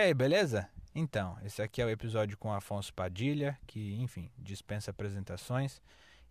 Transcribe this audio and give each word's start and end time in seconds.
E 0.00 0.02
aí, 0.02 0.14
beleza? 0.14 0.66
Então, 0.94 1.36
esse 1.44 1.60
aqui 1.60 1.82
é 1.82 1.84
o 1.84 1.90
episódio 1.90 2.38
com 2.38 2.50
Afonso 2.50 2.90
Padilha, 2.94 3.58
que, 3.66 4.00
enfim, 4.00 4.30
dispensa 4.38 4.90
apresentações. 4.90 5.82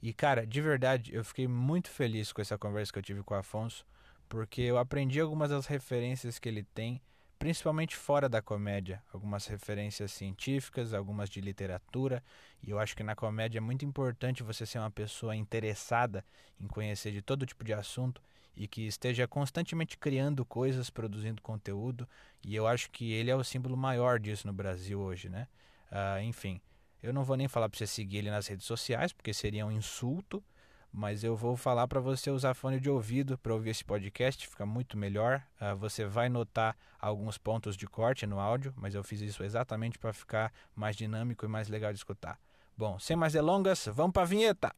E, 0.02 0.12
cara, 0.12 0.44
de 0.44 0.60
verdade, 0.60 1.14
eu 1.14 1.24
fiquei 1.24 1.48
muito 1.48 1.88
feliz 1.88 2.34
com 2.34 2.42
essa 2.42 2.58
conversa 2.58 2.92
que 2.92 2.98
eu 2.98 3.04
tive 3.04 3.22
com 3.22 3.36
o 3.36 3.38
Afonso, 3.38 3.86
porque 4.28 4.64
eu 4.64 4.80
aprendi 4.80 5.20
algumas 5.20 5.52
das 5.52 5.68
referências 5.68 6.40
que 6.40 6.50
ele 6.50 6.64
tem 6.64 7.00
principalmente 7.38 7.96
fora 7.96 8.28
da 8.28 8.42
comédia, 8.42 9.04
algumas 9.14 9.46
referências 9.46 10.14
científicas, 10.14 10.92
algumas 10.92 11.30
de 11.30 11.40
literatura, 11.40 12.24
e 12.64 12.72
eu 12.72 12.80
acho 12.80 12.96
que 12.96 13.04
na 13.04 13.16
comédia 13.16 13.60
é 13.60 13.62
muito 13.62 13.86
importante 13.86 14.42
você 14.42 14.66
ser 14.66 14.80
uma 14.80 14.90
pessoa 14.90 15.36
interessada 15.36 16.26
em 16.60 16.66
conhecer 16.66 17.12
de 17.12 17.22
todo 17.22 17.46
tipo 17.46 17.64
de 17.64 17.72
assunto 17.72 18.20
e 18.56 18.68
que 18.68 18.86
esteja 18.88 19.28
constantemente 19.28 19.98
criando 19.98 20.46
coisas, 20.46 20.90
produzindo 20.90 21.42
conteúdo, 21.42 22.08
e 22.44 22.56
eu 22.56 22.68
acho 22.68 22.90
que 22.92 23.14
ele 23.14 23.32
é 23.32 23.36
o 23.36 23.44
símbolo 23.44 23.78
maior 23.78 24.20
disso 24.20 24.48
no 24.48 24.54
Brasil 24.54 25.00
hoje, 25.00 25.30
né? 25.30 25.48
Uh, 25.92 26.22
enfim, 26.24 26.62
eu 27.02 27.14
não 27.14 27.24
vou 27.24 27.38
nem 27.38 27.48
falar 27.48 27.70
para 27.70 27.78
você 27.78 27.88
seguir 27.88 28.18
ele 28.18 28.32
nas 28.32 28.48
redes 28.48 28.66
sociais, 28.66 29.14
porque 29.14 29.34
seria 29.34 29.66
um 29.66 29.72
insulto, 29.72 30.44
mas 30.92 31.24
eu 31.24 31.36
vou 31.36 31.56
falar 31.56 31.88
para 31.88 32.00
você 32.00 32.32
usar 32.32 32.54
fone 32.54 32.80
de 32.80 32.90
ouvido 32.90 33.38
para 33.38 33.54
ouvir 33.54 33.70
esse 33.70 33.86
podcast, 33.86 34.48
fica 34.48 34.66
muito 34.66 34.98
melhor. 34.98 35.42
Uh, 35.62 35.76
você 35.78 36.06
vai 36.06 36.30
notar 36.30 36.76
alguns 37.00 37.38
pontos 37.38 37.78
de 37.78 37.88
corte 37.88 38.26
no 38.26 38.40
áudio, 38.40 38.74
mas 38.76 38.96
eu 38.96 39.04
fiz 39.04 39.22
isso 39.22 39.44
exatamente 39.44 39.98
para 39.98 40.12
ficar 40.12 40.52
mais 40.76 40.96
dinâmico 40.96 41.46
e 41.46 41.48
mais 41.48 41.70
legal 41.70 41.94
de 41.94 42.00
escutar. 42.00 42.40
Bom, 42.78 42.98
sem 42.98 43.16
mais 43.16 43.34
delongas, 43.34 43.88
vamos 43.92 44.14
para 44.14 44.24
a 44.24 44.26
vinheta. 44.26 44.74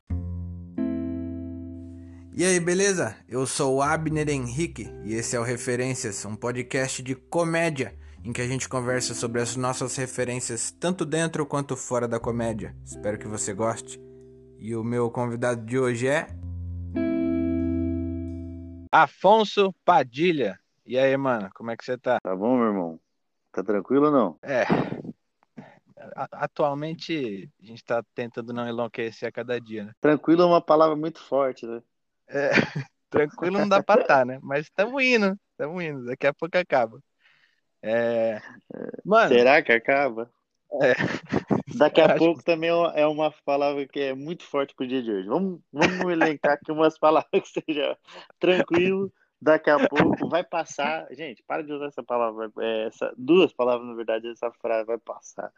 E 2.42 2.44
aí, 2.44 2.60
beleza? 2.60 3.16
Eu 3.30 3.46
sou 3.46 3.76
o 3.76 3.82
Abner 3.84 4.28
Henrique 4.28 4.90
e 5.06 5.14
esse 5.14 5.36
é 5.36 5.40
o 5.40 5.44
Referências, 5.44 6.26
um 6.26 6.36
podcast 6.36 7.04
de 7.04 7.14
comédia 7.14 7.94
em 8.26 8.34
que 8.34 8.42
a 8.42 8.48
gente 8.48 8.68
conversa 8.68 9.14
sobre 9.14 9.40
as 9.40 9.56
nossas 9.56 9.96
referências 9.96 10.72
tanto 10.72 11.06
dentro 11.06 11.46
quanto 11.46 11.78
fora 11.78 12.08
da 12.08 12.20
comédia. 12.20 12.76
Espero 12.84 13.20
que 13.20 13.28
você 13.28 13.54
goste. 13.54 14.02
E 14.58 14.76
o 14.76 14.84
meu 14.84 15.12
convidado 15.12 15.64
de 15.64 15.78
hoje 15.78 16.08
é. 16.08 16.30
Afonso 18.92 19.72
Padilha. 19.86 20.60
E 20.84 20.98
aí, 20.98 21.16
mano, 21.16 21.48
como 21.54 21.70
é 21.70 21.78
que 21.78 21.86
você 21.86 21.96
tá? 21.96 22.20
Tá 22.24 22.36
bom, 22.36 22.58
meu 22.58 22.70
irmão? 22.70 23.00
Tá 23.52 23.64
tranquilo 23.64 24.08
ou 24.08 24.12
não? 24.12 24.40
É. 24.42 24.66
Atualmente 26.32 27.52
a 27.62 27.66
gente 27.68 27.84
tá 27.84 28.04
tentando 28.16 28.52
não 28.52 28.68
enlouquecer 28.68 29.30
a 29.30 29.32
cada 29.32 29.62
dia, 29.62 29.84
né? 29.84 29.92
Tranquilo 30.02 30.42
é 30.42 30.46
uma 30.48 30.60
palavra 30.60 30.96
muito 30.96 31.20
forte, 31.20 31.68
né? 31.68 31.84
É, 32.32 32.52
tranquilo 33.10 33.60
não 33.60 33.70
dá 33.70 33.84
pra 33.84 34.04
tá, 34.04 34.26
né? 34.26 34.40
Mas 34.42 34.66
estamos 34.66 35.02
indo, 35.04 35.38
estamos 35.52 35.84
indo. 35.84 36.06
Daqui 36.06 36.28
a 36.28 36.34
pouco 36.34 36.58
acaba. 36.58 37.00
É... 37.84 38.40
Mano, 39.04 39.30
Será 39.30 39.62
que 39.62 39.72
acaba? 39.72 40.30
É. 40.82 40.94
Daqui 41.76 42.00
a 42.00 42.16
pouco 42.16 42.40
que... 42.40 42.46
também 42.46 42.70
é, 42.70 43.06
uma 43.06 43.34
palavra 43.44 43.86
que 43.88 44.00
é 44.00 44.14
muito 44.14 44.44
forte 44.44 44.74
pro 44.74 44.88
dia 44.88 45.02
de 45.02 45.12
hoje. 45.12 45.28
Vamos, 45.28 45.60
vamos 45.72 46.12
elencar 46.12 46.54
aqui 46.54 46.72
umas 46.72 46.98
palavras 46.98 47.30
que 47.32 47.62
seja 47.62 47.98
tranquilo. 48.40 49.12
Daqui 49.42 49.72
a 49.72 49.88
pouco 49.88 50.30
vai 50.30 50.44
passar. 50.44 51.08
Gente, 51.12 51.44
para 51.48 51.64
de 51.64 51.74
usar 51.74 51.88
essa 51.88 52.04
palavra. 52.04 52.52
É, 52.60 52.86
essa, 52.86 53.12
duas 53.18 53.52
palavras, 53.52 53.88
na 53.88 53.96
verdade, 53.96 54.30
essa 54.30 54.52
frase 54.52 54.86
vai 54.86 55.00
passar. 55.00 55.52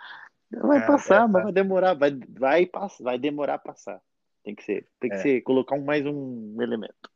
Vai 0.50 0.78
é, 0.78 0.88
passar, 0.88 1.24
é, 1.24 1.28
mas 1.28 1.44
vai 1.44 1.52
demorar. 1.52 1.94
Vai, 1.94 2.12
vai, 2.30 2.70
vai 3.02 3.20
demorar 3.20 3.56
a 3.56 3.60
passar. 3.60 4.02
Tem 4.44 4.54
que 4.54 4.64
ser. 4.64 4.88
Tem 5.00 5.10
que 5.10 5.16
é. 5.16 5.20
ser. 5.20 5.42
Colocar 5.42 5.76
um, 5.76 5.84
mais 5.84 6.06
um 6.06 6.62
elemento. 6.62 7.10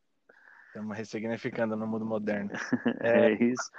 Estamos 0.68 0.96
ressignificando 0.96 1.76
no 1.76 1.86
mundo 1.86 2.04
moderno. 2.04 2.50
É, 3.02 3.32
isso. 3.32 3.70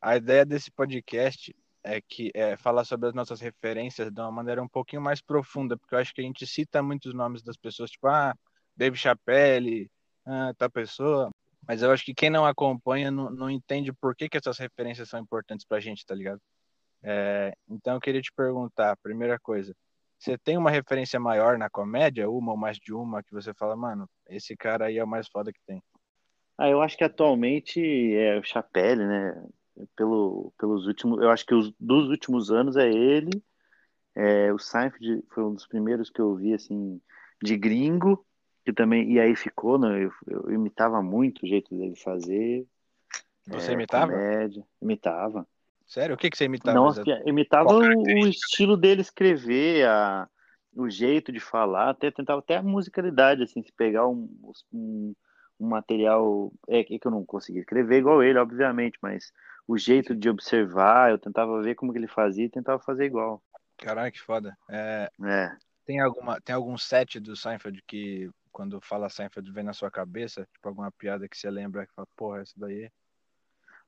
A 0.00 0.16
ideia 0.16 0.44
desse 0.44 0.70
podcast 0.70 1.54
é 1.82 2.00
que 2.00 2.30
é 2.34 2.56
falar 2.56 2.84
sobre 2.84 3.08
as 3.08 3.14
nossas 3.14 3.40
referências 3.40 4.10
de 4.10 4.20
uma 4.20 4.30
maneira 4.30 4.62
um 4.62 4.68
pouquinho 4.68 5.02
mais 5.02 5.20
profunda, 5.20 5.76
porque 5.76 5.94
eu 5.94 5.98
acho 5.98 6.14
que 6.14 6.20
a 6.20 6.24
gente 6.24 6.46
cita 6.46 6.82
muitos 6.82 7.14
nomes 7.14 7.42
das 7.42 7.56
pessoas, 7.56 7.90
tipo, 7.90 8.06
ah, 8.06 8.34
Dave 8.76 8.96
Chappelle, 8.96 9.90
ah, 10.26 10.52
tal 10.56 10.70
pessoa, 10.70 11.30
mas 11.66 11.82
eu 11.82 11.90
acho 11.90 12.04
que 12.04 12.14
quem 12.14 12.30
não 12.30 12.44
acompanha 12.44 13.10
não, 13.10 13.30
não 13.30 13.50
entende 13.50 13.92
por 13.92 14.14
que, 14.14 14.28
que 14.28 14.36
essas 14.36 14.58
referências 14.58 15.08
são 15.08 15.20
importantes 15.20 15.66
pra 15.66 15.80
gente, 15.80 16.04
tá 16.04 16.14
ligado? 16.14 16.40
É, 17.02 17.54
então 17.68 17.94
eu 17.94 18.00
queria 18.00 18.22
te 18.22 18.32
perguntar, 18.32 18.96
primeira 19.02 19.38
coisa, 19.38 19.74
você 20.18 20.38
tem 20.38 20.56
uma 20.56 20.70
referência 20.70 21.18
maior 21.18 21.58
na 21.58 21.68
comédia, 21.68 22.30
uma 22.30 22.52
ou 22.52 22.58
mais 22.58 22.78
de 22.78 22.94
uma, 22.94 23.22
que 23.22 23.32
você 23.32 23.52
fala, 23.54 23.76
mano, 23.76 24.08
esse 24.28 24.56
cara 24.56 24.86
aí 24.86 24.98
é 24.98 25.04
o 25.04 25.08
mais 25.08 25.28
foda 25.28 25.52
que 25.52 25.60
tem? 25.66 25.82
Ah, 26.56 26.68
eu 26.68 26.80
acho 26.80 26.96
que 26.96 27.04
atualmente 27.04 27.80
é 28.14 28.38
o 28.38 28.42
Chapelle, 28.44 29.04
né? 29.04 29.44
pelo, 29.96 30.52
pelos 30.58 30.86
últimos, 30.86 31.20
eu 31.20 31.30
acho 31.30 31.44
que 31.44 31.54
os 31.54 31.72
dos 31.78 32.08
últimos 32.08 32.50
anos 32.50 32.76
é 32.76 32.88
ele, 32.88 33.42
é, 34.14 34.52
o 34.52 34.58
Seinfeld 34.58 35.24
foi 35.30 35.44
um 35.44 35.54
dos 35.54 35.66
primeiros 35.66 36.10
que 36.10 36.20
eu 36.20 36.34
vi 36.36 36.54
assim 36.54 37.00
de 37.42 37.56
gringo, 37.56 38.24
que 38.64 38.72
também 38.72 39.12
e 39.12 39.20
aí 39.20 39.34
ficou, 39.34 39.78
né? 39.78 40.04
Eu, 40.04 40.12
eu 40.26 40.52
imitava 40.52 41.02
muito 41.02 41.42
o 41.42 41.48
jeito 41.48 41.76
dele 41.76 41.96
fazer. 41.96 42.66
Você 43.46 43.72
é, 43.72 43.74
imitava? 43.74 44.12
Comédia, 44.12 44.64
imitava. 44.80 45.46
Sério? 45.86 46.14
O 46.14 46.18
que 46.18 46.30
que 46.30 46.36
você 46.36 46.44
imitava? 46.44 46.78
Não, 46.78 46.92
imitava 47.26 47.68
o, 47.72 48.26
estilo 48.26 48.76
dele 48.76 49.00
escrever, 49.00 49.86
a, 49.86 50.28
o 50.74 50.88
jeito 50.88 51.30
de 51.30 51.40
falar, 51.40 51.90
até 51.90 52.10
tentava 52.10 52.40
até 52.40 52.56
a 52.56 52.62
musicalidade, 52.62 53.42
assim, 53.42 53.62
se 53.62 53.72
pegar 53.72 54.06
um, 54.08 54.28
um, 54.72 55.14
um 55.60 55.68
material 55.68 56.52
é 56.68 56.82
que 56.82 56.98
eu 57.02 57.10
não 57.10 57.24
conseguia 57.24 57.60
escrever 57.60 57.98
igual 57.98 58.22
ele, 58.22 58.38
obviamente, 58.38 58.98
mas 59.00 59.32
o 59.66 59.78
jeito 59.78 60.14
de 60.14 60.28
observar, 60.28 61.10
eu 61.10 61.18
tentava 61.18 61.62
ver 61.62 61.74
como 61.74 61.92
que 61.92 61.98
ele 61.98 62.08
fazia 62.08 62.44
e 62.44 62.50
tentava 62.50 62.78
fazer 62.78 63.04
igual. 63.04 63.42
Caralho, 63.78 64.12
que 64.12 64.20
foda. 64.20 64.56
É, 64.68 65.10
é. 65.24 65.56
Tem, 65.84 66.00
alguma, 66.00 66.40
tem 66.40 66.54
algum 66.54 66.76
set 66.76 67.18
do 67.18 67.36
Seinfeld 67.36 67.82
que, 67.86 68.30
quando 68.52 68.80
fala 68.80 69.08
Seinfeld, 69.08 69.50
vem 69.52 69.64
na 69.64 69.72
sua 69.72 69.90
cabeça? 69.90 70.46
Tipo, 70.52 70.68
alguma 70.68 70.92
piada 70.92 71.28
que 71.28 71.36
você 71.36 71.50
lembra 71.50 71.86
que 71.86 71.94
fala, 71.94 72.08
porra, 72.16 72.40
essa 72.40 72.54
daí. 72.56 72.90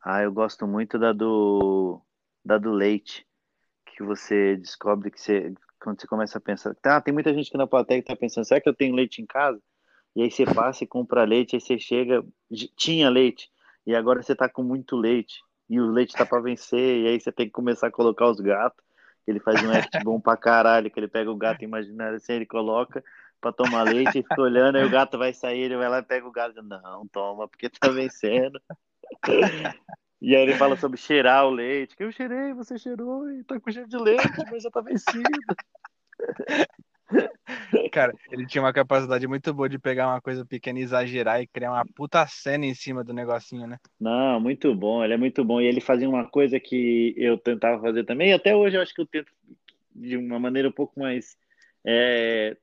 Ah, 0.08 0.22
eu 0.22 0.30
gosto 0.30 0.68
muito 0.68 1.00
da 1.00 1.12
do, 1.12 2.00
da 2.44 2.58
do 2.58 2.70
leite. 2.70 3.26
Que 3.84 4.04
você 4.04 4.56
descobre 4.56 5.10
que 5.10 5.20
você, 5.20 5.52
quando 5.80 6.00
você 6.00 6.06
começa 6.06 6.38
a 6.38 6.40
pensar. 6.40 6.76
Tá, 6.76 7.00
tem 7.00 7.12
muita 7.12 7.34
gente 7.34 7.50
que 7.50 7.58
na 7.58 7.66
plateia 7.66 8.00
que 8.00 8.06
tá 8.06 8.14
pensando, 8.14 8.44
será 8.44 8.60
que 8.60 8.68
eu 8.68 8.74
tenho 8.74 8.94
leite 8.94 9.20
em 9.20 9.26
casa? 9.26 9.60
E 10.14 10.22
aí 10.22 10.30
você 10.30 10.44
passa 10.44 10.84
e 10.84 10.86
compra 10.86 11.24
leite, 11.24 11.56
aí 11.56 11.60
você 11.60 11.76
chega, 11.76 12.24
tinha 12.76 13.10
leite, 13.10 13.50
e 13.84 13.96
agora 13.96 14.22
você 14.22 14.34
tá 14.36 14.48
com 14.48 14.62
muito 14.62 14.94
leite 14.94 15.40
e 15.68 15.80
o 15.80 15.90
leite 15.90 16.14
tá 16.14 16.24
para 16.24 16.40
vencer, 16.40 17.02
e 17.02 17.08
aí 17.08 17.20
você 17.20 17.32
tem 17.32 17.46
que 17.46 17.52
começar 17.52 17.88
a 17.88 17.90
colocar 17.92 18.28
os 18.30 18.38
gatos. 18.38 18.84
Ele 19.26 19.40
faz 19.40 19.60
um 19.64 19.72
act 19.72 20.04
bom 20.04 20.20
pra 20.20 20.36
caralho, 20.36 20.88
que 20.88 21.00
ele 21.00 21.08
pega 21.08 21.28
o 21.32 21.36
gato 21.36 21.64
imaginário 21.64 22.16
assim, 22.16 22.34
ele 22.34 22.46
coloca 22.46 23.02
pra 23.40 23.52
tomar 23.52 23.82
leite 23.82 24.20
e 24.20 24.22
fica 24.22 24.40
olhando, 24.40 24.76
aí 24.76 24.84
o 24.84 24.90
gato 24.90 25.18
vai 25.18 25.32
sair, 25.34 25.62
ele 25.62 25.76
vai 25.76 25.88
lá 25.88 25.98
e 25.98 26.04
pega 26.04 26.28
o 26.28 26.32
gato 26.32 26.62
não, 26.62 27.08
toma, 27.08 27.48
porque 27.48 27.68
tá 27.68 27.88
vencendo. 27.88 28.60
E 30.20 30.34
aí 30.34 30.42
ele 30.42 30.54
fala 30.54 30.76
sobre 30.76 30.98
cheirar 30.98 31.46
o 31.46 31.50
leite, 31.50 31.94
que 31.94 32.02
eu 32.02 32.10
cheirei, 32.10 32.52
você 32.54 32.78
cheirou 32.78 33.30
e 33.30 33.44
tá 33.44 33.60
com 33.60 33.70
cheiro 33.70 33.88
de 33.88 33.98
leite, 33.98 34.24
mas 34.50 34.62
já 34.62 34.70
tá 34.70 34.80
vencido. 34.80 35.28
Cara, 37.92 38.12
ele 38.30 38.46
tinha 38.46 38.62
uma 38.62 38.72
capacidade 38.72 39.26
muito 39.28 39.52
boa 39.52 39.68
de 39.68 39.78
pegar 39.78 40.08
uma 40.08 40.20
coisa 40.20 40.44
pequena 40.44 40.78
e 40.78 40.82
exagerar 40.82 41.40
e 41.40 41.46
criar 41.46 41.70
uma 41.72 41.84
puta 41.94 42.26
cena 42.26 42.64
em 42.64 42.74
cima 42.74 43.04
do 43.04 43.12
negocinho, 43.12 43.66
né? 43.66 43.78
Não, 44.00 44.40
muito 44.40 44.74
bom, 44.74 45.04
ele 45.04 45.14
é 45.14 45.16
muito 45.16 45.44
bom. 45.44 45.60
E 45.60 45.66
ele 45.66 45.80
fazia 45.80 46.08
uma 46.08 46.24
coisa 46.28 46.58
que 46.58 47.14
eu 47.16 47.38
tentava 47.38 47.80
fazer 47.80 48.04
também, 48.04 48.30
e 48.30 48.34
até 48.34 48.56
hoje 48.56 48.76
eu 48.76 48.82
acho 48.82 48.94
que 48.94 49.00
eu 49.00 49.06
tento 49.06 49.30
de 49.94 50.16
uma 50.16 50.38
maneira 50.38 50.68
um 50.68 50.72
pouco 50.72 50.98
mais, 50.98 51.36
é, 51.84 52.56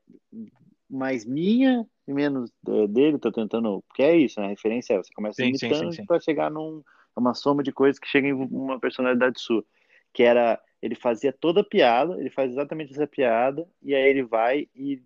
mais 0.90 1.24
minha 1.26 1.86
e 2.08 2.14
menos 2.14 2.52
dele, 2.90 3.18
tô 3.18 3.32
tentando, 3.32 3.84
porque 3.88 4.04
é 4.04 4.16
isso, 4.16 4.40
né? 4.40 4.48
A 4.48 4.50
referência 4.50 4.94
é, 4.94 4.98
você 4.98 5.14
começa 5.14 5.42
sim, 5.42 5.50
imitando 5.50 5.96
para 6.06 6.20
chegar 6.20 6.50
num 6.52 6.84
uma 7.16 7.34
soma 7.34 7.62
de 7.62 7.72
coisas 7.72 8.00
que 8.00 8.08
chega 8.08 8.28
em 8.28 8.34
uma 8.34 8.80
personalidade 8.80 9.40
sua, 9.40 9.64
que 10.12 10.24
era 10.24 10.60
ele 10.82 10.96
fazia 10.96 11.32
toda 11.32 11.62
a 11.62 11.64
piada, 11.64 12.20
ele 12.20 12.30
faz 12.30 12.52
exatamente 12.52 12.92
essa 12.92 13.08
piada, 13.08 13.66
e 13.82 13.96
aí 13.96 14.10
ele 14.10 14.24
vai 14.24 14.68
e, 14.76 15.02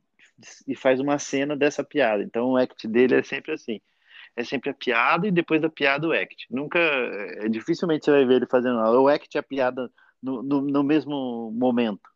e 0.68 0.76
faz 0.76 1.00
uma 1.00 1.20
cena 1.20 1.56
dessa 1.56 1.84
piada. 1.84 2.24
Então 2.24 2.52
o 2.52 2.58
act 2.58 2.88
dele 2.88 3.16
é 3.16 3.24
sempre 3.24 3.52
assim. 3.52 3.80
É 4.36 4.44
sempre 4.44 4.72
a 4.72 4.74
piada 4.74 5.28
e 5.28 5.32
depois 5.32 5.62
da 5.62 5.70
piada 5.70 6.08
o 6.08 6.12
act. 6.12 6.48
Nunca. 6.50 6.80
É, 6.80 7.48
dificilmente 7.48 8.06
você 8.06 8.12
vai 8.12 8.26
ver 8.26 8.36
ele 8.36 8.48
fazendo 8.48 8.78
o 8.78 9.08
act 9.08 9.36
e 9.36 9.38
a 9.38 9.44
piada 9.44 9.92
no, 10.22 10.42
no, 10.42 10.62
no 10.62 10.84
mesmo 10.84 11.52
momento. 11.52 12.10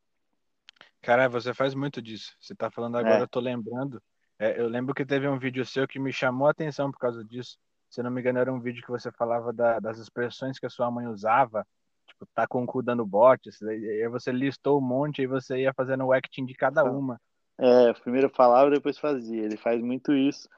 Cara, 1.02 1.28
você 1.28 1.54
faz 1.54 1.74
muito 1.74 2.02
disso. 2.02 2.36
Você 2.40 2.56
tá 2.56 2.70
falando 2.70 2.98
agora, 2.98 3.20
é. 3.20 3.22
eu 3.22 3.28
tô 3.28 3.40
lembrando. 3.40 4.02
É, 4.42 4.60
eu 4.60 4.68
lembro 4.68 4.96
que 4.96 5.06
teve 5.06 5.28
um 5.28 5.38
vídeo 5.38 5.64
seu 5.64 5.88
que 5.88 6.00
me 6.00 6.12
chamou 6.12 6.48
a 6.48 6.52
atenção 6.52 6.92
por 6.92 6.98
causa 6.98 7.24
disso. 7.24 7.60
Se 7.88 8.02
não 8.02 8.10
me 8.10 8.20
engano, 8.20 8.40
era 8.40 8.52
um 8.52 8.60
vídeo 8.60 8.84
que 8.84 8.90
você 8.90 9.12
falava 9.12 9.54
da, 9.54 9.80
das 9.80 10.00
expressões 10.00 10.58
que 10.58 10.66
a 10.66 10.70
sua 10.70 10.90
mãe 10.90 11.06
usava 11.06 11.64
tipo, 12.08 12.26
tá 12.34 12.48
com 12.48 12.64
o 12.64 12.66
cu 12.66 12.82
dando 12.82 13.06
bote, 13.06 13.50
aí 13.64 14.08
você 14.10 14.32
listou 14.32 14.80
um 14.80 14.82
monte 14.82 15.22
e 15.22 15.28
você 15.28 15.60
ia 15.60 15.74
fazendo 15.74 16.06
o 16.06 16.12
acting 16.12 16.44
de 16.44 16.56
cada 16.56 16.84
uma. 16.84 17.22
É, 17.56 17.94
primeiro 17.94 18.30
falava, 18.30 18.72
depois 18.72 18.98
fazia. 18.98 19.44
Ele 19.44 19.58
faz 19.58 19.80
muito 19.80 20.12
isso. 20.12 20.50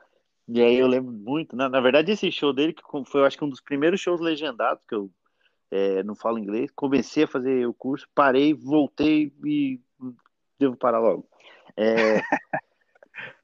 E 0.47 0.61
aí 0.61 0.77
eu 0.77 0.87
lembro 0.87 1.11
muito, 1.11 1.55
né? 1.55 1.69
na 1.69 1.79
verdade 1.79 2.11
esse 2.11 2.29
show 2.31 2.51
dele 2.51 2.73
que 2.73 2.83
foi, 3.05 3.21
eu 3.21 3.25
acho 3.25 3.37
que 3.37 3.45
um 3.45 3.49
dos 3.49 3.61
primeiros 3.61 4.01
shows 4.01 4.19
legendados 4.19 4.83
que 4.85 4.93
eu 4.95 5.09
é, 5.71 6.03
não 6.03 6.15
falo 6.15 6.39
inglês. 6.39 6.71
Comecei 6.75 7.23
a 7.23 7.27
fazer 7.27 7.65
o 7.67 7.73
curso, 7.73 8.07
parei, 8.15 8.53
voltei 8.53 9.33
e 9.45 9.79
devo 10.59 10.77
parar 10.77 10.99
logo. 10.99 11.27
É, 11.75 12.21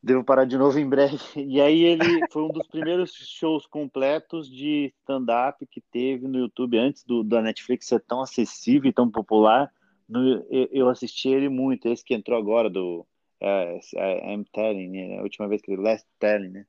devo 0.02 0.24
parar 0.24 0.46
de 0.46 0.58
novo 0.58 0.80
em 0.80 0.88
breve. 0.88 1.18
E 1.36 1.60
aí 1.62 1.84
ele 1.84 2.26
foi 2.32 2.44
um 2.44 2.50
dos 2.50 2.68
primeiros 2.68 3.14
shows 3.14 3.66
completos 3.66 4.50
de 4.50 4.94
stand-up 5.02 5.66
que 5.68 5.82
teve 5.82 6.28
no 6.28 6.40
YouTube 6.40 6.78
antes 6.78 7.04
do 7.04 7.24
da 7.24 7.42
Netflix 7.42 7.88
ser 7.88 8.00
tão 8.02 8.22
acessível 8.22 8.90
e 8.90 8.94
tão 8.94 9.10
popular. 9.10 9.72
No, 10.08 10.46
eu, 10.50 10.70
eu, 10.72 10.90
assisti 10.90 11.30
ele 11.30 11.50
muito, 11.50 11.88
esse 11.88 12.04
que 12.04 12.16
entrou 12.16 12.38
agora 12.38 12.70
do 12.70 13.06
uh, 13.42 13.80
I'm 14.26 14.44
Telling, 14.52 14.90
né? 14.90 15.20
a 15.20 15.22
última 15.22 15.48
vez 15.48 15.62
que 15.62 15.72
ele 15.72 15.82
Last 15.82 16.08
Telling, 16.20 16.50
né? 16.50 16.66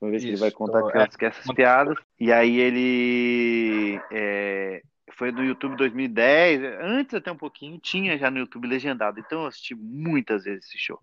Uma 0.00 0.10
vez 0.10 0.22
Isso, 0.22 0.30
que 0.30 0.34
ele 0.34 0.40
vai 0.40 0.50
contar 0.50 0.80
tô, 0.80 0.90
é, 0.98 1.28
essas 1.28 1.54
piadas. 1.54 1.96
E 2.18 2.32
aí 2.32 2.58
ele 2.58 4.00
é, 4.10 4.82
foi 5.12 5.30
no 5.30 5.44
YouTube 5.44 5.76
2010, 5.76 6.62
antes 6.80 7.14
até 7.14 7.30
um 7.30 7.36
pouquinho, 7.36 7.78
tinha 7.78 8.16
já 8.16 8.30
no 8.30 8.38
YouTube 8.38 8.66
legendado. 8.66 9.20
Então 9.20 9.42
eu 9.42 9.46
assisti 9.46 9.74
muitas 9.74 10.44
vezes 10.44 10.64
esse 10.64 10.78
show. 10.78 10.98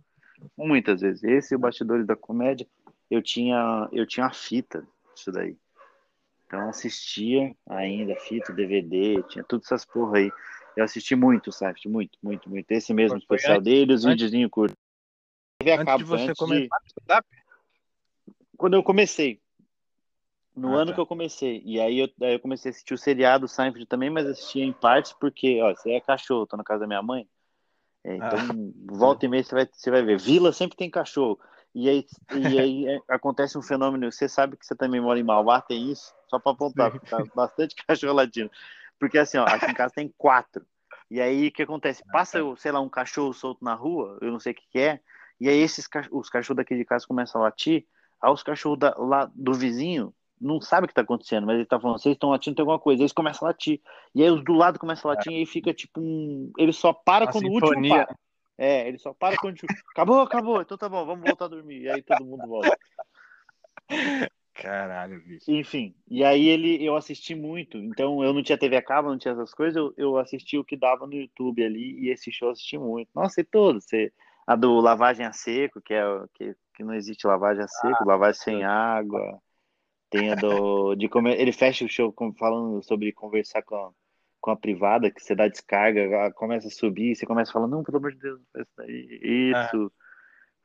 Muitas 0.58 1.02
vezes. 1.02 1.24
Esse 1.24 1.56
o 1.56 1.60
Bastidores 1.60 2.06
da 2.06 2.16
Comédia, 2.16 2.68
eu 3.10 3.22
tinha, 3.22 3.88
eu 3.92 4.06
tinha 4.06 4.26
a 4.26 4.34
fita 4.34 4.88
isso 5.16 5.32
daí. 5.32 5.58
Então 6.46 6.70
assistia 6.70 7.54
ainda, 7.68 8.16
fita, 8.16 8.54
DVD, 8.54 9.22
tinha 9.24 9.44
todas 9.44 9.66
essas 9.66 9.86
porra 9.86 10.20
aí. 10.20 10.32
Eu 10.76 10.84
assisti 10.84 11.16
muito, 11.16 11.52
sabe? 11.52 11.80
Muito, 11.88 12.18
muito, 12.22 12.50
muito. 12.50 12.72
Esse 12.72 12.94
mesmo 12.94 13.18
especial 13.18 13.60
dele, 13.60 13.94
os 13.94 14.04
videozinhos 14.04 14.50
curtos. 14.50 14.78
Antes 15.62 15.98
de 15.98 16.04
você 16.04 16.24
antes 16.24 16.38
começar 16.38 16.78
de... 16.86 17.26
Quando 18.56 18.76
eu 18.76 18.84
comecei. 18.84 19.42
No 20.56 20.76
ah, 20.76 20.82
ano 20.82 20.92
tá. 20.92 20.96
que 20.96 21.02
eu 21.02 21.06
comecei. 21.06 21.62
E 21.66 21.80
aí 21.80 22.00
eu, 22.00 22.10
aí 22.22 22.34
eu 22.34 22.40
comecei 22.40 22.70
a 22.70 22.72
assistir 22.72 22.94
o 22.94 22.98
seriado 22.98 23.48
Seinfeld 23.48 23.86
também, 23.86 24.10
mas 24.10 24.26
assistia 24.26 24.64
em 24.64 24.74
partes 24.74 25.14
porque, 25.14 25.62
ó, 25.62 25.74
você 25.74 25.92
é 25.92 26.02
cachorro, 26.02 26.48
tô 26.48 26.58
na 26.58 26.64
casa 26.64 26.82
da 26.82 26.88
minha 26.88 27.02
mãe. 27.02 27.28
É, 28.08 28.16
então, 28.16 28.40
ah. 28.40 28.96
volta 28.96 29.26
e 29.26 29.28
meia 29.28 29.44
você 29.44 29.54
vai, 29.54 29.70
você 29.70 29.92
vai 29.92 30.02
ver. 30.02 30.18
Vila 30.18 30.54
sempre 30.54 30.78
tem 30.78 30.90
cachorro. 30.90 31.38
E 31.76 31.90
aí, 31.90 32.06
e 32.34 32.58
aí 32.58 32.88
é, 32.88 33.00
acontece 33.10 33.58
um 33.58 33.62
fenômeno. 33.62 34.10
Você 34.10 34.30
sabe 34.30 34.56
que 34.56 34.66
você 34.66 34.74
também 34.74 35.02
mora 35.02 35.20
em 35.20 35.24
Mauá, 35.24 35.62
tem 35.62 35.92
isso? 35.92 36.16
Só 36.30 36.40
para 36.40 36.54
apontar, 36.54 36.98
tá 37.02 37.22
bastante 37.36 37.76
cachorro 37.86 38.14
latino. 38.14 38.50
Porque 38.98 39.18
assim, 39.18 39.38
ó, 39.38 39.44
aqui 39.44 39.70
em 39.70 39.74
casa 39.74 39.94
tem 39.94 40.14
quatro. 40.18 40.66
E 41.12 41.20
aí 41.20 41.50
o 41.50 41.52
que 41.52 41.64
acontece? 41.64 42.02
Ah, 42.08 42.12
Passa, 42.14 42.42
tá. 42.42 42.56
sei 42.56 42.72
lá, 42.72 42.80
um 42.80 42.90
cachorro 42.90 43.34
solto 43.34 43.64
na 43.64 43.74
rua, 43.74 44.18
eu 44.22 44.32
não 44.32 44.40
sei 44.40 44.54
o 44.54 44.56
que, 44.56 44.64
que 44.72 44.80
é, 44.80 45.00
e 45.40 45.48
aí 45.48 45.60
esses 45.60 45.88
os 46.12 46.30
cachorros 46.30 46.58
daqui 46.58 46.76
de 46.76 46.84
casa 46.84 47.08
começam 47.08 47.40
a 47.40 47.46
latir, 47.46 47.86
aí 48.22 48.32
os 48.32 48.44
cachorros 48.44 48.80
da, 48.80 48.94
lá 48.98 49.32
do 49.34 49.54
vizinho 49.54 50.14
não 50.40 50.62
sabe 50.62 50.86
o 50.86 50.88
que 50.88 50.92
está 50.92 51.02
acontecendo, 51.02 51.46
mas 51.46 51.56
ele 51.56 51.64
está 51.64 51.80
falando, 51.80 52.00
vocês 52.00 52.14
estão 52.14 52.30
latindo, 52.30 52.56
tem 52.56 52.64
alguma 52.64 52.80
coisa. 52.80 53.00
Aí 53.00 53.04
eles 53.04 53.14
começam 53.14 53.48
a 53.48 53.50
latir. 53.50 53.82
E 54.14 54.24
aí 54.24 54.30
os 54.30 54.44
do 54.44 54.54
lado 54.54 54.80
começam 54.80 55.10
a 55.10 55.16
latir, 55.16 55.32
é. 55.32 55.36
e 55.36 55.40
aí 55.40 55.46
fica 55.46 55.74
tipo 55.74 56.00
um. 56.00 56.52
Ele 56.58 56.74
só 56.74 56.94
para 56.94 57.26
a 57.26 57.32
quando 57.32 57.46
sinfonia. 57.46 57.60
o 57.60 57.76
último 57.76 58.06
para. 58.06 58.16
É, 58.58 58.88
ele 58.88 58.98
só 58.98 59.14
para 59.14 59.38
quando 59.38 59.58
o 59.58 59.62
último. 59.62 59.70
Acabou, 59.92 60.22
acabou, 60.22 60.62
então 60.62 60.78
tá 60.78 60.90
bom, 60.90 61.06
vamos 61.06 61.26
voltar 61.26 61.46
a 61.46 61.50
dormir. 61.50 61.82
E 61.82 61.90
aí 61.90 62.02
todo 62.02 62.26
mundo 62.26 62.48
volta. 62.48 62.78
Caralho, 64.54 65.22
bicho. 65.22 65.52
Enfim, 65.52 65.94
e 66.10 66.24
aí 66.24 66.48
ele, 66.48 66.84
eu 66.84 66.96
assisti 66.96 67.36
muito. 67.36 67.78
Então 67.78 68.24
eu 68.24 68.34
não 68.34 68.42
tinha 68.42 68.58
TV 68.58 68.76
a 68.76 68.82
cabo, 68.82 69.10
não 69.10 69.18
tinha 69.18 69.34
essas 69.34 69.54
coisas, 69.54 69.76
eu, 69.76 69.94
eu 69.96 70.18
assisti 70.18 70.58
o 70.58 70.64
que 70.64 70.76
dava 70.76 71.06
no 71.06 71.14
YouTube 71.14 71.64
ali, 71.64 72.00
e 72.00 72.10
esse 72.10 72.32
show 72.32 72.48
eu 72.48 72.54
assisti 72.54 72.78
muito. 72.78 73.10
Nossa, 73.14 73.42
e 73.42 73.44
todos. 73.44 73.86
Você, 73.86 74.12
a 74.48 74.56
do 74.56 74.80
lavagem 74.80 75.26
a 75.26 75.32
seco, 75.32 75.80
que 75.80 75.94
é 75.94 76.04
que, 76.34 76.56
que 76.74 76.84
não 76.84 76.96
existe 76.96 77.28
lavagem 77.28 77.64
a 77.64 77.68
seco, 77.68 77.98
ah, 78.02 78.06
lavagem 78.06 78.42
sem 78.42 78.64
água. 78.64 79.40
Tem 80.10 80.32
a 80.32 80.36
do. 80.36 80.96
De 80.96 81.10
como 81.10 81.28
ele 81.28 81.52
fecha 81.52 81.86
o 81.86 81.90
show 81.90 82.14
falando 82.38 82.82
sobre 82.84 83.12
conversar 83.12 83.62
com 83.62 83.76
a, 83.76 83.92
com 84.40 84.52
a 84.52 84.56
privada, 84.58 85.12
que 85.12 85.22
você 85.22 85.36
dá 85.36 85.48
descarga, 85.48 86.32
começa 86.34 86.68
a 86.68 86.72
subir, 86.72 87.16
você 87.16 87.26
começa 87.26 87.52
a 87.52 87.54
falar, 87.54 87.68
não, 87.68 87.84
pelo 87.84 87.98
amor 87.98 88.14
de 88.14 88.20
Deus, 88.20 88.40
não 88.40 88.46
faz 88.54 88.66
isso 88.66 88.74
daí. 88.78 89.20
Isso. 89.22 89.94
É. 90.04 90.08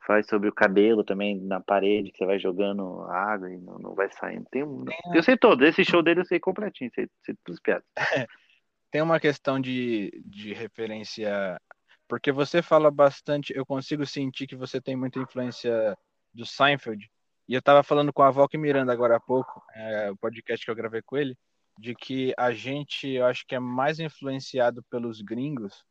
Faz 0.04 0.26
sobre 0.26 0.48
o 0.48 0.52
cabelo 0.52 1.04
também 1.04 1.40
na 1.40 1.60
parede, 1.60 2.10
que 2.10 2.18
você 2.18 2.26
vai 2.26 2.36
jogando 2.36 3.02
água 3.04 3.52
e 3.52 3.56
não, 3.56 3.78
não 3.78 3.94
vai 3.94 4.10
saindo. 4.10 4.44
Tem 4.50 4.64
um... 4.64 4.84
Tem 4.84 4.98
Eu 5.14 5.22
sei 5.22 5.36
todo, 5.36 5.64
esse 5.64 5.84
show 5.84 6.02
dele 6.02 6.20
eu 6.20 6.24
sei 6.24 6.40
completinho, 6.40 6.90
sei, 6.92 7.08
sei 7.24 7.36
todos 7.44 7.58
os 7.58 7.62
piadas. 7.62 7.84
Tem 8.90 9.00
uma 9.00 9.20
questão 9.20 9.58
de, 9.58 10.12
de 10.26 10.52
referência, 10.52 11.58
porque 12.06 12.30
você 12.30 12.60
fala 12.60 12.90
bastante, 12.90 13.56
eu 13.56 13.64
consigo 13.64 14.04
sentir 14.04 14.46
que 14.46 14.54
você 14.54 14.82
tem 14.82 14.94
muita 14.94 15.18
influência 15.18 15.96
do 16.34 16.44
Seinfeld, 16.44 17.10
e 17.52 17.54
eu 17.54 17.58
estava 17.58 17.82
falando 17.82 18.14
com 18.14 18.22
a 18.22 18.30
Valque 18.30 18.56
Miranda 18.56 18.94
agora 18.94 19.16
há 19.16 19.20
pouco, 19.20 19.62
é, 19.74 20.10
o 20.10 20.16
podcast 20.16 20.64
que 20.64 20.70
eu 20.70 20.74
gravei 20.74 21.02
com 21.02 21.18
ele, 21.18 21.36
de 21.78 21.94
que 21.94 22.32
a 22.38 22.50
gente, 22.50 23.06
eu 23.06 23.26
acho 23.26 23.44
que 23.46 23.54
é 23.54 23.58
mais 23.58 24.00
influenciado 24.00 24.82
pelos 24.84 25.20
gringos 25.20 25.84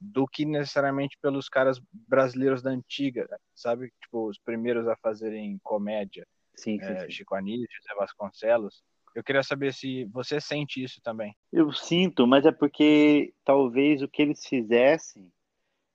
do 0.00 0.26
que 0.26 0.44
necessariamente 0.44 1.16
pelos 1.22 1.48
caras 1.48 1.80
brasileiros 1.92 2.62
da 2.62 2.70
antiga, 2.70 3.28
sabe? 3.54 3.92
Tipo, 4.02 4.28
os 4.28 4.40
primeiros 4.40 4.88
a 4.88 4.96
fazerem 4.96 5.56
comédia. 5.62 6.26
Sim, 6.56 6.80
sim, 6.80 6.90
é, 6.90 7.02
sim. 7.02 7.10
Chico 7.12 7.36
Anísio, 7.36 7.68
José 7.76 7.94
Vasconcelos. 7.96 8.82
Eu 9.14 9.22
queria 9.22 9.44
saber 9.44 9.72
se 9.72 10.04
você 10.06 10.40
sente 10.40 10.82
isso 10.82 11.00
também. 11.00 11.32
Eu 11.52 11.72
sinto, 11.72 12.26
mas 12.26 12.44
é 12.44 12.50
porque 12.50 13.32
talvez 13.44 14.02
o 14.02 14.08
que 14.08 14.20
eles 14.20 14.44
fizessem, 14.44 15.30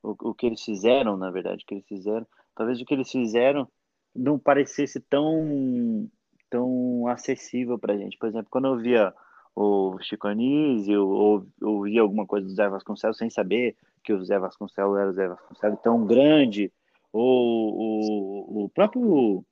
o, 0.02 0.16
o 0.30 0.34
que 0.34 0.46
eles 0.46 0.64
fizeram, 0.64 1.18
na 1.18 1.30
verdade, 1.30 1.62
o 1.62 1.68
que 1.68 1.74
eles 1.74 1.88
fizeram, 1.90 2.26
talvez 2.56 2.80
o 2.80 2.86
que 2.86 2.94
eles 2.94 3.12
fizeram 3.12 3.70
não 4.16 4.38
parecesse 4.38 5.00
tão, 5.00 6.10
tão 6.50 7.08
acessível 7.08 7.78
pra 7.78 7.98
gente. 7.98 8.18
Por 8.18 8.30
exemplo, 8.30 8.48
quando 8.50 8.68
eu 8.68 8.78
via 8.78 9.14
o 9.56 9.98
Chico 10.02 10.28
Anísio, 10.28 11.08
ou 11.08 11.48
ouvia 11.62 12.02
alguma 12.02 12.26
coisa 12.26 12.48
do 12.48 12.54
Zé 12.54 12.68
Vasconcelos 12.68 13.18
sem 13.18 13.30
saber 13.30 13.76
que 14.04 14.14
o 14.14 14.24
Zé 14.24 14.40
Vasconcelos 14.40 14.98
era 14.98 15.10
o 15.10 15.14
Zé 15.14 15.28
Vasconcelos 15.28 15.80
tão 15.82 16.06
grande, 16.06 16.72
ou 17.12 17.74
o, 17.76 18.66
o 18.66 18.70
próprio 18.70 19.46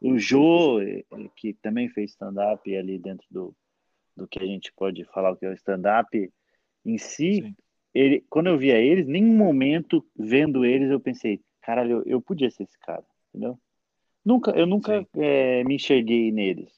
o 0.00 0.18
Jô, 0.18 0.80
que 1.36 1.54
também 1.54 1.88
fez 1.88 2.10
stand-up 2.10 2.76
ali 2.76 2.98
dentro 2.98 3.26
do, 3.30 3.56
do 4.14 4.28
que 4.28 4.38
a 4.38 4.46
gente 4.46 4.72
pode 4.72 5.04
falar 5.06 5.32
o 5.32 5.36
que 5.36 5.46
é 5.46 5.50
o 5.50 5.54
stand-up 5.54 6.30
em 6.84 6.98
si, 6.98 7.54
ele, 7.94 8.24
quando 8.28 8.48
eu 8.48 8.58
via 8.58 8.76
eles, 8.76 9.06
nenhum 9.06 9.34
momento 9.34 10.04
vendo 10.14 10.64
eles 10.64 10.90
eu 10.90 11.00
pensei, 11.00 11.40
caralho, 11.62 11.98
eu, 11.98 12.02
eu 12.04 12.20
podia 12.20 12.50
ser 12.50 12.64
esse 12.64 12.78
cara, 12.80 13.04
entendeu? 13.28 13.58
Nunca, 14.24 14.50
eu 14.52 14.66
nunca 14.66 15.06
é, 15.16 15.62
me 15.64 15.74
enxerguei 15.74 16.32
neles. 16.32 16.72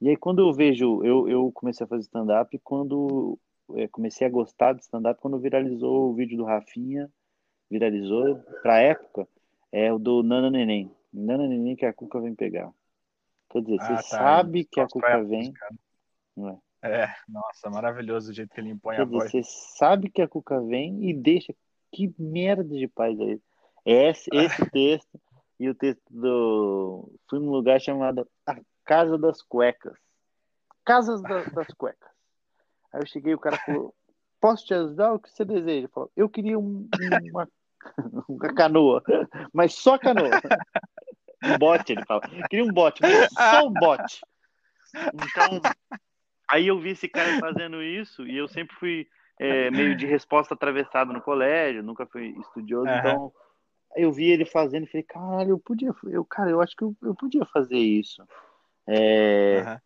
E 0.00 0.08
aí 0.08 0.16
quando 0.16 0.40
eu 0.40 0.52
vejo, 0.52 1.02
eu, 1.04 1.28
eu 1.28 1.50
comecei 1.52 1.84
a 1.84 1.88
fazer 1.88 2.02
stand-up 2.02 2.58
quando 2.62 3.38
é, 3.74 3.88
comecei 3.88 4.26
a 4.26 4.30
gostar 4.30 4.74
de 4.74 4.82
stand-up 4.82 5.20
quando 5.20 5.38
viralizou 5.38 6.10
o 6.10 6.14
vídeo 6.14 6.36
do 6.36 6.44
Rafinha, 6.44 7.10
viralizou 7.70 8.36
pra 8.62 8.80
época, 8.80 9.26
é 9.72 9.92
o 9.92 9.98
do 9.98 10.22
Nana 10.22 10.50
Neném. 10.50 10.90
Nana 11.12 11.46
Neném 11.46 11.76
que 11.76 11.86
a 11.86 11.92
Cuca 11.92 12.20
vem 12.20 12.34
pegar. 12.34 12.70
Quer 13.50 13.62
dizer, 13.62 13.78
ah, 13.80 13.84
você 13.84 13.94
tá. 13.94 14.02
sabe 14.02 14.64
que 14.64 14.80
a 14.80 14.86
Cuca 14.86 15.22
vem. 15.24 15.52
Não 16.36 16.48
é? 16.50 16.58
É, 16.82 17.08
nossa, 17.28 17.68
maravilhoso 17.68 18.30
o 18.30 18.34
jeito 18.34 18.54
que 18.54 18.60
ele 18.60 18.70
impõe 18.70 18.96
Quer 18.96 19.02
a 19.02 19.04
dizer, 19.04 19.18
voz. 19.18 19.30
Você 19.30 19.42
sabe 19.42 20.10
que 20.10 20.22
a 20.22 20.28
Cuca 20.28 20.60
vem 20.62 21.08
e 21.08 21.14
deixa. 21.14 21.54
Que 21.92 22.12
merda 22.18 22.64
de 22.64 22.88
paz 22.88 23.18
é 23.20 23.24
esse? 23.24 23.42
Esse, 23.84 24.30
esse 24.64 24.70
texto 24.70 25.20
e 25.60 25.68
o 25.68 25.74
texto 25.74 26.02
do. 26.10 27.12
Fui 27.28 27.38
num 27.38 27.50
lugar 27.50 27.78
chamado 27.78 28.26
A 28.46 28.56
Casa 28.82 29.18
das 29.18 29.42
Cuecas. 29.42 29.96
Casas 30.86 31.20
da, 31.22 31.44
das 31.52 31.68
Cuecas. 31.74 32.08
Aí 32.92 33.02
eu 33.02 33.06
cheguei, 33.06 33.34
o 33.34 33.38
cara 33.38 33.58
falou: 33.58 33.94
Posso 34.40 34.64
te 34.64 34.72
ajudar? 34.72 35.12
O 35.12 35.18
que 35.18 35.28
você 35.28 35.44
deseja? 35.44 35.86
Falou, 35.92 36.10
eu 36.16 36.30
queria 36.30 36.58
um, 36.58 36.88
uma, 37.30 37.48
uma 38.26 38.54
canoa, 38.54 39.02
mas 39.52 39.74
só 39.74 39.98
canoa. 39.98 40.30
Um 41.42 41.56
bote, 41.56 41.92
ele 41.94 42.04
fala. 42.04 42.20
Eu 42.30 42.48
queria 42.48 42.64
um 42.66 42.70
bote, 42.70 43.00
mas 43.00 43.30
só 43.32 43.66
um 43.66 43.72
bote. 43.72 44.20
Então, 45.14 45.58
aí 46.46 46.66
eu 46.66 46.78
vi 46.78 46.90
esse 46.90 47.08
cara 47.08 47.38
fazendo 47.38 47.82
isso 47.82 48.26
e 48.26 48.36
eu 48.36 48.46
sempre 48.46 48.76
fui 48.76 49.08
é, 49.38 49.70
meio 49.70 49.96
de 49.96 50.04
resposta 50.04 50.52
atravessada 50.52 51.14
no 51.14 51.22
colégio, 51.22 51.82
nunca 51.82 52.04
fui 52.04 52.36
estudioso, 52.38 52.90
uhum. 52.90 52.98
então 52.98 53.32
eu 53.96 54.12
vi 54.12 54.30
ele 54.30 54.44
fazendo 54.44 54.84
e 54.84 54.86
falei, 54.86 55.02
caralho, 55.02 55.50
eu 55.50 55.58
podia, 55.58 55.94
eu, 56.04 56.24
cara, 56.24 56.50
eu 56.50 56.60
acho 56.60 56.76
que 56.76 56.84
eu, 56.84 56.96
eu 57.02 57.14
podia 57.14 57.44
fazer 57.44 57.78
isso. 57.78 58.22
É, 58.86 59.62
uhum. 59.66 59.78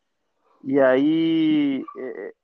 E 0.73 0.81
aí 0.81 1.85
é, 1.99 2.35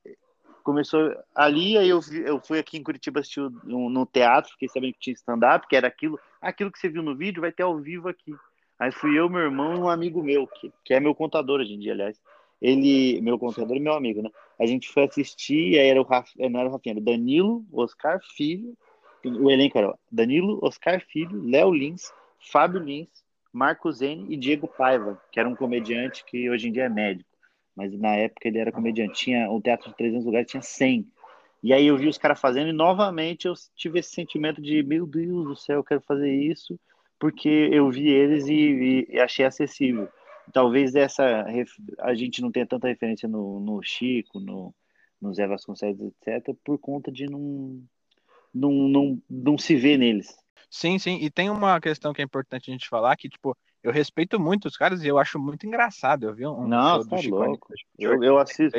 começou 0.62 1.14
ali, 1.34 1.76
aí 1.76 1.88
eu, 1.88 2.00
eu 2.24 2.40
fui 2.40 2.58
aqui 2.58 2.76
em 2.76 2.82
Curitiba 2.82 3.20
assistir 3.20 3.40
no, 3.64 3.88
no 3.88 4.06
teatro, 4.06 4.52
fiquei 4.52 4.68
sabendo 4.68 4.92
que 4.94 5.00
tinha 5.00 5.14
stand-up, 5.14 5.66
que 5.66 5.76
era 5.76 5.88
aquilo, 5.88 6.18
aquilo 6.40 6.70
que 6.70 6.78
você 6.78 6.88
viu 6.88 7.02
no 7.02 7.16
vídeo 7.16 7.40
vai 7.40 7.52
ter 7.52 7.62
ao 7.62 7.78
vivo 7.78 8.08
aqui. 8.08 8.34
Aí 8.78 8.92
fui 8.92 9.18
eu, 9.18 9.28
meu 9.28 9.40
irmão 9.40 9.74
e 9.74 9.78
um 9.78 9.88
amigo 9.88 10.22
meu, 10.22 10.46
que, 10.46 10.72
que 10.84 10.94
é 10.94 11.00
meu 11.00 11.14
contador 11.14 11.60
hoje 11.60 11.74
em 11.74 11.78
dia, 11.78 11.92
aliás. 11.92 12.18
Ele, 12.60 13.20
meu 13.22 13.38
contador 13.38 13.76
e 13.76 13.80
meu 13.80 13.94
amigo, 13.94 14.22
né? 14.22 14.30
A 14.58 14.66
gente 14.66 14.88
foi 14.90 15.04
assistir, 15.04 15.72
e 15.72 15.78
aí 15.78 15.88
era 15.88 16.00
o 16.00 16.06
não 16.50 16.60
era 16.60 16.68
o 16.68 16.72
Rafinha, 16.72 16.92
era 16.92 17.00
o 17.00 17.04
Danilo, 17.04 17.64
Oscar 17.72 18.20
Filho, 18.36 18.76
o 19.24 19.50
elenco 19.50 19.78
era 19.78 19.94
Danilo, 20.10 20.58
Oscar 20.62 21.00
Filho, 21.00 21.42
Léo 21.42 21.72
Lins, 21.72 22.12
Fábio 22.38 22.80
Lins, 22.80 23.08
Marco 23.52 23.90
Zene 23.92 24.32
e 24.32 24.36
Diego 24.36 24.68
Paiva, 24.68 25.20
que 25.30 25.40
era 25.40 25.48
um 25.48 25.56
comediante 25.56 26.24
que 26.24 26.48
hoje 26.48 26.68
em 26.68 26.72
dia 26.72 26.84
é 26.84 26.88
médico. 26.88 27.28
Mas 27.74 27.92
na 27.98 28.14
época 28.14 28.48
ele 28.48 28.58
era 28.58 28.72
comediante. 28.72 29.24
Tinha 29.24 29.50
um 29.50 29.60
teatro 29.60 29.90
de 29.90 29.96
300 29.96 30.24
lugares, 30.24 30.50
tinha 30.50 30.62
100. 30.62 31.06
E 31.62 31.72
aí 31.72 31.86
eu 31.86 31.96
vi 31.96 32.08
os 32.08 32.16
caras 32.18 32.40
fazendo 32.40 32.68
e 32.68 32.72
novamente 32.72 33.46
eu 33.46 33.54
tive 33.74 33.98
esse 33.98 34.10
sentimento 34.10 34.62
de, 34.62 34.82
meu 34.82 35.06
Deus 35.06 35.46
do 35.46 35.56
céu, 35.56 35.76
eu 35.76 35.84
quero 35.84 36.00
fazer 36.00 36.32
isso, 36.32 36.78
porque 37.18 37.68
eu 37.70 37.90
vi 37.90 38.08
eles 38.08 38.46
e, 38.48 39.06
e 39.10 39.20
achei 39.20 39.44
acessível. 39.44 40.08
Talvez 40.52 40.94
essa 40.94 41.44
a 41.98 42.14
gente 42.14 42.40
não 42.40 42.50
tenha 42.50 42.66
tanta 42.66 42.88
referência 42.88 43.28
no, 43.28 43.60
no 43.60 43.82
Chico, 43.82 44.40
no, 44.40 44.74
no 45.20 45.34
Zé 45.34 45.46
Vasconcelos, 45.46 46.00
etc., 46.00 46.56
por 46.64 46.78
conta 46.78 47.12
de 47.12 47.26
não, 47.26 47.82
não, 48.52 48.72
não, 48.72 49.22
não 49.28 49.58
se 49.58 49.76
ver 49.76 49.98
neles. 49.98 50.34
Sim, 50.70 50.98
sim. 50.98 51.18
E 51.20 51.30
tem 51.30 51.50
uma 51.50 51.80
questão 51.80 52.12
que 52.12 52.22
é 52.22 52.24
importante 52.24 52.70
a 52.70 52.72
gente 52.72 52.88
falar, 52.88 53.16
que, 53.16 53.28
tipo, 53.28 53.56
eu 53.82 53.90
respeito 53.90 54.38
muito 54.38 54.68
os 54.68 54.76
caras 54.76 55.02
e 55.02 55.08
eu 55.08 55.18
acho 55.18 55.38
muito 55.38 55.66
engraçado. 55.66 56.26
Eu 56.26 56.34
vi 56.34 56.46
um 56.46 56.66
Não, 56.66 56.96
show 56.96 57.08
tá 57.08 57.16
do 57.16 57.22
Chico 57.22 57.36
louco. 57.36 57.72
Eu, 57.98 58.22
eu 58.22 58.38
assisto. 58.38 58.78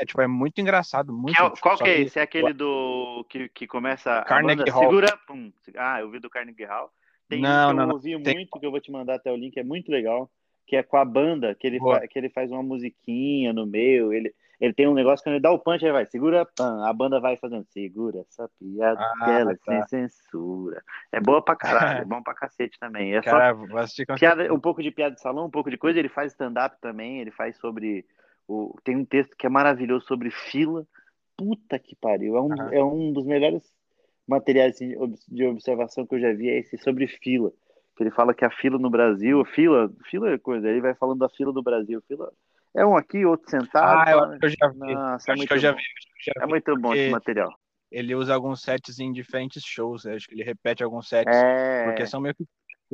É, 0.00 0.04
tipo, 0.04 0.20
é 0.20 0.26
muito 0.26 0.60
engraçado. 0.60 1.12
Muito, 1.12 1.36
que 1.36 1.42
é, 1.42 1.50
tipo, 1.50 1.60
qual 1.60 1.76
que 1.76 1.84
é 1.84 2.00
esse? 2.00 2.18
É 2.18 2.22
aquele 2.22 2.52
do. 2.52 3.24
que, 3.28 3.48
que 3.48 3.66
começa. 3.66 4.22
Carnegie 4.22 4.70
Hall. 4.70 4.82
Segura. 4.84 5.16
Pum. 5.26 5.52
Ah, 5.76 6.00
eu 6.00 6.10
vi 6.10 6.18
do 6.18 6.30
Carnegie 6.30 6.64
Hall. 6.64 6.90
Tem 7.28 7.40
não, 7.40 7.68
um 7.68 7.70
que 7.70 7.76
não, 7.76 7.88
eu 7.88 7.94
ouvi 7.94 8.12
não. 8.12 8.20
muito, 8.20 8.58
que 8.58 8.66
eu 8.66 8.70
vou 8.70 8.80
te 8.80 8.90
mandar 8.90 9.14
até 9.14 9.30
o 9.30 9.36
link, 9.36 9.56
é 9.56 9.64
muito 9.64 9.90
legal. 9.90 10.30
Que 10.66 10.76
é 10.76 10.82
com 10.82 10.96
a 10.96 11.04
banda, 11.04 11.54
que 11.54 11.66
ele, 11.66 11.78
fa... 11.78 12.06
que 12.06 12.18
ele 12.18 12.30
faz 12.30 12.50
uma 12.50 12.62
musiquinha 12.62 13.52
no 13.52 13.66
meio. 13.66 14.12
Ele, 14.12 14.34
ele 14.62 14.72
tem 14.72 14.86
um 14.86 14.94
negócio 14.94 15.24
que 15.24 15.28
ele 15.28 15.40
dá 15.40 15.50
o 15.50 15.58
punch, 15.58 15.84
aí 15.84 15.90
vai, 15.90 16.06
segura, 16.06 16.46
pan. 16.46 16.86
a 16.86 16.92
banda 16.92 17.18
vai 17.18 17.36
fazendo, 17.36 17.66
segura 17.70 18.20
essa 18.20 18.48
piada, 18.60 19.00
ah, 19.20 19.56
tá. 19.56 19.86
sem 19.88 20.08
censura. 20.08 20.80
É 21.10 21.18
boa 21.18 21.42
pra 21.42 21.56
caralho, 21.56 22.02
é 22.02 22.04
bom 22.06 22.22
pra 22.22 22.32
cacete 22.32 22.78
também. 22.78 23.12
É 23.12 23.20
Cara, 23.20 23.56
só 23.88 24.14
piada, 24.14 24.54
um 24.54 24.60
pouco 24.60 24.80
de 24.80 24.92
piada 24.92 25.16
de 25.16 25.20
salão, 25.20 25.46
um 25.46 25.50
pouco 25.50 25.68
de 25.68 25.76
coisa, 25.76 25.98
ele 25.98 26.08
faz 26.08 26.30
stand-up 26.30 26.76
também, 26.80 27.20
ele 27.20 27.32
faz 27.32 27.56
sobre, 27.56 28.06
o, 28.46 28.78
tem 28.84 28.96
um 28.96 29.04
texto 29.04 29.36
que 29.36 29.46
é 29.46 29.50
maravilhoso 29.50 30.06
sobre 30.06 30.30
fila, 30.30 30.86
puta 31.36 31.76
que 31.76 31.96
pariu, 31.96 32.36
é 32.36 32.40
um, 32.40 32.52
ah. 32.52 32.68
é 32.70 32.84
um 32.84 33.12
dos 33.12 33.26
melhores 33.26 33.64
materiais 34.28 34.76
de 34.78 35.44
observação 35.44 36.06
que 36.06 36.14
eu 36.14 36.20
já 36.20 36.32
vi, 36.32 36.48
é 36.48 36.60
esse 36.60 36.78
sobre 36.78 37.08
fila, 37.08 37.50
que 37.96 38.04
ele 38.04 38.12
fala 38.12 38.32
que 38.32 38.44
a 38.44 38.50
fila 38.50 38.78
no 38.78 38.88
Brasil, 38.88 39.44
fila, 39.44 39.92
fila 40.08 40.30
é 40.30 40.38
coisa, 40.38 40.68
ele 40.68 40.80
vai 40.80 40.94
falando 40.94 41.18
da 41.18 41.28
fila 41.28 41.52
do 41.52 41.64
Brasil, 41.64 42.00
fila 42.06 42.32
é 42.74 42.86
um 42.86 42.96
aqui, 42.96 43.24
outro 43.24 43.50
sentado. 43.50 44.08
Ah, 44.08 44.10
eu, 44.10 44.38
eu 44.40 44.48
já 44.48 44.68
vi. 44.68 44.94
Nossa, 44.94 45.32
é 45.32 45.36
muito 45.36 45.54
eu 45.54 45.58
já 45.58 45.72
vi, 45.72 45.82
já 46.24 46.32
vi. 46.36 46.44
É 46.44 46.46
muito 46.46 46.76
bom 46.76 46.94
esse 46.94 47.10
material. 47.10 47.52
Ele 47.90 48.14
usa 48.14 48.34
alguns 48.34 48.62
sets 48.62 48.98
em 48.98 49.12
diferentes 49.12 49.62
shows. 49.62 50.06
Acho 50.06 50.26
que 50.26 50.34
ele 50.34 50.42
repete 50.42 50.82
alguns 50.82 51.08
sets. 51.08 51.34
É... 51.34 51.84
Porque 51.84 52.06
são 52.06 52.20
meio 52.20 52.34
que 52.34 52.46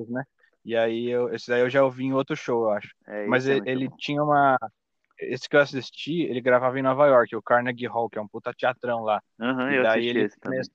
né? 0.08 0.22
E 0.64 0.76
aí, 0.76 1.08
eu, 1.08 1.32
esse 1.32 1.48
daí 1.48 1.60
eu 1.60 1.70
já 1.70 1.82
ouvi 1.82 2.04
em 2.04 2.12
outro 2.12 2.36
show, 2.36 2.64
eu 2.64 2.70
acho. 2.70 2.94
É, 3.06 3.26
Mas 3.26 3.48
é 3.48 3.56
ele, 3.56 3.70
ele 3.70 3.88
tinha 3.96 4.22
uma. 4.22 4.56
Esse 5.18 5.48
que 5.48 5.56
eu 5.56 5.60
assisti, 5.60 6.22
ele 6.22 6.40
gravava 6.40 6.78
em 6.78 6.82
Nova 6.82 7.06
York, 7.06 7.34
o 7.34 7.42
Carnegie 7.42 7.86
Hall, 7.86 8.08
que 8.08 8.18
é 8.18 8.22
um 8.22 8.28
puta 8.28 8.52
teatrão 8.52 9.02
lá. 9.02 9.20
Uhum, 9.40 9.70
e 9.70 9.82
daí 9.82 10.06
ele 10.06 10.28
começa... 10.40 10.70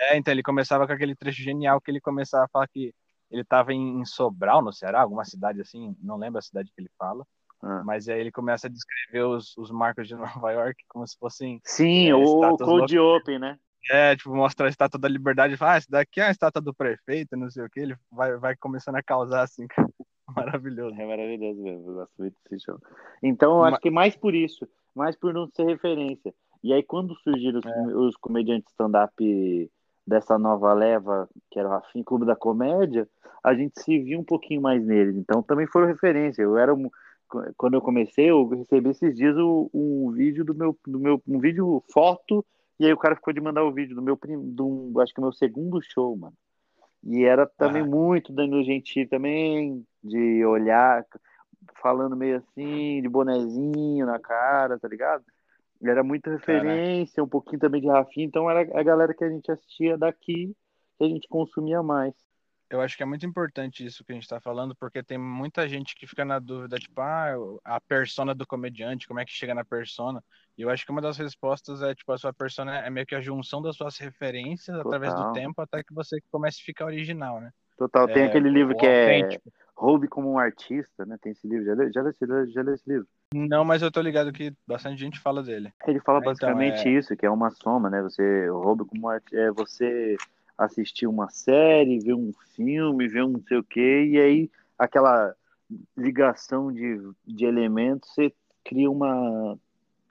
É, 0.00 0.16
então 0.16 0.32
ele 0.32 0.42
começava 0.42 0.86
com 0.86 0.92
aquele 0.92 1.14
trecho 1.14 1.40
genial 1.42 1.80
que 1.80 1.90
ele 1.90 2.00
começava 2.00 2.44
a 2.44 2.48
falar 2.48 2.66
que 2.66 2.92
ele 3.30 3.44
tava 3.44 3.72
em 3.72 4.04
Sobral, 4.04 4.62
no 4.62 4.72
Ceará, 4.72 5.02
alguma 5.02 5.24
cidade 5.24 5.60
assim, 5.60 5.94
não 6.02 6.16
lembro 6.16 6.38
a 6.38 6.42
cidade 6.42 6.70
que 6.74 6.80
ele 6.80 6.90
fala. 6.98 7.24
Ah. 7.62 7.82
Mas 7.84 8.08
aí 8.08 8.20
ele 8.20 8.30
começa 8.30 8.66
a 8.66 8.70
descrever 8.70 9.24
os, 9.24 9.56
os 9.56 9.70
marcos 9.70 10.06
de 10.06 10.14
Nova 10.44 10.52
York 10.52 10.84
como 10.88 11.06
se 11.06 11.16
fossem. 11.18 11.60
Sim, 11.64 12.10
é, 12.10 12.14
o 12.14 12.56
Code 12.56 12.98
Open, 12.98 13.38
né? 13.38 13.58
É, 13.90 14.14
tipo, 14.14 14.34
mostra 14.34 14.66
a 14.66 14.68
estátua 14.68 15.00
da 15.00 15.08
liberdade 15.08 15.54
e 15.54 15.56
fala, 15.56 15.74
ah, 15.74 15.78
esse 15.78 15.90
daqui 15.90 16.20
é 16.20 16.24
a 16.24 16.30
estátua 16.30 16.60
do 16.60 16.74
prefeito, 16.74 17.36
não 17.36 17.50
sei 17.50 17.64
o 17.64 17.70
que, 17.70 17.80
ele 17.80 17.96
vai, 18.10 18.36
vai 18.36 18.56
começando 18.56 18.96
a 18.96 19.02
causar 19.02 19.42
assim, 19.42 19.66
maravilhoso. 20.36 20.94
É 21.00 21.06
maravilhoso 21.06 21.62
mesmo, 21.62 21.90
eu 21.90 21.94
gosto 21.94 22.12
muito 22.18 22.36
desse 22.50 22.64
show. 22.66 22.78
Então, 23.22 23.58
eu 23.58 23.64
acho 23.64 23.80
que 23.80 23.90
mais 23.90 24.14
por 24.14 24.34
isso, 24.34 24.68
mais 24.94 25.16
por 25.16 25.32
não 25.32 25.48
ser 25.48 25.64
referência. 25.64 26.34
E 26.62 26.72
aí, 26.72 26.82
quando 26.82 27.14
surgiram 27.16 27.60
os, 27.60 27.66
é. 27.66 27.96
os 27.96 28.16
comediantes 28.16 28.70
stand-up 28.72 29.70
dessa 30.06 30.38
nova 30.38 30.72
leva, 30.74 31.28
que 31.50 31.58
era 31.58 31.68
o 31.68 31.72
Rafim 31.72 32.02
Clube 32.02 32.26
da 32.26 32.36
Comédia, 32.36 33.08
a 33.42 33.54
gente 33.54 33.80
se 33.80 33.98
viu 33.98 34.18
um 34.18 34.24
pouquinho 34.24 34.60
mais 34.60 34.84
neles. 34.84 35.16
Então, 35.16 35.42
também 35.42 35.66
foram 35.66 35.86
referência. 35.86 36.42
Eu 36.42 36.58
era 36.58 36.74
um 36.74 36.90
quando 37.56 37.74
eu 37.74 37.80
comecei, 37.80 38.30
eu 38.30 38.46
recebi 38.48 38.90
esses 38.90 39.14
dias 39.14 39.36
o, 39.36 39.70
um 39.72 40.10
vídeo 40.10 40.44
do 40.44 40.54
meu, 40.54 40.76
do 40.86 40.98
meu, 40.98 41.22
um 41.26 41.38
vídeo 41.38 41.82
foto, 41.92 42.44
e 42.80 42.86
aí 42.86 42.92
o 42.92 42.98
cara 42.98 43.16
ficou 43.16 43.32
de 43.32 43.40
mandar 43.40 43.64
o 43.64 43.72
vídeo 43.72 43.94
do 43.94 44.02
meu, 44.02 44.18
do, 44.44 45.00
acho 45.00 45.12
que 45.12 45.20
é 45.20 45.22
meu 45.22 45.32
segundo 45.32 45.80
show, 45.82 46.16
mano. 46.16 46.34
E 47.04 47.24
era 47.24 47.46
também 47.46 47.82
ah. 47.82 47.86
muito 47.86 48.32
Danilo 48.32 48.62
Gentili 48.62 49.06
também, 49.06 49.86
de 50.02 50.44
olhar, 50.44 51.04
falando 51.80 52.16
meio 52.16 52.38
assim, 52.38 53.00
de 53.02 53.08
bonezinho 53.08 54.06
na 54.06 54.18
cara, 54.18 54.78
tá 54.78 54.88
ligado? 54.88 55.24
Era 55.82 56.02
muita 56.02 56.30
referência, 56.30 57.14
Caraca. 57.16 57.22
um 57.22 57.28
pouquinho 57.28 57.60
também 57.60 57.80
de 57.80 57.88
Rafinha, 57.88 58.26
então 58.26 58.50
era 58.50 58.60
a 58.78 58.82
galera 58.82 59.14
que 59.14 59.22
a 59.22 59.30
gente 59.30 59.50
assistia 59.50 59.96
daqui, 59.96 60.54
que 60.96 61.04
a 61.04 61.08
gente 61.08 61.28
consumia 61.28 61.82
mais 61.82 62.14
eu 62.70 62.80
acho 62.80 62.96
que 62.96 63.02
é 63.02 63.06
muito 63.06 63.24
importante 63.24 63.84
isso 63.84 64.04
que 64.04 64.12
a 64.12 64.14
gente 64.14 64.24
está 64.24 64.40
falando, 64.40 64.74
porque 64.76 65.02
tem 65.02 65.16
muita 65.16 65.68
gente 65.68 65.94
que 65.94 66.06
fica 66.06 66.24
na 66.24 66.38
dúvida, 66.38 66.76
tipo, 66.76 67.00
ah, 67.00 67.34
a 67.64 67.80
persona 67.80 68.34
do 68.34 68.46
comediante, 68.46 69.06
como 69.06 69.20
é 69.20 69.24
que 69.24 69.32
chega 69.32 69.54
na 69.54 69.64
persona? 69.64 70.22
E 70.56 70.62
eu 70.62 70.70
acho 70.70 70.84
que 70.84 70.92
uma 70.92 71.00
das 71.00 71.16
respostas 71.16 71.82
é, 71.82 71.94
tipo, 71.94 72.12
a 72.12 72.18
sua 72.18 72.32
persona 72.32 72.78
é 72.78 72.90
meio 72.90 73.06
que 73.06 73.14
a 73.14 73.20
junção 73.20 73.62
das 73.62 73.76
suas 73.76 73.96
referências 73.98 74.76
Total. 74.76 74.92
através 74.92 75.14
do 75.14 75.32
tempo 75.32 75.60
até 75.62 75.82
que 75.82 75.94
você 75.94 76.18
comece 76.30 76.60
a 76.60 76.64
ficar 76.64 76.86
original, 76.86 77.40
né? 77.40 77.50
Total, 77.78 78.08
tem 78.08 78.24
é, 78.24 78.26
aquele 78.26 78.50
livro 78.50 78.76
que 78.76 78.86
é 78.86 79.38
Roube 79.76 80.08
como 80.08 80.32
um 80.32 80.38
Artista, 80.38 81.06
né? 81.06 81.16
Tem 81.22 81.30
esse 81.30 81.46
livro, 81.46 81.64
já 81.64 81.74
leu, 81.74 81.92
já 81.92 82.02
leu, 82.02 82.46
já 82.48 82.62
leu 82.62 82.74
esse 82.74 82.90
livro? 82.90 83.06
Não, 83.32 83.64
mas 83.64 83.80
eu 83.80 83.92
tô 83.92 84.00
ligado 84.00 84.32
que 84.32 84.52
bastante 84.66 84.98
gente 84.98 85.20
fala 85.20 85.40
dele. 85.40 85.72
Ele 85.86 86.00
fala 86.00 86.18
então, 86.18 86.32
basicamente 86.32 86.80
então, 86.80 86.92
é... 86.92 86.94
isso, 86.96 87.16
que 87.16 87.24
é 87.24 87.30
uma 87.30 87.50
soma, 87.50 87.88
né? 87.88 88.02
Você 88.02 88.48
roube 88.48 88.84
como 88.84 89.08
art... 89.08 89.22
é 89.32 89.52
você 89.52 90.16
assistir 90.58 91.06
uma 91.06 91.30
série, 91.30 92.00
ver 92.00 92.14
um 92.14 92.32
filme, 92.56 93.08
ver 93.08 93.22
um 93.22 93.28
não 93.28 93.42
sei 93.42 93.58
o 93.58 93.64
quê, 93.64 94.06
e 94.10 94.18
aí 94.18 94.50
aquela 94.76 95.34
ligação 95.96 96.72
de, 96.72 97.00
de 97.26 97.44
elementos, 97.44 98.10
você 98.12 98.32
cria 98.64 98.90
uma 98.90 99.56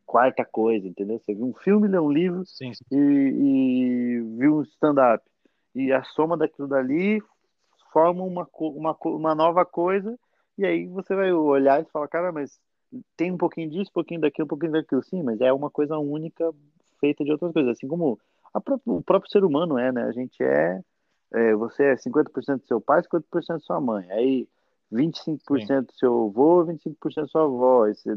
quarta 0.05 0.45
coisa, 0.45 0.87
entendeu? 0.87 1.19
Você 1.19 1.33
viu 1.33 1.45
um 1.45 1.53
filme, 1.53 1.87
lê 1.87 1.99
um 1.99 2.11
livro 2.11 2.45
sim, 2.45 2.73
sim. 2.73 2.83
E, 2.91 2.97
e 2.97 4.21
viu 4.37 4.57
um 4.57 4.61
stand-up. 4.63 5.23
E 5.75 5.91
a 5.91 6.01
soma 6.03 6.37
daquilo 6.37 6.67
dali 6.67 7.21
forma 7.91 8.23
uma, 8.23 8.47
uma, 8.53 8.97
uma 9.05 9.35
nova 9.35 9.65
coisa, 9.65 10.17
e 10.57 10.65
aí 10.65 10.87
você 10.87 11.15
vai 11.15 11.31
olhar 11.31 11.81
e 11.81 11.85
falar, 11.85 12.07
cara, 12.07 12.31
mas 12.31 12.59
tem 13.15 13.31
um 13.31 13.37
pouquinho 13.37 13.69
disso, 13.69 13.89
um 13.89 13.93
pouquinho 13.93 14.21
daquilo, 14.21 14.45
um 14.45 14.49
pouquinho 14.49 14.71
daquilo, 14.71 15.03
sim, 15.03 15.21
mas 15.21 15.41
é 15.41 15.51
uma 15.51 15.69
coisa 15.69 15.97
única 15.97 16.53
feita 16.99 17.23
de 17.23 17.31
outras 17.31 17.51
coisas. 17.51 17.71
Assim 17.71 17.87
como 17.87 18.19
o 18.85 19.01
próprio 19.01 19.31
ser 19.31 19.43
humano 19.43 19.77
é, 19.77 19.91
né? 19.91 20.03
A 20.03 20.11
gente 20.11 20.41
é, 20.43 20.81
é 21.33 21.55
você 21.55 21.83
é 21.83 21.95
50% 21.95 22.61
do 22.61 22.67
seu 22.67 22.81
pai, 22.81 23.01
50% 23.01 23.47
da 23.47 23.59
sua 23.59 23.81
mãe. 23.81 24.09
Aí 24.11 24.47
25% 24.91 25.85
do 25.85 25.93
seu 25.93 26.27
avô, 26.27 26.65
25% 26.65 27.15
da 27.15 27.27
sua 27.27 27.43
avó. 27.43 27.87
Esse 27.87 28.09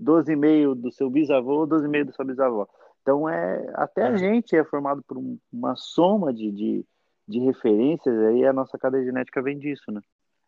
12,5% 0.00 0.74
do 0.74 0.92
seu 0.92 1.10
bisavô, 1.10 1.66
12,5% 1.66 2.04
da 2.06 2.12
sua 2.12 2.24
bisavó. 2.24 2.68
Então, 3.02 3.28
é, 3.28 3.72
até 3.74 4.04
a 4.04 4.12
é. 4.12 4.16
gente 4.18 4.56
é 4.56 4.64
formado 4.64 5.02
por 5.02 5.16
uma 5.52 5.74
soma 5.74 6.32
de, 6.32 6.50
de, 6.50 6.86
de 7.26 7.38
referências, 7.40 8.16
aí 8.18 8.44
a 8.44 8.52
nossa 8.52 8.78
cadeia 8.78 9.04
genética 9.04 9.42
vem 9.42 9.58
disso, 9.58 9.90
né? 9.90 10.00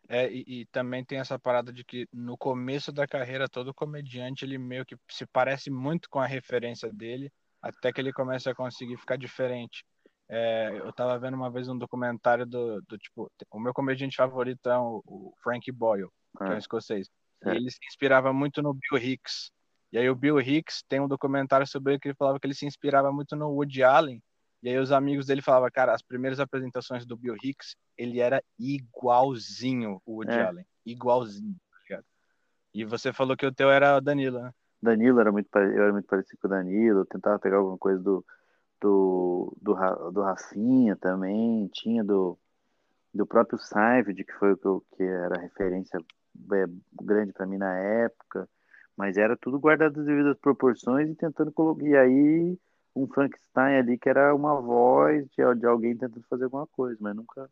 É, 0.09 0.31
e, 0.31 0.43
e, 0.47 0.65
também 0.65 1.03
tem 1.03 1.17
essa 1.17 1.39
parada 1.39 1.71
de 1.71 1.83
que 1.83 2.05
no 2.13 2.37
começo 2.37 2.91
da 2.91 3.07
carreira, 3.07 3.47
todo 3.47 3.73
comediante, 3.73 4.43
ele 4.43 4.57
meio 4.57 4.85
que 4.85 4.97
se 5.09 5.25
parece 5.25 5.71
muito 5.71 6.09
com 6.09 6.19
a 6.19 6.25
referência 6.25 6.91
dele, 6.91 7.31
até 7.63 7.93
que 7.93 8.01
ele 8.01 8.11
começa 8.11 8.51
a 8.51 8.55
conseguir 8.55 8.97
ficar 8.97 9.17
diferente. 9.17 9.85
É, 10.29 10.77
eu 10.79 10.91
tava 10.91 11.17
vendo 11.17 11.35
uma 11.35 11.49
vez 11.49 11.69
um 11.69 11.77
documentário 11.77 12.45
do, 12.45 12.81
do 12.81 12.97
tipo, 12.97 13.31
o 13.49 13.59
meu 13.59 13.73
comediante 13.73 14.17
favorito 14.17 14.69
é 14.69 14.77
o, 14.77 15.01
o 15.05 15.33
Frank 15.41 15.71
Boyle, 15.71 16.09
que 16.37 16.43
é 16.43 16.49
um 16.49 16.51
ah. 16.53 16.57
escocês. 16.57 17.07
E 17.45 17.49
ele 17.49 17.71
se 17.71 17.79
inspirava 17.87 18.33
muito 18.33 18.61
no 18.61 18.73
Bill 18.73 19.01
Hicks. 19.01 19.51
E 19.91 19.97
aí 19.97 20.09
o 20.09 20.15
Bill 20.15 20.39
Hicks 20.39 20.83
tem 20.87 20.99
um 20.99 21.07
documentário 21.07 21.67
sobre 21.67 21.93
ele 21.93 21.99
que 21.99 22.07
ele 22.09 22.15
falava 22.15 22.39
que 22.39 22.47
ele 22.47 22.55
se 22.55 22.65
inspirava 22.65 23.11
muito 23.11 23.35
no 23.35 23.49
Woody 23.49 23.83
Allen. 23.83 24.21
E 24.61 24.69
aí 24.69 24.77
os 24.77 24.91
amigos 24.91 25.25
dele 25.25 25.41
falavam, 25.41 25.69
cara, 25.71 25.93
as 25.93 26.01
primeiras 26.01 26.39
apresentações 26.39 27.05
do 27.05 27.17
Bill 27.17 27.35
Hicks, 27.43 27.75
ele 27.97 28.19
era 28.19 28.41
igualzinho 28.57 30.01
o 30.05 30.15
Woody 30.15 30.31
é. 30.31 30.43
Allen. 30.43 30.65
Igualzinho, 30.85 31.55
tá 31.69 31.77
ligado? 31.83 32.05
E 32.73 32.85
você 32.85 33.13
falou 33.13 33.35
que 33.37 33.45
o 33.45 33.53
teu 33.53 33.69
era 33.69 33.99
Danilo, 33.99 34.41
né? 34.41 34.51
Danilo 34.83 35.19
era 35.19 35.31
muito, 35.31 35.47
eu 35.55 35.83
era 35.83 35.93
muito 35.93 36.07
parecido 36.07 36.37
com 36.41 36.47
o 36.47 36.49
Danilo, 36.49 36.99
eu 36.99 37.05
tentava 37.05 37.39
pegar 37.39 37.57
alguma 37.57 37.77
coisa 37.77 38.01
do, 38.01 38.25
do, 38.81 39.57
do, 39.61 40.11
do 40.11 40.21
Rafinha 40.21 40.95
também, 40.97 41.67
tinha 41.73 42.03
do, 42.03 42.37
do 43.13 43.25
próprio 43.25 43.57
Seinfeld, 43.57 44.23
que 44.23 44.33
foi 44.33 44.53
o 44.53 44.57
que, 44.57 44.67
eu, 44.67 44.85
que 44.97 45.03
era 45.03 45.39
referência 45.39 45.97
é, 46.53 46.65
grande 47.01 47.31
para 47.31 47.45
mim 47.45 47.57
na 47.57 47.77
época, 47.77 48.49
mas 48.97 49.17
era 49.17 49.37
tudo 49.37 49.59
guardado 49.59 50.01
as 50.01 50.05
devidas 50.05 50.37
proporções 50.37 51.09
e 51.09 51.15
tentando 51.15 51.51
colocar. 51.51 51.83
E 51.83 51.95
aí, 51.95 52.59
um 52.95 53.07
Frankenstein 53.07 53.77
ali 53.77 53.97
que 53.97 54.09
era 54.09 54.35
uma 54.35 54.59
voz 54.59 55.25
de, 55.29 55.55
de 55.59 55.65
alguém 55.65 55.95
tentando 55.95 56.25
fazer 56.29 56.43
alguma 56.43 56.67
coisa, 56.67 56.97
mas 56.99 57.15
nunca 57.15 57.49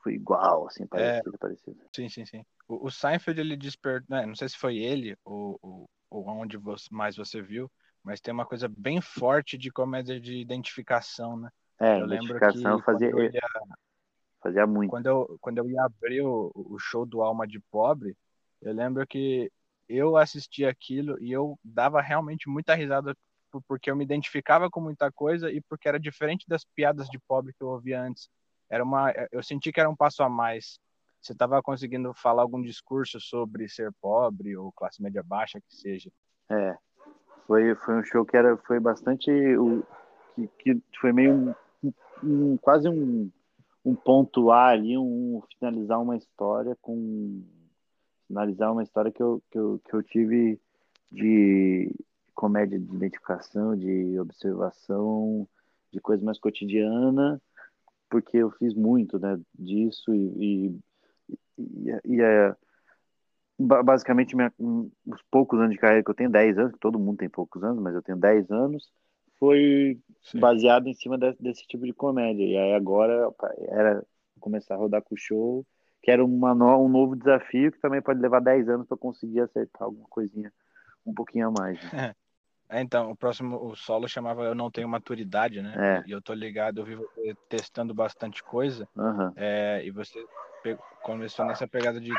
foi 0.00 0.12
igual, 0.12 0.66
assim, 0.66 0.86
parecido, 0.86 1.34
é, 1.34 1.38
parecido. 1.38 1.76
Sim, 1.96 2.08
sim, 2.10 2.26
sim. 2.26 2.44
O, 2.68 2.86
o 2.86 2.90
Seinfeld, 2.90 3.40
ele 3.40 3.56
despertou, 3.56 4.14
né, 4.14 4.26
não 4.26 4.34
sei 4.34 4.50
se 4.50 4.58
foi 4.58 4.76
ele 4.76 5.16
ou, 5.24 5.58
ou 5.62 5.88
ou 6.14 6.28
onde 6.28 6.56
você, 6.56 6.86
mais 6.90 7.16
você 7.16 7.42
viu, 7.42 7.70
mas 8.02 8.20
tem 8.20 8.32
uma 8.32 8.46
coisa 8.46 8.68
bem 8.68 9.00
forte 9.00 9.58
de 9.58 9.70
comédia 9.70 10.20
de 10.20 10.36
identificação, 10.36 11.36
né? 11.36 11.50
É, 11.80 12.00
eu 12.00 12.06
identificação 12.06 12.78
fazia, 12.80 13.10
eu 13.10 13.22
ia, 13.24 13.40
fazia 14.40 14.66
muito. 14.66 14.90
Quando 14.90 15.06
eu, 15.06 15.36
quando 15.40 15.58
eu 15.58 15.68
ia 15.68 15.82
abrir 15.82 16.22
o, 16.22 16.52
o 16.54 16.78
show 16.78 17.04
do 17.04 17.20
Alma 17.22 17.46
de 17.46 17.58
Pobre, 17.70 18.16
eu 18.62 18.72
lembro 18.72 19.04
que 19.06 19.50
eu 19.88 20.16
assistia 20.16 20.70
aquilo 20.70 21.20
e 21.20 21.32
eu 21.32 21.58
dava 21.62 22.00
realmente 22.00 22.48
muita 22.48 22.74
risada 22.74 23.14
porque 23.68 23.90
eu 23.90 23.96
me 23.96 24.04
identificava 24.04 24.70
com 24.70 24.80
muita 24.80 25.12
coisa 25.12 25.50
e 25.50 25.60
porque 25.60 25.88
era 25.88 25.98
diferente 25.98 26.44
das 26.48 26.64
piadas 26.64 27.08
de 27.08 27.18
pobre 27.18 27.52
que 27.52 27.62
eu 27.62 27.68
ouvia 27.68 28.00
antes. 28.00 28.28
Era 28.68 28.82
uma, 28.82 29.12
eu 29.30 29.42
senti 29.42 29.70
que 29.72 29.78
era 29.80 29.90
um 29.90 29.96
passo 29.96 30.22
a 30.22 30.28
mais. 30.28 30.78
Você 31.24 31.32
estava 31.32 31.62
conseguindo 31.62 32.12
falar 32.12 32.42
algum 32.42 32.60
discurso 32.60 33.18
sobre 33.18 33.66
ser 33.66 33.90
pobre 33.98 34.54
ou 34.58 34.70
classe 34.70 35.02
média 35.02 35.22
baixa 35.22 35.58
que 35.58 35.74
seja. 35.74 36.10
É, 36.50 36.76
foi, 37.46 37.74
foi 37.76 37.94
um 37.94 38.04
show 38.04 38.26
que 38.26 38.36
era, 38.36 38.58
foi 38.58 38.78
bastante, 38.78 39.30
o, 39.56 39.82
que, 40.58 40.74
que 40.74 41.00
foi 41.00 41.14
meio 41.14 41.32
um, 41.82 41.92
um, 42.22 42.56
quase 42.58 42.90
um, 42.90 43.30
um 43.82 43.94
ponto 43.94 44.50
A 44.50 44.66
ali, 44.66 44.98
um 44.98 45.42
finalizar 45.58 45.98
uma 45.98 46.14
história 46.14 46.76
com 46.82 47.42
finalizar 48.28 48.70
uma 48.70 48.82
história 48.82 49.10
que 49.10 49.22
eu, 49.22 49.42
que 49.50 49.58
eu, 49.58 49.80
que 49.82 49.94
eu 49.94 50.02
tive 50.02 50.60
de 51.10 51.90
comédia 52.34 52.78
de 52.78 52.96
identificação, 52.96 53.74
de 53.74 54.20
observação, 54.20 55.48
de 55.90 56.00
coisa 56.00 56.22
mais 56.22 56.38
cotidiana, 56.38 57.40
porque 58.10 58.36
eu 58.36 58.50
fiz 58.50 58.74
muito 58.74 59.18
né, 59.18 59.40
disso 59.58 60.14
e, 60.14 60.66
e, 60.68 60.80
e, 61.58 62.16
e 62.16 62.22
é, 62.22 62.54
basicamente 63.58 64.36
minha, 64.36 64.52
os 64.58 65.22
poucos 65.30 65.58
anos 65.58 65.72
de 65.72 65.78
carreira 65.78 66.02
que 66.02 66.10
eu 66.10 66.14
tenho, 66.14 66.30
10 66.30 66.58
anos, 66.58 66.74
todo 66.80 66.98
mundo 66.98 67.18
tem 67.18 67.28
poucos 67.28 67.62
anos, 67.62 67.82
mas 67.82 67.94
eu 67.94 68.02
tenho 68.02 68.18
10 68.18 68.50
anos, 68.50 68.92
foi 69.38 69.98
Sim. 70.22 70.40
baseado 70.40 70.86
em 70.86 70.94
cima 70.94 71.18
desse, 71.18 71.42
desse, 71.42 71.66
tipo 71.66 71.84
de 71.84 71.92
comédia. 71.92 72.44
E 72.44 72.56
aí 72.56 72.72
agora 72.74 73.30
era 73.68 74.04
começar 74.40 74.74
a 74.74 74.78
rodar 74.78 75.02
com 75.02 75.14
o 75.14 75.18
show 75.18 75.66
que 76.04 76.10
era 76.10 76.22
uma 76.22 76.54
no, 76.54 76.84
um 76.84 76.88
novo 76.88 77.16
desafio 77.16 77.72
que 77.72 77.80
também 77.80 78.02
pode 78.02 78.20
levar 78.20 78.40
10 78.40 78.68
anos 78.68 78.86
para 78.86 78.96
conseguir 78.96 79.40
acertar 79.40 79.84
alguma 79.84 80.06
coisinha 80.06 80.52
um 81.04 81.14
pouquinho 81.14 81.48
a 81.48 81.50
mais. 81.50 81.82
Né? 81.82 82.14
É, 82.68 82.80
então, 82.80 83.10
o 83.10 83.16
próximo, 83.16 83.56
o 83.62 83.76
solo 83.76 84.08
chamava 84.08 84.44
Eu 84.44 84.54
Não 84.54 84.70
Tenho 84.70 84.88
Maturidade, 84.88 85.60
né? 85.60 85.74
É. 85.76 86.08
E 86.08 86.12
eu 86.12 86.22
tô 86.22 86.32
ligado, 86.32 86.80
eu 86.80 86.84
vivo 86.84 87.04
testando 87.48 87.94
bastante 87.94 88.42
coisa. 88.42 88.88
Uhum. 88.96 89.32
É, 89.36 89.84
e 89.84 89.90
você 89.90 90.24
começou 91.02 91.44
nessa 91.44 91.68
pegada 91.68 92.00
de 92.00 92.12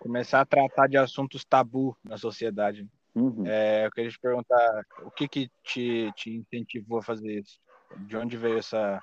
começar 0.00 0.40
a 0.40 0.46
tratar 0.46 0.88
de 0.88 0.96
assuntos 0.96 1.44
tabu 1.44 1.96
na 2.04 2.18
sociedade. 2.18 2.88
Uhum. 3.14 3.44
É, 3.46 3.86
eu 3.86 3.90
queria 3.90 4.10
te 4.10 4.18
perguntar, 4.18 4.84
o 5.04 5.10
que 5.10 5.28
que 5.28 5.50
te, 5.62 6.10
te 6.16 6.30
incentivou 6.34 6.98
a 6.98 7.02
fazer 7.02 7.40
isso? 7.40 7.60
De 7.98 8.16
onde 8.16 8.36
veio 8.36 8.58
essa, 8.58 9.00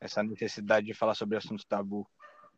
essa 0.00 0.22
necessidade 0.22 0.86
de 0.86 0.94
falar 0.94 1.14
sobre 1.14 1.36
assuntos 1.36 1.64
tabu? 1.64 2.06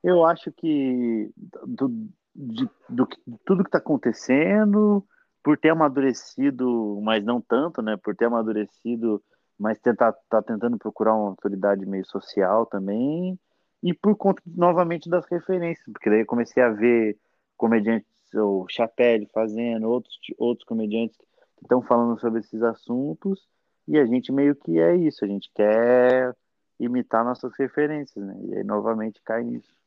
Eu 0.03 0.25
acho 0.25 0.51
que 0.53 1.31
do, 1.37 2.09
de, 2.35 2.69
do, 2.89 3.07
tudo 3.45 3.63
que 3.63 3.69
está 3.69 3.79
acontecendo, 3.79 5.07
por 5.49 5.57
ter 5.57 5.71
amadurecido, 5.71 7.01
mas 7.03 7.25
não 7.25 7.41
tanto, 7.41 7.81
né? 7.81 7.97
Por 7.97 8.15
ter 8.15 8.27
amadurecido, 8.27 9.23
mas 9.59 9.79
tentar 9.79 10.13
tá 10.29 10.43
tentando 10.43 10.77
procurar 10.77 11.15
uma 11.15 11.31
autoridade 11.31 11.87
meio 11.87 12.05
social 12.05 12.67
também, 12.67 13.41
e 13.83 13.95
por 13.95 14.15
conta 14.15 14.43
novamente 14.45 15.09
das 15.09 15.25
referências, 15.25 15.87
porque 15.91 16.11
daí 16.11 16.21
eu 16.21 16.27
comecei 16.27 16.63
a 16.63 16.69
ver 16.69 17.17
comediantes, 17.57 18.07
o 18.35 18.67
Chapelle 18.69 19.27
fazendo, 19.33 19.89
outros, 19.89 20.19
outros 20.37 20.67
comediantes 20.67 21.17
que 21.17 21.65
estão 21.65 21.81
falando 21.81 22.21
sobre 22.21 22.41
esses 22.41 22.63
assuntos, 22.63 23.49
e 23.87 23.99
a 23.99 24.05
gente 24.05 24.31
meio 24.31 24.55
que 24.55 24.79
é 24.79 24.97
isso, 24.97 25.25
a 25.25 25.29
gente 25.29 25.51
quer 25.55 26.37
imitar 26.79 27.25
nossas 27.25 27.55
referências, 27.57 28.23
né? 28.23 28.39
E 28.43 28.55
aí 28.57 28.65
novamente 28.65 29.19
cai 29.25 29.43
nisso. 29.45 29.78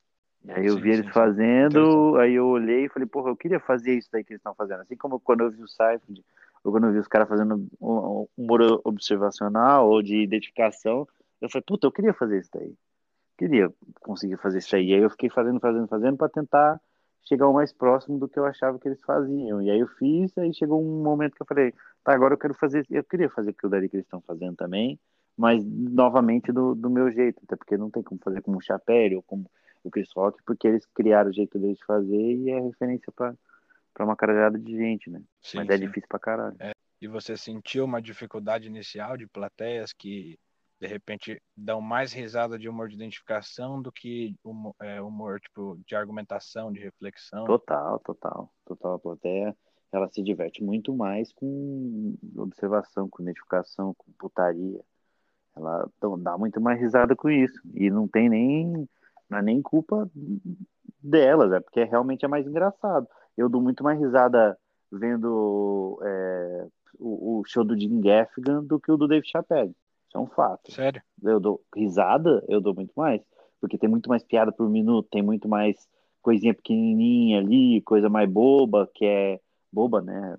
Aí 0.50 0.66
eu 0.66 0.76
sim, 0.76 0.82
vi 0.82 0.92
eles 0.92 1.06
sim, 1.06 1.12
fazendo, 1.12 2.14
sim. 2.14 2.22
aí 2.22 2.34
eu 2.34 2.48
olhei 2.48 2.86
e 2.86 2.90
falei, 2.90 3.08
porra, 3.08 3.30
eu 3.30 3.36
queria 3.36 3.60
fazer 3.60 3.94
isso 3.94 4.10
daí 4.12 4.24
que 4.24 4.34
eles 4.34 4.40
estão 4.40 4.56
fazendo. 4.56 4.82
Assim 4.82 4.96
como 4.96 5.20
quando 5.20 5.42
eu 5.42 5.52
vi 5.52 5.62
o 5.62 5.68
Seifert, 5.68 6.24
ou 6.64 6.72
quando 6.72 6.88
eu 6.88 6.94
vi 6.94 7.00
os 7.00 7.08
caras 7.08 7.30
fazendo 7.30 7.68
um 7.80 8.28
humor 8.38 8.82
observacional 8.84 9.90
ou 9.90 10.02
de 10.02 10.18
identificação, 10.18 11.08
eu 11.40 11.50
falei, 11.50 11.64
puta, 11.66 11.88
eu 11.88 11.92
queria 11.92 12.14
fazer 12.14 12.40
isso 12.40 12.50
daí. 12.54 12.74
Queria 13.38 13.72
conseguir 14.02 14.38
fazer 14.38 14.60
isso 14.60 14.76
aí. 14.76 14.90
E 14.90 14.94
aí 14.94 15.02
eu 15.02 15.10
fiquei 15.10 15.30
fazendo, 15.30 15.60
fazendo, 15.60 15.88
fazendo 15.88 16.18
para 16.18 16.30
tentar 16.30 16.80
chegar 17.24 17.48
o 17.48 17.54
mais 17.54 17.72
próximo 17.72 18.20
do 18.20 18.28
que 18.28 18.38
eu 18.38 18.46
achava 18.46 18.78
que 18.80 18.88
eles 18.88 19.02
faziam. 19.02 19.62
E 19.62 19.70
aí 19.70 19.80
eu 19.80 19.88
fiz, 19.88 20.36
aí 20.38 20.54
chegou 20.54 20.82
um 20.82 21.04
momento 21.04 21.36
que 21.36 21.42
eu 21.42 21.48
falei, 21.48 21.74
tá, 22.04 22.14
agora 22.14 22.34
eu 22.34 22.38
quero 22.38 22.54
fazer, 22.54 22.86
eu 22.90 23.04
queria 23.04 23.30
fazer 23.30 23.52
aquilo 23.52 23.72
dali 23.72 23.90
que 23.90 23.96
eles 23.96 24.06
estão 24.06 24.22
fazendo 24.22 24.56
também, 24.56 25.00
mas 25.38 25.64
novamente 25.66 26.52
do, 26.52 26.76
do 26.76 26.90
meu 26.90 27.10
jeito, 27.12 27.42
até 27.44 27.56
porque 27.56 27.78
não 27.78 27.90
tem 27.90 28.04
como 28.04 28.20
fazer 28.24 28.42
como 28.42 28.58
um 28.58 28.62
chapéu 28.62 29.18
ou 29.18 29.24
como 29.24 29.50
o 29.84 29.92
Chris 29.92 30.10
Rock, 30.16 30.42
porque 30.46 30.68
eles 30.68 30.86
criaram 30.94 31.30
o 31.30 31.34
jeito 31.34 31.58
deles 31.60 31.78
de 31.78 31.86
fazer 31.86 32.36
e 32.36 32.50
é 32.50 32.60
referência 32.60 33.12
para 33.12 33.36
uma 34.00 34.16
caralhada 34.16 34.58
de 34.58 34.76
gente, 34.76 35.10
né? 35.10 35.22
Sim, 35.42 35.58
Mas 35.58 35.70
é 35.70 35.78
sim. 35.78 35.86
difícil 35.86 36.08
pra 36.08 36.20
caralho. 36.20 36.56
É. 36.60 36.72
E 37.02 37.08
você 37.08 37.36
sentiu 37.36 37.86
uma 37.86 38.02
dificuldade 38.02 38.68
inicial 38.68 39.18
de 39.18 39.26
plateias 39.26 39.92
que 39.92 40.38
de 40.80 40.88
repente 40.88 41.42
dão 41.56 41.80
mais 41.80 42.12
risada 42.12 42.58
de 42.58 42.68
humor 42.68 42.90
de 42.90 42.96
identificação 42.96 43.82
do 43.82 43.92
que 43.92 44.36
humor, 44.44 44.74
é, 44.82 45.00
humor 45.02 45.40
tipo 45.40 45.80
de 45.86 45.96
argumentação, 45.96 46.72
de 46.72 46.80
reflexão? 46.80 47.46
Total, 47.46 48.00
total, 48.00 48.52
total. 48.66 48.96
A 48.96 49.00
plateia 49.00 49.56
ela 49.92 50.08
se 50.10 50.24
diverte 50.24 50.64
muito 50.64 50.94
mais 50.96 51.34
com 51.34 52.16
observação, 52.38 53.10
com 53.10 53.22
identificação, 53.22 53.94
com 53.94 54.12
putaria. 54.14 54.82
Ela 55.56 55.90
dá 56.20 56.38
muito 56.38 56.62
mais 56.62 56.80
risada 56.80 57.16
com 57.16 57.30
isso. 57.30 57.62
E 57.74 57.90
não 57.90 58.08
tem 58.08 58.30
nem 58.30 58.90
não 59.32 59.40
é 59.40 59.42
nem 59.42 59.62
culpa 59.62 60.12
delas, 61.02 61.54
é 61.54 61.60
porque 61.62 61.84
realmente 61.86 62.26
é 62.26 62.28
mais 62.28 62.46
engraçado. 62.46 63.08
Eu 63.38 63.48
dou 63.48 63.62
muito 63.62 63.82
mais 63.82 63.98
risada 63.98 64.58
vendo 64.92 65.98
é, 66.04 66.68
o, 67.00 67.40
o, 67.40 67.44
show 67.46 67.64
do 67.64 67.80
Jim 67.80 68.02
Gaffigan 68.02 68.62
do 68.62 68.78
que 68.78 68.92
o 68.92 68.98
do 68.98 69.08
Dave 69.08 69.26
Chappelle. 69.26 69.74
Isso 70.08 70.18
é 70.18 70.20
um 70.20 70.28
fato. 70.28 70.70
Sério? 70.72 71.02
Eu 71.24 71.40
dou 71.40 71.62
risada, 71.74 72.44
eu 72.50 72.60
dou 72.60 72.76
muito 72.76 72.92
mais. 72.96 73.22
Porque 73.62 73.78
tem 73.78 73.90
muito 73.90 74.10
mais 74.10 74.24
piada 74.24 74.52
por 74.52 74.70
minuto, 74.70 75.08
tem 75.10 75.22
muito 75.22 75.48
mais 75.48 75.88
coisinha 76.22 76.54
pequenininha 76.54 77.40
ali, 77.40 77.82
coisa 77.82 78.10
mais 78.10 78.30
boba, 78.30 78.90
que 78.94 79.06
é 79.06 79.40
boba, 79.72 80.02
né? 80.02 80.38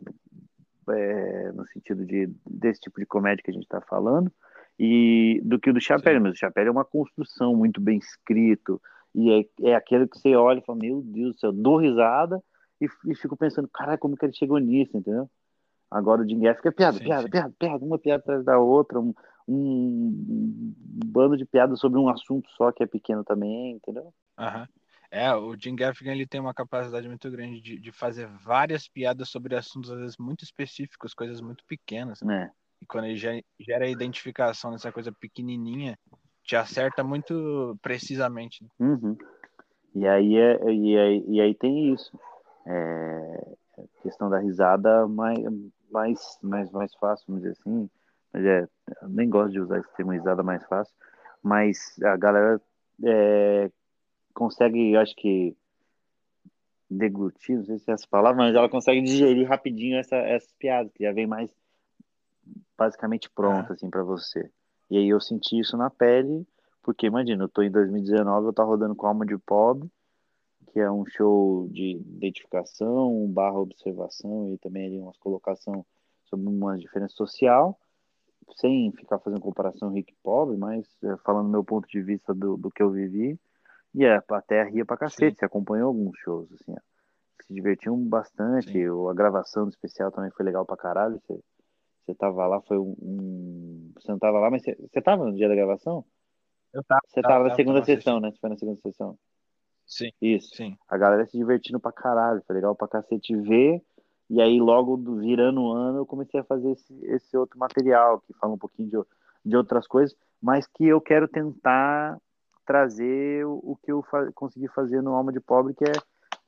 É, 0.91 1.53
no 1.53 1.67
sentido 1.69 2.05
de 2.05 2.29
desse 2.45 2.83
tipo 2.83 3.01
de 3.01 3.07
comédia 3.07 3.43
que 3.43 3.51
a 3.51 3.55
gente 3.55 3.63
está 3.63 3.81
falando 3.81 4.31
e 4.79 5.41
do 5.45 5.59
que 5.59 5.71
o 5.71 5.73
do 5.73 5.81
Chapéu, 5.81 6.21
mas 6.21 6.33
o 6.33 6.37
Chapéu 6.37 6.67
é 6.67 6.71
uma 6.71 6.85
construção 6.85 7.55
muito 7.55 7.81
bem 7.81 7.99
escrito, 7.99 8.81
e 9.15 9.31
é, 9.31 9.71
é 9.71 9.75
aquele 9.75 10.09
que 10.09 10.19
você 10.19 10.35
olha 10.35 10.59
e 10.59 10.65
fala, 10.65 10.79
meu 10.81 11.03
Deus 11.03 11.35
do 11.35 11.41
céu, 11.41 11.53
dou 11.53 11.77
risada 11.77 12.43
e, 12.81 12.87
e 13.07 13.15
fico 13.15 13.37
pensando, 13.37 13.69
cara, 13.69 13.99
como 13.99 14.17
que 14.17 14.25
ele 14.25 14.33
chegou 14.33 14.59
nisso, 14.59 14.97
entendeu? 14.97 15.31
Agora 15.91 16.23
o 16.23 16.29
Jim 16.29 16.41
Gaffigan 16.41 16.71
é 16.71 16.73
piada, 16.73 16.99
sim, 16.99 17.05
piada, 17.05 17.23
sim. 17.25 17.31
piada, 17.31 17.55
piada, 17.59 17.85
uma 17.85 17.99
piada 17.99 18.23
atrás 18.23 18.45
da 18.45 18.59
outra, 18.59 18.99
um, 18.99 19.13
um 19.47 20.75
bando 21.07 21.37
de 21.37 21.45
piadas 21.45 21.79
sobre 21.79 21.99
um 21.99 22.09
assunto 22.09 22.49
só 22.53 22.73
que 22.73 22.83
é 22.83 22.87
pequeno 22.87 23.23
também, 23.23 23.73
entendeu? 23.73 24.13
Uhum. 24.39 24.67
É, 25.11 25.35
o 25.35 25.55
Jim 25.55 25.77
Gaffigan 25.77 26.13
ele 26.13 26.27
tem 26.27 26.41
uma 26.41 26.55
capacidade 26.55 27.07
muito 27.07 27.31
grande 27.31 27.61
de, 27.61 27.79
de 27.79 27.93
fazer 27.93 28.27
várias 28.27 28.89
piadas 28.89 29.29
sobre 29.29 29.55
assuntos 29.55 29.91
às 29.91 29.99
vezes 29.99 30.17
muito 30.17 30.43
específicos, 30.43 31.13
coisas 31.13 31.43
muito 31.43 31.63
pequenas. 31.67 32.23
Né? 32.23 32.51
É. 32.51 32.62
E 32.83 32.87
quando 32.87 33.05
ele 33.05 33.45
gera 33.61 33.85
a 33.85 33.89
identificação 33.89 34.73
nessa 34.73 34.91
coisa 34.91 35.13
pequenininha, 35.13 35.97
te 36.43 36.57
acerta 36.57 37.05
muito 37.05 37.79
precisamente. 37.81 38.67
Uhum. 38.81 39.17
E, 39.95 40.05
aí 40.05 40.37
é, 40.37 40.65
e, 40.69 40.99
aí, 40.99 41.25
e 41.29 41.41
aí 41.41 41.55
tem 41.55 41.95
isso. 41.95 42.19
É, 42.67 43.55
questão 44.03 44.29
da 44.29 44.41
risada 44.41 45.07
mais, 45.07 45.39
mais, 45.93 46.39
mais, 46.43 46.73
mais 46.73 46.93
fácil, 46.97 47.25
vamos 47.29 47.43
dizer 47.43 47.53
assim. 47.53 47.89
Mas 48.33 48.45
é, 48.45 48.69
nem 49.09 49.31
gosto 49.31 49.53
de 49.53 49.61
usar 49.61 49.79
esse 49.79 49.95
termo 49.95 50.11
risada 50.11 50.43
mais 50.43 50.67
fácil. 50.67 50.93
Mas 51.41 51.97
a 52.03 52.17
galera 52.17 52.61
é, 53.05 53.71
consegue, 54.35 54.97
acho 54.97 55.15
que 55.15 55.57
deglutir, 56.91 57.59
não 57.59 57.65
sei 57.65 57.79
se 57.79 57.91
é 57.93 57.95
essa 57.95 58.09
palavra, 58.11 58.43
mas 58.43 58.55
ela 58.57 58.69
consegue 58.69 59.03
digerir 59.03 59.49
rapidinho 59.49 59.99
essa, 59.99 60.17
essas 60.17 60.53
piadas, 60.59 60.93
que 60.93 61.05
já 61.05 61.13
vem 61.13 61.29
mais 61.29 61.49
basicamente 62.77 63.31
pronta, 63.31 63.75
assim, 63.75 63.89
para 63.89 64.03
você. 64.03 64.51
E 64.91 64.99
aí 64.99 65.09
eu 65.09 65.21
senti 65.21 65.59
isso 65.59 65.77
na 65.77 65.89
pele, 65.89 66.47
porque 66.83 67.07
imagina, 67.07 67.45
eu 67.45 67.49
tô 67.49 67.63
em 67.63 67.71
2019, 67.71 68.49
eu 68.49 68.53
tô 68.53 68.65
rodando 68.65 68.95
com 68.95 69.07
Alma 69.07 69.25
de 69.25 69.39
Pobre, 69.39 69.91
que 70.73 70.81
é 70.81 70.91
um 70.91 71.05
show 71.07 71.69
de 71.69 71.97
identificação, 71.97 73.27
barra 73.29 73.59
observação 73.59 74.53
e 74.53 74.59
também 74.59 74.87
ali 74.87 74.99
umas 74.99 75.17
colocação 75.19 75.85
sobre 76.25 76.49
uma 76.49 76.79
diferença 76.79 77.15
social, 77.15 77.79
sem 78.57 78.91
ficar 78.93 79.19
fazendo 79.19 79.41
comparação 79.41 79.91
rico 79.91 80.11
e 80.11 80.17
pobre, 80.23 80.57
mas 80.57 80.87
é, 81.05 81.17
falando 81.19 81.47
do 81.47 81.53
meu 81.53 81.65
ponto 81.65 81.87
de 81.89 82.01
vista 82.03 82.35
do, 82.35 82.57
do 82.57 82.71
que 82.71 82.83
eu 82.83 82.91
vivi, 82.91 83.39
e 83.95 84.07
a 84.07 84.23
plateia 84.23 84.65
ria 84.65 84.85
pra 84.85 84.97
cacete, 84.97 85.39
você 85.39 85.45
acompanhou 85.45 85.89
alguns 85.89 86.19
shows, 86.19 86.51
assim, 86.53 86.73
ó. 86.73 86.81
se 87.43 87.53
divertiam 87.53 87.97
bastante, 87.99 88.73
Sim. 88.73 89.09
a 89.11 89.15
gravação 89.15 89.65
do 89.65 89.71
especial 89.71 90.11
também 90.11 90.31
foi 90.31 90.45
legal 90.45 90.65
pra 90.65 90.77
caralho, 90.77 91.21
você 91.21 91.39
Você 92.05 92.15
tava 92.15 92.47
lá, 92.47 92.61
foi 92.63 92.79
um. 92.79 92.97
um... 93.01 93.93
Você 93.97 94.11
não 94.11 94.19
tava 94.19 94.39
lá, 94.39 94.51
mas 94.51 94.63
você, 94.63 94.77
você 94.77 95.01
tava 95.01 95.25
no 95.25 95.35
dia 95.35 95.49
da 95.49 95.55
gravação? 95.55 96.05
Eu 96.73 96.83
tava. 96.85 97.01
Você 97.07 97.23
tava, 97.23 97.35
tava 97.35 97.49
na 97.49 97.55
segunda 97.55 97.85
sessão, 97.85 98.21
né? 98.21 98.31
Você 98.31 98.39
foi 98.39 98.51
na 98.51 98.57
segunda 98.57 98.81
sessão. 98.81 99.19
Sim. 99.87 100.11
Isso. 100.21 100.55
Sim. 100.55 100.77
A 100.89 100.97
galera 100.97 101.27
se 101.27 101.37
divertindo 101.37 101.79
pra 101.79 101.93
caralho. 101.93 102.43
Foi 102.47 102.57
legal 102.57 102.75
pra 102.75 102.89
cacete 102.89 103.37
ver. 103.37 103.83
E 104.31 104.41
aí, 104.41 104.59
logo 104.59 104.97
do, 104.97 105.17
virando 105.17 105.63
o 105.63 105.73
ano, 105.73 105.99
eu 105.99 106.07
comecei 106.07 106.41
a 106.41 106.45
fazer 106.45 106.73
esse, 106.73 107.05
esse 107.05 107.37
outro 107.37 107.59
material, 107.59 108.21
que 108.21 108.33
fala 108.33 108.55
um 108.55 108.59
pouquinho 108.59 108.89
de, 108.89 108.99
de 109.45 109.57
outras 109.57 109.87
coisas, 109.87 110.17
mas 110.41 110.67
que 110.67 110.87
eu 110.87 111.01
quero 111.01 111.29
tentar 111.29 112.19
trazer 112.65 113.45
o, 113.45 113.61
o 113.63 113.77
que 113.77 113.93
eu 113.93 114.03
fa 114.03 114.31
consegui 114.33 114.69
fazer 114.69 115.03
no 115.03 115.15
Alma 115.15 115.33
de 115.33 115.41
Pobre, 115.41 115.75
que 115.75 115.85
é, 115.85 115.93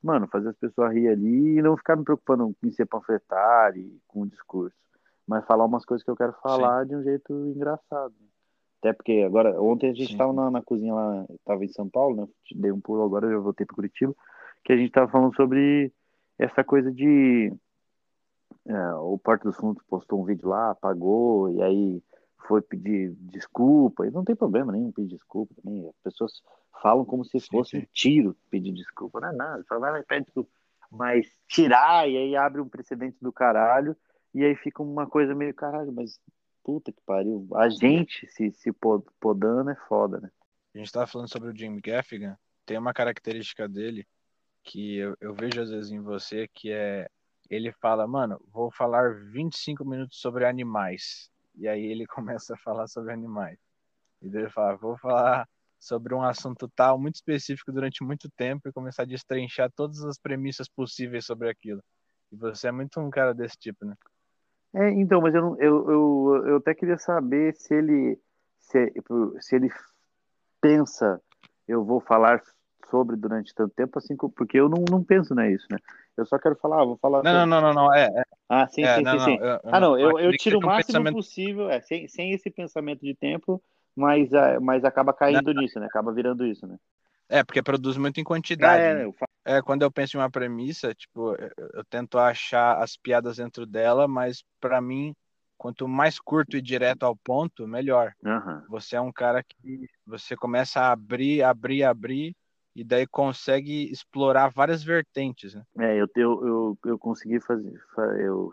mano, 0.01 0.27
fazer 0.27 0.49
as 0.49 0.57
pessoas 0.57 0.93
rir 0.93 1.09
ali 1.09 1.59
e 1.59 1.61
não 1.61 1.77
ficar 1.77 1.95
me 1.95 2.03
preocupando 2.03 2.55
em 2.63 2.71
ser 2.71 2.85
panfletário 2.87 3.81
e 3.81 3.99
com 4.07 4.21
o 4.21 4.27
discurso, 4.27 4.75
mas 5.27 5.45
falar 5.45 5.65
umas 5.65 5.85
coisas 5.85 6.03
que 6.03 6.11
eu 6.11 6.15
quero 6.15 6.33
falar 6.41 6.83
Sim. 6.83 6.89
de 6.89 6.95
um 6.95 7.03
jeito 7.03 7.33
engraçado. 7.47 8.13
Até 8.79 8.93
porque 8.93 9.23
agora, 9.25 9.59
ontem 9.59 9.89
a 9.89 9.93
gente 9.93 10.11
estava 10.11 10.31
na, 10.31 10.51
na, 10.51 10.61
cozinha 10.61 10.93
lá, 10.93 11.25
estava 11.31 11.65
em 11.65 11.69
São 11.69 11.89
Paulo, 11.89 12.15
né? 12.15 12.27
Dei 12.51 12.71
um 12.71 12.79
pulo 12.79 13.03
agora, 13.03 13.29
já 13.29 13.39
voltei 13.39 13.65
para 13.65 13.75
Curitiba, 13.75 14.15
que 14.63 14.71
a 14.71 14.77
gente 14.77 14.89
estava 14.89 15.11
falando 15.11 15.35
sobre 15.35 15.91
essa 16.37 16.63
coisa 16.63 16.91
de. 16.91 17.51
É, 18.67 18.93
o 18.95 19.17
Porto 19.17 19.43
dos 19.43 19.55
Fundos 19.55 19.83
postou 19.87 20.21
um 20.21 20.25
vídeo 20.25 20.49
lá, 20.49 20.71
apagou, 20.71 21.49
e 21.51 21.61
aí 21.63 22.03
foi 22.47 22.61
pedir 22.61 23.15
desculpa, 23.19 24.05
e 24.05 24.11
não 24.11 24.23
tem 24.23 24.35
problema 24.35 24.71
nenhum 24.71 24.91
pedir 24.91 25.15
desculpa 25.15 25.53
também. 25.55 25.87
As 25.87 25.97
pessoas 26.03 26.43
falam 26.81 27.05
como 27.05 27.25
se 27.25 27.39
fosse 27.39 27.71
sim, 27.71 27.79
sim. 27.79 27.83
um 27.83 27.87
tiro 27.91 28.37
pedir 28.51 28.71
desculpa. 28.71 29.19
Não 29.19 29.29
é 29.29 29.33
nada, 29.33 29.63
só 29.67 29.79
vai 29.79 29.91
lá 29.91 29.99
e 29.99 30.03
pede 30.03 30.25
desculpa. 30.25 30.49
Mas 30.91 31.27
tirar, 31.47 32.07
e 32.07 32.15
aí 32.17 32.35
abre 32.35 32.61
um 32.61 32.69
precedente 32.69 33.17
do 33.19 33.33
caralho, 33.33 33.95
e 34.35 34.43
aí 34.43 34.53
fica 34.57 34.83
uma 34.83 35.07
coisa 35.07 35.33
meio 35.33 35.53
caralho, 35.53 35.93
mas 35.93 36.19
puta 36.61 36.91
que 36.91 37.01
pariu. 37.05 37.47
A 37.55 37.69
gente 37.69 38.27
se, 38.27 38.51
se 38.51 38.69
podando 39.17 39.69
é 39.69 39.75
foda, 39.87 40.19
né? 40.19 40.29
A 40.73 40.77
gente 40.77 40.91
tava 40.91 41.07
falando 41.07 41.31
sobre 41.31 41.49
o 41.49 41.57
Jim 41.57 41.79
Gaffigan, 41.79 42.37
tem 42.65 42.77
uma 42.77 42.93
característica 42.93 43.65
dele 43.65 44.05
que 44.61 44.97
eu, 44.97 45.15
eu 45.21 45.33
vejo 45.33 45.61
às 45.61 45.69
vezes 45.69 45.89
em 45.89 46.01
você, 46.01 46.49
que 46.53 46.69
é 46.69 47.07
ele 47.49 47.71
fala, 47.71 48.05
mano, 48.05 48.37
vou 48.51 48.69
falar 48.69 49.13
25 49.31 49.85
minutos 49.85 50.19
sobre 50.19 50.45
animais. 50.45 51.31
E 51.55 51.65
aí 51.65 51.85
ele 51.85 52.05
começa 52.07 52.55
a 52.55 52.57
falar 52.57 52.87
sobre 52.87 53.13
animais. 53.13 53.57
E 54.21 54.27
ele 54.27 54.49
fala, 54.49 54.75
vou 54.75 54.97
falar 54.97 55.47
sobre 55.79 56.13
um 56.13 56.21
assunto 56.21 56.67
tal, 56.75 56.99
muito 56.99 57.15
específico 57.15 57.71
durante 57.71 58.03
muito 58.03 58.29
tempo 58.31 58.67
e 58.67 58.73
começar 58.73 59.03
a 59.03 59.05
destrinchar 59.05 59.71
todas 59.71 60.03
as 60.03 60.17
premissas 60.17 60.67
possíveis 60.67 61.25
sobre 61.25 61.49
aquilo. 61.49 61.81
E 62.33 62.35
você 62.35 62.67
é 62.67 62.71
muito 62.73 62.99
um 62.99 63.09
cara 63.09 63.33
desse 63.33 63.55
tipo, 63.57 63.85
né? 63.85 63.95
É, 64.75 64.91
então, 64.91 65.21
mas 65.21 65.33
eu, 65.33 65.55
eu, 65.57 65.89
eu, 65.89 66.43
eu 66.47 66.57
até 66.57 66.73
queria 66.75 66.97
saber 66.97 67.55
se 67.55 67.73
ele 67.73 68.19
se, 68.59 68.93
se 69.39 69.55
ele 69.55 69.69
pensa 70.59 71.21
eu 71.67 71.83
vou 71.83 71.99
falar 71.99 72.41
sobre 72.89 73.15
durante 73.15 73.53
tanto 73.53 73.73
tempo, 73.73 73.97
assim, 73.97 74.15
porque 74.15 74.59
eu 74.59 74.69
não, 74.69 74.83
não 74.89 75.03
penso 75.03 75.33
nisso, 75.33 75.65
né? 75.71 75.77
Eu 76.15 76.25
só 76.25 76.37
quero 76.37 76.55
falar, 76.55 76.83
vou 76.85 76.97
falar. 76.97 77.23
Não, 77.23 77.31
sobre... 77.31 77.49
não, 77.49 77.61
não, 77.61 77.73
não, 77.73 77.93
é, 77.93 78.05
é. 78.05 78.23
Ah, 78.47 78.67
sim, 78.67 78.83
é, 78.83 78.97
sim, 78.97 79.01
não, 79.01 79.19
sim, 79.19 79.25
sim. 79.25 79.37
Eu, 79.41 79.59
ah, 79.63 79.79
não, 79.79 79.99
eu, 79.99 80.19
eu 80.19 80.31
tiro 80.37 80.59
o 80.59 80.61
máximo 80.61 80.93
pensamento... 80.93 81.15
possível, 81.15 81.69
é, 81.69 81.81
sem, 81.81 82.07
sem 82.07 82.31
esse 82.31 82.49
pensamento 82.49 83.01
de 83.01 83.15
tempo, 83.15 83.61
mas, 83.95 84.31
é, 84.31 84.59
mas 84.59 84.85
acaba 84.85 85.13
caindo 85.13 85.53
não, 85.53 85.61
nisso, 85.61 85.79
né? 85.79 85.87
Acaba 85.87 86.11
virando 86.11 86.45
isso, 86.45 86.67
né? 86.67 86.77
É, 87.27 87.43
porque 87.43 87.61
produz 87.61 87.97
muito 87.97 88.19
em 88.19 88.23
quantidade. 88.23 88.83
É, 88.83 88.93
né? 88.93 89.13
É, 89.45 89.61
quando 89.61 89.83
eu 89.83 89.91
penso 89.91 90.17
em 90.17 90.19
uma 90.19 90.29
premissa, 90.29 90.93
tipo, 90.93 91.35
eu, 91.35 91.51
eu 91.75 91.85
tento 91.85 92.17
achar 92.17 92.81
as 92.81 92.97
piadas 92.97 93.37
dentro 93.37 93.65
dela, 93.65 94.07
mas 94.07 94.43
para 94.59 94.81
mim, 94.81 95.15
quanto 95.57 95.87
mais 95.87 96.19
curto 96.19 96.57
e 96.57 96.61
direto 96.61 97.03
ao 97.03 97.15
ponto, 97.15 97.67
melhor. 97.67 98.13
Uhum. 98.23 98.63
Você 98.69 98.95
é 98.95 99.01
um 99.01 99.11
cara 99.11 99.43
que 99.43 99.87
você 100.05 100.35
começa 100.35 100.81
a 100.81 100.91
abrir, 100.91 101.43
abrir, 101.43 101.83
abrir 101.83 102.35
e 102.75 102.83
daí 102.83 103.05
consegue 103.07 103.89
explorar 103.91 104.49
várias 104.49 104.83
vertentes, 104.83 105.53
né? 105.53 105.63
É, 105.79 105.95
eu, 105.95 106.07
eu, 106.15 106.47
eu, 106.47 106.77
eu 106.85 106.99
consegui 106.99 107.39
fazer, 107.39 107.73
eu 108.19 108.51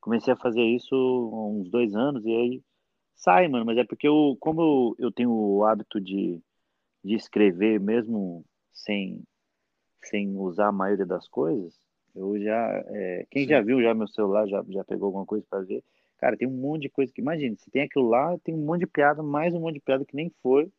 comecei 0.00 0.32
a 0.32 0.36
fazer 0.36 0.62
isso 0.62 0.94
há 0.94 1.46
uns 1.48 1.70
dois 1.70 1.94
anos 1.94 2.24
e 2.26 2.30
aí 2.30 2.62
sai, 3.14 3.48
mano, 3.48 3.64
mas 3.64 3.78
é 3.78 3.84
porque 3.84 4.08
eu, 4.08 4.36
como 4.40 4.60
eu, 4.60 5.06
eu 5.06 5.12
tenho 5.12 5.30
o 5.30 5.64
hábito 5.64 6.00
de, 6.00 6.40
de 7.04 7.14
escrever 7.14 7.78
mesmo 7.78 8.44
sem, 8.72 9.22
sem 10.08 10.36
usar 10.36 10.68
a 10.68 10.72
maioria 10.72 11.06
das 11.06 11.28
coisas, 11.28 11.74
eu 12.14 12.38
já, 12.40 12.84
é, 12.88 13.26
quem 13.30 13.44
Sim. 13.44 13.50
já 13.50 13.60
viu 13.60 13.82
já 13.82 13.94
meu 13.94 14.08
celular, 14.08 14.46
já, 14.48 14.64
já 14.68 14.84
pegou 14.84 15.06
alguma 15.06 15.26
coisa 15.26 15.44
para 15.48 15.60
ver, 15.60 15.82
cara, 16.18 16.36
tem 16.36 16.48
um 16.48 16.52
monte 16.52 16.82
de 16.82 16.88
coisa 16.88 17.12
que, 17.12 17.20
imagina, 17.20 17.56
se 17.56 17.70
tem 17.70 17.82
aquilo 17.82 18.08
lá, 18.08 18.36
tem 18.38 18.54
um 18.54 18.64
monte 18.64 18.80
de 18.80 18.86
piada, 18.86 19.22
mais 19.22 19.54
um 19.54 19.60
monte 19.60 19.74
de 19.74 19.80
piada 19.80 20.04
que 20.04 20.16
nem 20.16 20.30
foi, 20.42 20.70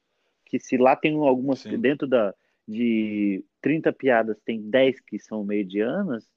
que 0.45 0.59
se 0.59 0.77
lá 0.77 0.95
tem 0.95 1.15
algumas 1.15 1.59
Sim. 1.59 1.79
dentro 1.79 2.07
da, 2.07 2.33
de 2.67 3.43
30 3.61 3.93
piadas 3.93 4.37
tem 4.41 4.61
10 4.61 4.99
que 4.99 5.17
são 5.19 5.43
medianas, 5.43 6.27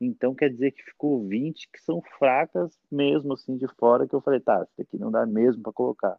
então 0.00 0.34
quer 0.34 0.50
dizer 0.50 0.72
que 0.72 0.82
ficou 0.82 1.26
20 1.26 1.68
que 1.72 1.80
são 1.80 2.02
fracas 2.18 2.78
mesmo 2.90 3.32
assim 3.32 3.56
de 3.56 3.66
fora, 3.78 4.06
que 4.06 4.14
eu 4.14 4.20
falei, 4.20 4.40
tá, 4.40 4.66
isso 4.70 4.82
aqui 4.82 4.98
não 4.98 5.10
dá 5.10 5.26
mesmo 5.26 5.62
para 5.62 5.72
colocar. 5.72 6.16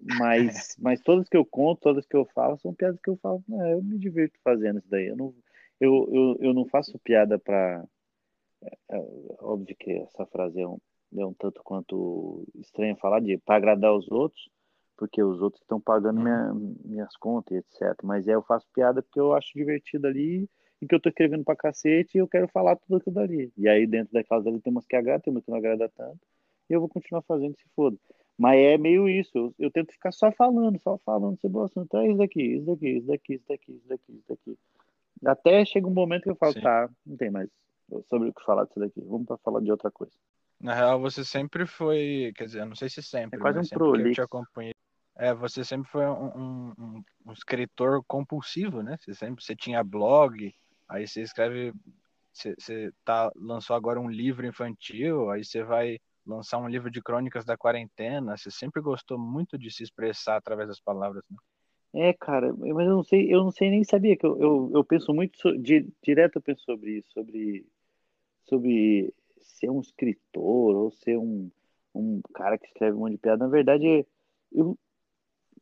Mas, 0.00 0.76
mas 0.78 1.00
todas 1.00 1.28
que 1.28 1.36
eu 1.36 1.44
conto, 1.44 1.80
todas 1.80 2.06
que 2.06 2.16
eu 2.16 2.24
falo, 2.26 2.58
são 2.58 2.74
piadas 2.74 3.00
que 3.00 3.10
eu 3.10 3.16
falo, 3.16 3.42
não, 3.48 3.66
eu 3.66 3.82
me 3.82 3.98
divirto 3.98 4.38
fazendo 4.42 4.78
isso 4.78 4.88
daí. 4.88 5.06
Eu 5.06 5.16
não, 5.16 5.34
eu, 5.80 6.08
eu, 6.12 6.36
eu 6.40 6.54
não 6.54 6.66
faço 6.66 6.98
piada 6.98 7.38
para. 7.38 7.84
É, 8.62 8.96
é, 8.96 8.98
óbvio 9.40 9.76
que 9.78 9.92
essa 9.92 10.26
frase 10.26 10.60
é 10.60 10.66
um, 10.66 10.78
é 11.16 11.24
um 11.24 11.32
tanto 11.32 11.62
quanto 11.62 12.44
estranha 12.56 12.96
falar 12.96 13.20
de 13.20 13.38
para 13.38 13.56
agradar 13.56 13.94
os 13.94 14.10
outros, 14.10 14.48
porque 14.96 15.22
os 15.22 15.40
outros 15.40 15.62
estão 15.62 15.80
pagando 15.80 16.20
minha, 16.20 16.52
minhas 16.84 17.16
contas, 17.16 17.58
etc. 17.58 17.96
Mas 18.02 18.26
é, 18.26 18.34
eu 18.34 18.42
faço 18.42 18.66
piada 18.72 19.02
porque 19.02 19.20
eu 19.20 19.32
acho 19.32 19.52
divertido 19.54 20.06
ali 20.06 20.48
e 20.80 20.86
que 20.86 20.94
eu 20.94 21.00
tô 21.00 21.08
escrevendo 21.08 21.44
pra 21.44 21.56
cacete 21.56 22.16
e 22.16 22.20
eu 22.20 22.28
quero 22.28 22.48
falar 22.48 22.76
tudo 22.76 22.96
aquilo 22.96 23.14
dali. 23.14 23.52
E 23.56 23.68
aí 23.68 23.86
dentro 23.86 24.12
daquelas 24.12 24.46
ali 24.46 24.60
tem 24.60 24.72
umas 24.72 24.86
que 24.86 24.96
agradam, 24.96 25.20
tem 25.22 25.32
umas 25.32 25.44
que 25.44 25.50
não 25.50 25.58
agrada 25.58 25.88
tanto, 25.88 26.20
e 26.68 26.72
eu 26.72 26.80
vou 26.80 26.88
continuar 26.88 27.22
fazendo 27.22 27.56
se 27.56 27.64
foda. 27.74 27.96
Mas 28.38 28.58
é 28.60 28.78
meio 28.78 29.08
isso, 29.08 29.36
eu, 29.36 29.54
eu, 29.58 29.70
tento 29.70 29.92
ficar 29.92 30.12
só 30.12 30.30
falando, 30.30 30.78
só 30.78 30.96
falando 30.98 31.38
sobre 31.40 31.58
o 31.58 31.62
assunto. 31.62 31.96
É 31.96 32.06
isso 32.06 32.18
daqui, 32.18 32.42
isso 32.42 32.66
daqui, 32.66 32.88
isso 32.88 33.06
daqui, 33.06 33.34
isso 33.34 33.44
daqui, 33.48 33.72
isso 33.72 33.88
daqui, 33.88 34.12
isso 34.12 34.24
daqui. 34.28 34.58
Até 35.26 35.64
chega 35.64 35.88
um 35.88 35.92
momento 35.92 36.22
que 36.22 36.30
eu 36.30 36.36
falo, 36.36 36.52
Sim. 36.52 36.60
tá, 36.60 36.88
não 37.04 37.16
tem 37.16 37.30
mais 37.30 37.48
sobre 38.06 38.28
o 38.28 38.32
que 38.32 38.44
falar 38.44 38.64
disso 38.64 38.78
daqui, 38.78 39.00
vamos 39.00 39.26
para 39.26 39.38
falar 39.38 39.60
de 39.60 39.70
outra 39.70 39.90
coisa. 39.90 40.12
Na 40.60 40.74
real, 40.74 41.00
você 41.00 41.24
sempre 41.24 41.66
foi, 41.66 42.32
quer 42.36 42.44
dizer, 42.44 42.64
não 42.64 42.76
sei 42.76 42.88
se 42.88 43.02
sempre, 43.02 43.38
é 43.38 43.42
quase 43.42 43.58
um 43.58 43.68
prolixo. 43.68 44.08
eu 44.08 44.14
te 44.14 44.20
acompanhei 44.20 44.74
é, 45.18 45.34
você 45.34 45.64
sempre 45.64 45.90
foi 45.90 46.06
um, 46.06 46.72
um, 46.78 47.04
um, 47.26 47.32
escritor 47.32 48.04
compulsivo, 48.06 48.84
né? 48.84 48.96
Você 49.00 49.12
sempre 49.12 49.44
você 49.44 49.56
tinha 49.56 49.82
blog, 49.82 50.54
aí 50.88 51.08
você 51.08 51.22
escreve, 51.22 51.72
você, 52.32 52.54
você 52.56 52.92
tá, 53.04 53.28
lançou 53.34 53.74
agora 53.74 54.00
um 54.00 54.08
livro 54.08 54.46
infantil, 54.46 55.28
aí 55.28 55.44
você 55.44 55.64
vai 55.64 55.98
lançar 56.28 56.58
um 56.58 56.68
livro 56.68 56.90
de 56.90 57.02
crônicas 57.02 57.44
da 57.44 57.56
quarentena. 57.56 58.36
Você 58.36 58.50
sempre 58.50 58.82
gostou 58.82 59.18
muito 59.18 59.58
de 59.58 59.70
se 59.70 59.82
expressar 59.82 60.36
através 60.36 60.68
das 60.68 60.80
palavras, 60.80 61.24
né? 61.30 61.36
É, 61.94 62.12
cara, 62.12 62.52
mas 62.52 62.86
eu 62.86 62.96
não 62.96 63.02
sei, 63.02 63.32
eu 63.32 63.42
não 63.42 63.50
sei 63.50 63.70
nem 63.70 63.82
sabia 63.82 64.14
que 64.14 64.26
eu, 64.26 64.38
eu, 64.38 64.70
eu 64.74 64.84
penso 64.84 65.12
muito 65.14 65.38
so, 65.38 65.56
di, 65.56 65.88
direto 66.02 66.36
eu 66.36 66.42
penso 66.42 66.62
sobre 66.64 66.98
isso, 66.98 67.10
sobre 67.12 67.66
sobre 68.44 69.12
ser 69.40 69.70
um 69.70 69.80
escritor 69.80 70.76
ou 70.76 70.90
ser 70.90 71.16
um, 71.16 71.50
um 71.94 72.20
cara 72.34 72.58
que 72.58 72.66
escreve 72.66 72.96
um 72.96 73.00
monte 73.00 73.12
de 73.12 73.18
piada. 73.18 73.44
Na 73.44 73.50
verdade, 73.50 74.06
eu, 74.52 74.78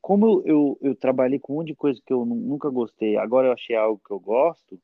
como 0.00 0.42
eu, 0.44 0.78
eu 0.82 0.94
trabalhei 0.94 1.38
com 1.38 1.52
um 1.52 1.56
monte 1.56 1.68
de 1.68 1.74
coisa 1.74 2.00
que 2.04 2.12
eu 2.12 2.24
nunca 2.24 2.68
gostei, 2.70 3.16
agora 3.16 3.48
eu 3.48 3.52
achei 3.52 3.76
algo 3.76 4.00
que 4.04 4.12
eu 4.12 4.20
gosto, 4.20 4.80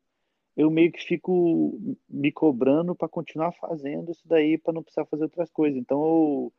eu 0.57 0.71
meio 0.71 0.93
que 0.93 1.03
fico 1.03 1.97
me 2.09 2.31
cobrando 2.31 2.95
para 2.95 3.09
continuar 3.09 3.53
fazendo 3.53 4.11
isso 4.11 4.23
daí, 4.27 4.59
para 4.59 4.73
não 4.73 4.83
precisar 4.83 5.07
fazer 5.07 5.25
outras 5.25 5.51
coisas. 5.51 5.79
Então, 5.79 6.01
eu, 6.01 6.53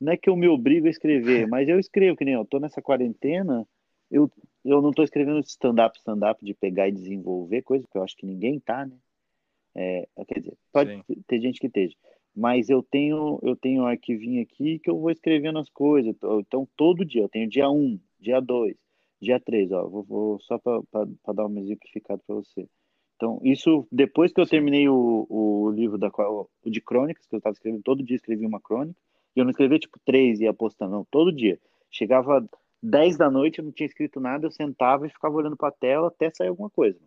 não 0.00 0.12
é 0.12 0.16
que 0.16 0.28
eu 0.28 0.36
me 0.36 0.48
obrigo 0.48 0.86
a 0.86 0.90
escrever, 0.90 1.46
mas 1.48 1.68
eu 1.68 1.78
escrevo, 1.78 2.16
que 2.16 2.24
nem 2.24 2.34
eu 2.34 2.44
tô 2.44 2.58
nessa 2.58 2.82
quarentena, 2.82 3.66
eu, 4.10 4.30
eu 4.64 4.82
não 4.82 4.90
estou 4.90 5.04
escrevendo 5.04 5.40
stand-up, 5.40 5.98
stand-up 5.98 6.44
de 6.44 6.54
pegar 6.54 6.88
e 6.88 6.92
desenvolver 6.92 7.62
coisa, 7.62 7.84
porque 7.84 7.98
eu 7.98 8.02
acho 8.02 8.16
que 8.16 8.26
ninguém 8.26 8.60
tá, 8.60 8.86
né? 8.86 8.96
É, 9.74 10.06
quer 10.28 10.40
dizer, 10.40 10.54
pode 10.70 10.90
Sim. 10.90 11.22
ter 11.26 11.40
gente 11.40 11.58
que 11.58 11.66
esteja 11.66 11.96
mas 12.34 12.70
eu 12.70 12.82
tenho 12.82 13.38
eu 13.42 13.54
tenho 13.54 13.82
um 13.82 13.86
arquivinho 13.86 14.42
aqui 14.42 14.78
que 14.78 14.90
eu 14.90 14.98
vou 14.98 15.10
escrevendo 15.10 15.58
as 15.58 15.68
coisas. 15.68 16.14
Então, 16.40 16.66
todo 16.76 17.04
dia, 17.04 17.22
eu 17.22 17.28
tenho 17.28 17.48
dia 17.48 17.68
1, 17.70 18.00
dia 18.18 18.40
2, 18.40 18.76
dia 19.20 19.38
3, 19.38 19.70
ó, 19.72 19.86
vou, 19.86 20.02
vou 20.02 20.40
só 20.40 20.58
para 20.58 20.82
dar 21.34 21.46
uma 21.46 21.60
exemplificado 21.60 22.22
para 22.26 22.36
você. 22.36 22.66
Então, 23.22 23.38
isso 23.44 23.86
depois 23.92 24.32
que 24.32 24.40
eu 24.40 24.44
Sim. 24.44 24.50
terminei 24.50 24.88
o, 24.88 25.26
o 25.30 25.70
livro 25.70 25.96
da 25.96 26.08
o 26.08 26.48
de 26.66 26.80
crônicas, 26.80 27.24
que 27.24 27.32
eu 27.32 27.38
estava 27.38 27.52
escrevendo, 27.52 27.80
todo 27.80 28.02
dia 28.02 28.16
escrevi 28.16 28.44
uma 28.44 28.60
crônica, 28.60 28.98
e 29.36 29.38
eu 29.38 29.44
não 29.44 29.52
escrevia 29.52 29.78
tipo 29.78 29.96
três 30.04 30.40
e 30.40 30.44
ia 30.44 30.52
postando, 30.52 30.90
não, 30.90 31.04
todo 31.04 31.30
dia. 31.30 31.56
Chegava 31.88 32.44
10 32.82 33.16
da 33.16 33.30
noite, 33.30 33.60
eu 33.60 33.64
não 33.64 33.70
tinha 33.70 33.86
escrito 33.86 34.18
nada, 34.18 34.44
eu 34.44 34.50
sentava 34.50 35.06
e 35.06 35.10
ficava 35.10 35.36
olhando 35.36 35.56
para 35.56 35.68
a 35.68 35.72
tela 35.72 36.08
até 36.08 36.30
sair 36.30 36.48
alguma 36.48 36.68
coisa 36.68 36.98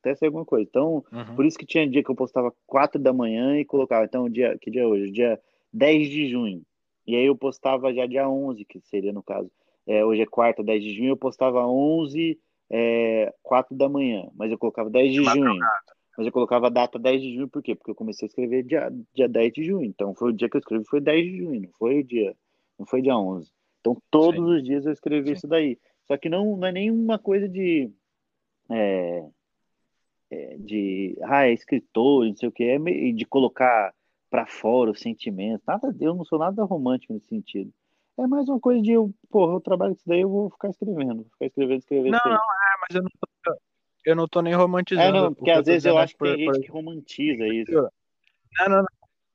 até 0.00 0.14
sair 0.14 0.26
alguma 0.26 0.44
coisa. 0.44 0.68
Então, 0.68 1.02
uhum. 1.10 1.34
por 1.34 1.46
isso 1.46 1.56
que 1.56 1.64
tinha 1.64 1.88
dia 1.88 2.04
que 2.04 2.10
eu 2.10 2.14
postava 2.14 2.52
4 2.66 3.00
da 3.00 3.10
manhã 3.10 3.58
e 3.58 3.64
colocava, 3.64 4.04
então, 4.04 4.28
dia, 4.28 4.58
que 4.60 4.70
dia 4.70 4.82
é 4.82 4.86
hoje? 4.86 5.10
Dia 5.10 5.40
10 5.72 6.10
de 6.10 6.28
junho. 6.28 6.60
E 7.06 7.16
aí 7.16 7.24
eu 7.24 7.34
postava 7.34 7.90
já 7.94 8.04
dia 8.04 8.28
11, 8.28 8.66
que 8.66 8.82
seria 8.82 9.14
no 9.14 9.22
caso. 9.22 9.50
É, 9.86 10.04
hoje 10.04 10.20
é 10.20 10.26
quarta, 10.26 10.62
10 10.62 10.82
de 10.82 10.94
junho, 10.94 11.10
eu 11.10 11.16
postava 11.16 11.66
11, 11.66 12.38
é, 12.70 13.32
4 13.42 13.76
da 13.76 13.88
manhã, 13.88 14.28
mas 14.34 14.50
eu 14.50 14.58
colocava 14.58 14.90
10 14.90 15.12
de 15.12 15.24
junho. 15.24 15.58
Mas 16.16 16.26
eu 16.26 16.32
colocava 16.32 16.68
a 16.68 16.70
data 16.70 16.98
10 16.98 17.20
de 17.22 17.34
junho, 17.34 17.48
por 17.48 17.62
quê? 17.62 17.74
Porque 17.74 17.90
eu 17.90 17.94
comecei 17.94 18.26
a 18.26 18.28
escrever 18.28 18.62
dia, 18.62 18.90
dia 19.12 19.28
10 19.28 19.52
de 19.52 19.64
junho. 19.64 19.84
Então 19.84 20.14
foi 20.14 20.30
o 20.30 20.32
dia 20.32 20.48
que 20.48 20.56
eu 20.56 20.60
escrevi, 20.60 20.84
foi 20.84 21.00
10 21.00 21.24
de 21.24 21.38
junho, 21.38 21.60
não 21.62 21.70
foi 21.76 22.02
dia, 22.04 22.36
não 22.78 22.86
foi 22.86 23.02
dia 23.02 23.16
11. 23.16 23.50
Então 23.80 24.00
todos 24.10 24.40
Sim. 24.40 24.56
os 24.56 24.62
dias 24.62 24.86
eu 24.86 24.92
escrevi 24.92 25.28
Sim. 25.28 25.34
isso 25.34 25.48
daí. 25.48 25.78
Só 26.06 26.16
que 26.16 26.28
não, 26.28 26.56
não 26.56 26.68
é 26.68 26.72
nenhuma 26.72 27.18
coisa 27.18 27.48
de. 27.48 27.90
É, 28.70 29.24
é, 30.30 30.56
de. 30.58 31.18
Ah, 31.22 31.46
é 31.46 31.52
escritor, 31.52 32.26
não 32.26 32.36
sei 32.36 32.48
o 32.48 32.52
que, 32.52 32.64
é 32.64 32.78
de 32.78 33.24
colocar 33.24 33.92
para 34.30 34.46
fora 34.46 34.90
os 34.90 35.00
sentimentos. 35.00 35.66
Nada, 35.66 35.94
eu 36.00 36.14
não 36.14 36.24
sou 36.24 36.38
nada 36.38 36.62
romântico 36.64 37.12
nesse 37.12 37.26
sentido. 37.26 37.72
É 38.16 38.26
mais 38.26 38.48
uma 38.48 38.60
coisa 38.60 38.80
de 38.80 38.92
eu, 38.92 39.12
porra, 39.28 39.54
eu 39.54 39.60
trabalho 39.60 39.92
isso 39.92 40.04
daí, 40.06 40.20
eu 40.20 40.28
vou 40.28 40.50
ficar 40.50 40.68
escrevendo. 40.68 41.24
Ficar 41.32 41.46
escrevendo, 41.46 41.78
escrevendo. 41.78 42.12
Não, 42.12 42.32
não, 42.32 42.36
é, 42.36 42.76
mas 42.80 42.94
eu 42.94 43.02
não 43.02 43.10
tô, 43.10 43.60
eu 44.04 44.16
não 44.16 44.28
tô 44.28 44.42
nem 44.42 44.54
romantizando. 44.54 45.08
É, 45.16 45.20
não, 45.20 45.34
porque 45.34 45.50
às 45.50 45.66
vezes 45.66 45.84
eu 45.84 45.98
acho 45.98 46.16
que 46.16 46.22
tem 46.22 46.38
gente 46.38 46.60
que 46.60 46.70
romantiza 46.70 47.46
isso. 47.48 47.72
Não, 47.72 48.68
não, 48.68 48.76
não. 48.78 48.86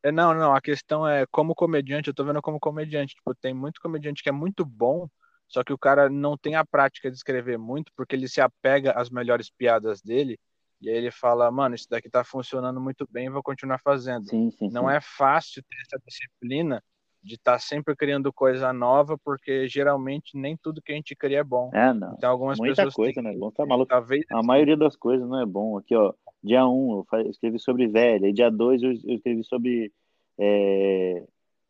É, 0.02 0.12
não, 0.13 0.34
não, 0.34 0.56
a 0.56 0.62
questão 0.62 1.06
é 1.06 1.26
como 1.30 1.54
comediante, 1.54 2.08
eu 2.08 2.13
tô 2.13 2.24
vendo 2.24 2.42
como 2.42 2.58
comediante, 2.58 3.15
tipo, 3.15 3.36
tem 3.36 3.54
muito 3.54 3.82
comediante 3.82 4.24
que 4.24 4.30
é 4.30 4.32
muito 4.32 4.63
bom, 4.63 5.10
só 5.46 5.62
que 5.62 5.74
o 5.74 5.78
cara 5.78 6.10
não 6.10 6.38
tem 6.38 6.56
a 6.56 6.65
prática 6.65 7.12
de 7.12 7.18
escrever 7.18 7.58
muito, 7.58 7.92
porque 7.98 8.15
ele 8.15 8.30
se 8.30 8.39
apega 8.39 8.94
às 8.94 9.10
melhores 9.10 9.50
piadas 9.50 10.02
dele, 10.02 10.39
e 10.80 10.89
aí 10.89 10.96
ele 10.96 11.12
fala, 11.12 11.52
mano, 11.52 11.76
isso 11.76 11.88
daqui 11.89 12.10
tá 12.10 12.24
funcionando 12.24 12.80
muito 12.80 13.06
bem, 13.12 13.30
vou 13.30 13.44
continuar 13.44 13.80
fazendo. 13.80 14.30
Sim, 14.30 14.50
sim, 14.52 14.70
não 14.70 14.88
sim. 14.88 14.96
é 14.96 15.02
fácil 15.02 15.62
ter 15.70 15.76
essa 15.82 16.02
disciplina 16.08 16.82
de 17.21 17.36
estar 17.36 17.53
tá 17.53 17.60
sempre 17.60 17.95
criando 17.95 18.32
coisa 18.32 18.71
nova, 18.71 19.17
porque 19.17 19.67
geralmente 19.67 20.38
nem 20.38 20.55
tudo 20.58 20.82
que 20.82 20.91
a 20.91 20.95
gente 20.95 21.15
cria 21.15 21.39
é 21.39 21.43
bom. 21.43 21.69
É, 21.73 21.93
não. 21.93 22.13
Então 22.17 22.29
algumas 22.29 22.58
Muita 22.58 22.75
pessoas 22.75 22.95
coisa, 22.95 23.21
têm... 23.21 23.23
né? 23.23 23.38
Bom, 23.38 23.51
tá 23.51 23.65
maluco. 23.65 23.89
Talvez... 23.89 24.25
A 24.32 24.41
maioria 24.41 24.77
das 24.77 24.95
coisas 24.95 25.27
não 25.27 25.41
é 25.41 25.45
bom. 25.45 25.77
Aqui, 25.77 25.95
ó, 25.95 26.13
dia 26.43 26.65
1 26.65 26.71
um, 26.71 27.03
eu 27.12 27.29
escrevi 27.29 27.60
sobre 27.60 27.88
velha, 27.88 28.27
e 28.27 28.34
dia 28.34 28.49
2 28.49 28.84
eu 28.84 28.91
escrevi 28.91 29.43
sobre 29.43 29.91
é, 30.38 31.23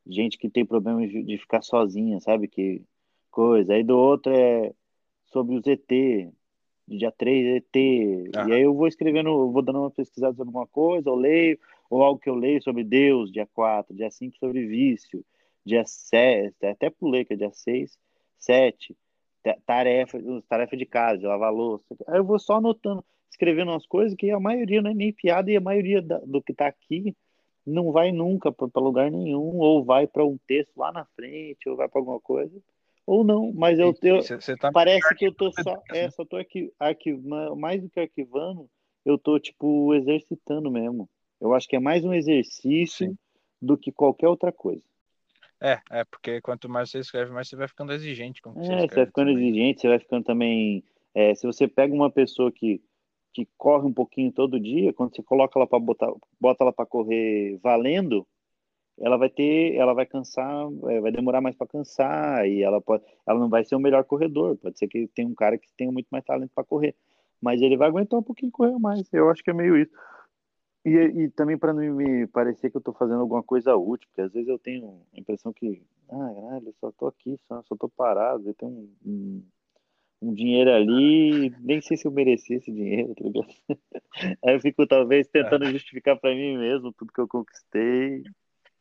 gente 0.07 0.37
que 0.37 0.49
tem 0.49 0.65
problemas 0.65 1.09
de 1.09 1.37
ficar 1.37 1.61
sozinha, 1.61 2.19
sabe? 2.19 2.47
Que 2.47 2.83
coisa. 3.31 3.73
Aí 3.73 3.83
do 3.83 3.97
outro 3.97 4.31
é 4.31 4.71
sobre 5.25 5.55
os 5.55 5.65
ET, 5.65 5.87
dia 6.87 7.11
3 7.11 7.57
ET. 7.57 7.75
E 7.75 8.53
aí 8.53 8.61
eu 8.61 8.73
vou 8.73 8.87
escrevendo, 8.87 9.29
eu 9.29 9.51
vou 9.51 9.61
dando 9.61 9.79
uma 9.79 9.91
pesquisada 9.91 10.35
sobre 10.35 10.49
alguma 10.49 10.67
coisa, 10.67 11.09
ou 11.09 11.15
leio, 11.15 11.57
ou 11.89 12.03
algo 12.03 12.19
que 12.19 12.29
eu 12.29 12.35
leio 12.35 12.61
sobre 12.61 12.83
Deus, 12.83 13.31
dia 13.31 13.47
4, 13.53 13.95
dia 13.95 14.11
5 14.11 14.37
sobre 14.37 14.65
vício, 14.65 15.25
dia 15.65 15.83
7, 15.85 16.53
até 16.65 16.89
pulei 16.89 17.25
que 17.25 17.33
é 17.33 17.37
dia 17.37 17.51
6, 17.51 17.97
7, 18.37 18.95
tarefa, 19.65 20.19
tarefa 20.47 20.77
de 20.77 20.85
casa, 20.85 21.19
de 21.19 21.25
lavar 21.25 21.53
louça. 21.53 21.85
Aí 22.07 22.17
eu 22.17 22.23
vou 22.23 22.39
só 22.39 22.55
anotando, 22.55 23.03
escrevendo 23.29 23.71
umas 23.71 23.85
coisas 23.85 24.15
que 24.15 24.31
a 24.31 24.39
maioria 24.39 24.81
não 24.81 24.91
é 24.91 24.93
nem 24.93 25.13
piada 25.13 25.51
e 25.51 25.57
a 25.57 25.61
maioria 25.61 26.01
do 26.01 26.41
que 26.41 26.53
tá 26.53 26.67
aqui 26.67 27.15
não 27.65 27.91
vai 27.91 28.11
nunca 28.11 28.51
para 28.51 28.69
lugar 28.81 29.11
nenhum, 29.11 29.59
ou 29.59 29.83
vai 29.83 30.07
para 30.07 30.25
um 30.25 30.37
texto 30.47 30.75
lá 30.77 30.91
na 30.91 31.05
frente, 31.15 31.69
ou 31.69 31.75
vai 31.75 31.87
para 31.87 31.99
alguma 31.99 32.19
coisa 32.19 32.59
ou 33.09 33.23
não, 33.23 33.51
mas 33.51 33.79
eu, 33.79 33.91
eu 34.03 34.21
cê, 34.21 34.39
cê 34.39 34.55
tá 34.55 34.71
parece 34.71 35.15
que 35.15 35.25
eu 35.25 35.33
tô 35.33 35.51
só, 35.51 35.81
é, 35.89 36.11
só 36.11 36.23
tô 36.23 36.35
aqui, 36.35 36.71
arquivando, 36.79 37.55
mais 37.55 37.81
do 37.81 37.89
que 37.89 37.99
arquivando, 37.99 38.69
eu 39.03 39.17
tô 39.17 39.39
tipo 39.39 39.95
exercitando 39.95 40.69
mesmo. 40.69 41.09
Eu 41.41 41.55
acho 41.55 41.67
que 41.67 41.75
é 41.75 41.79
mais 41.79 42.05
um 42.05 42.13
exercício 42.13 43.07
Sim. 43.07 43.17
do 43.59 43.75
que 43.75 43.91
qualquer 43.91 44.27
outra 44.27 44.51
coisa. 44.51 44.83
É, 45.61 45.79
é 45.91 46.03
porque 46.05 46.39
quanto 46.41 46.69
mais 46.69 46.89
você 46.89 46.99
escreve, 46.99 47.31
mais 47.31 47.49
você 47.49 47.55
vai 47.55 47.67
ficando 47.67 47.91
exigente 47.91 48.41
com 48.41 48.51
é, 48.51 48.53
você, 48.53 48.87
você 48.87 48.95
vai 48.95 49.05
ficando 49.05 49.31
também. 49.31 49.49
exigente, 49.49 49.81
você 49.81 49.87
vai 49.87 49.99
ficando 49.99 50.23
também. 50.23 50.83
É, 51.13 51.35
se 51.35 51.45
você 51.45 51.67
pega 51.67 51.93
uma 51.93 52.09
pessoa 52.09 52.51
que, 52.51 52.81
que 53.33 53.47
corre 53.57 53.85
um 53.85 53.93
pouquinho 53.93 54.31
todo 54.31 54.59
dia, 54.59 54.93
quando 54.93 55.15
você 55.15 55.21
coloca 55.21 55.59
ela 55.59 55.67
para 55.67 55.79
botar, 55.79 56.11
bota 56.39 56.63
ela 56.63 56.71
para 56.71 56.85
correr 56.85 57.57
valendo, 57.61 58.25
ela 59.01 59.17
vai 59.17 59.29
ter, 59.29 59.75
ela 59.75 59.93
vai 59.93 60.05
cansar, 60.05 60.67
é, 60.89 60.99
vai 61.01 61.11
demorar 61.11 61.41
mais 61.41 61.55
para 61.55 61.67
cansar 61.67 62.47
e 62.47 62.61
ela 62.61 62.81
pode, 62.81 63.03
ela 63.27 63.39
não 63.39 63.49
vai 63.49 63.63
ser 63.63 63.75
o 63.75 63.79
melhor 63.79 64.03
corredor. 64.05 64.57
Pode 64.57 64.77
ser 64.77 64.87
que 64.87 65.07
tenha 65.07 65.27
um 65.27 65.35
cara 65.35 65.57
que 65.57 65.67
tenha 65.75 65.91
muito 65.91 66.07
mais 66.09 66.23
talento 66.23 66.51
para 66.53 66.63
correr, 66.63 66.95
mas 67.41 67.61
ele 67.61 67.77
vai 67.77 67.87
aguentar 67.87 68.19
um 68.19 68.23
pouquinho 68.23 68.51
correr 68.51 68.77
mais. 68.79 69.11
Eu 69.11 69.29
acho 69.29 69.43
que 69.43 69.49
é 69.49 69.53
meio 69.53 69.77
isso. 69.77 69.91
E, 70.85 70.89
e 70.89 71.29
também 71.31 71.57
para 71.57 71.73
não 71.73 71.81
me 71.95 72.25
parecer 72.27 72.69
que 72.69 72.77
eu 72.77 72.79
estou 72.79 72.93
fazendo 72.93 73.19
alguma 73.19 73.43
coisa 73.43 73.75
útil, 73.75 74.07
porque 74.09 74.21
às 74.21 74.31
vezes 74.31 74.47
eu 74.47 74.57
tenho 74.57 75.01
a 75.13 75.19
impressão 75.19 75.51
que, 75.51 75.83
ah, 76.09 76.33
caralho, 76.33 76.67
eu 76.67 76.75
só 76.79 76.89
estou 76.89 77.07
aqui, 77.09 77.37
só, 77.47 77.61
só 77.63 77.75
tô 77.75 77.89
parado, 77.89 78.47
eu 78.47 78.53
tenho 78.53 78.71
um, 78.71 78.89
um, 79.05 79.43
um, 80.21 80.33
dinheiro 80.33 80.71
ali, 80.71 81.49
nem 81.59 81.81
sei 81.81 81.97
se 81.97 82.07
eu 82.07 82.11
mereci 82.11 82.53
esse 82.53 82.71
dinheiro, 82.71 83.13
tá 83.13 83.23
ligado? 83.23 83.47
Aí 84.45 84.55
eu 84.55 84.61
fico 84.61 84.87
talvez 84.87 85.27
tentando 85.27 85.65
é. 85.65 85.71
justificar 85.71 86.17
para 86.17 86.33
mim 86.33 86.57
mesmo 86.57 86.93
tudo 86.93 87.11
que 87.11 87.19
eu 87.19 87.27
conquistei 87.27 88.23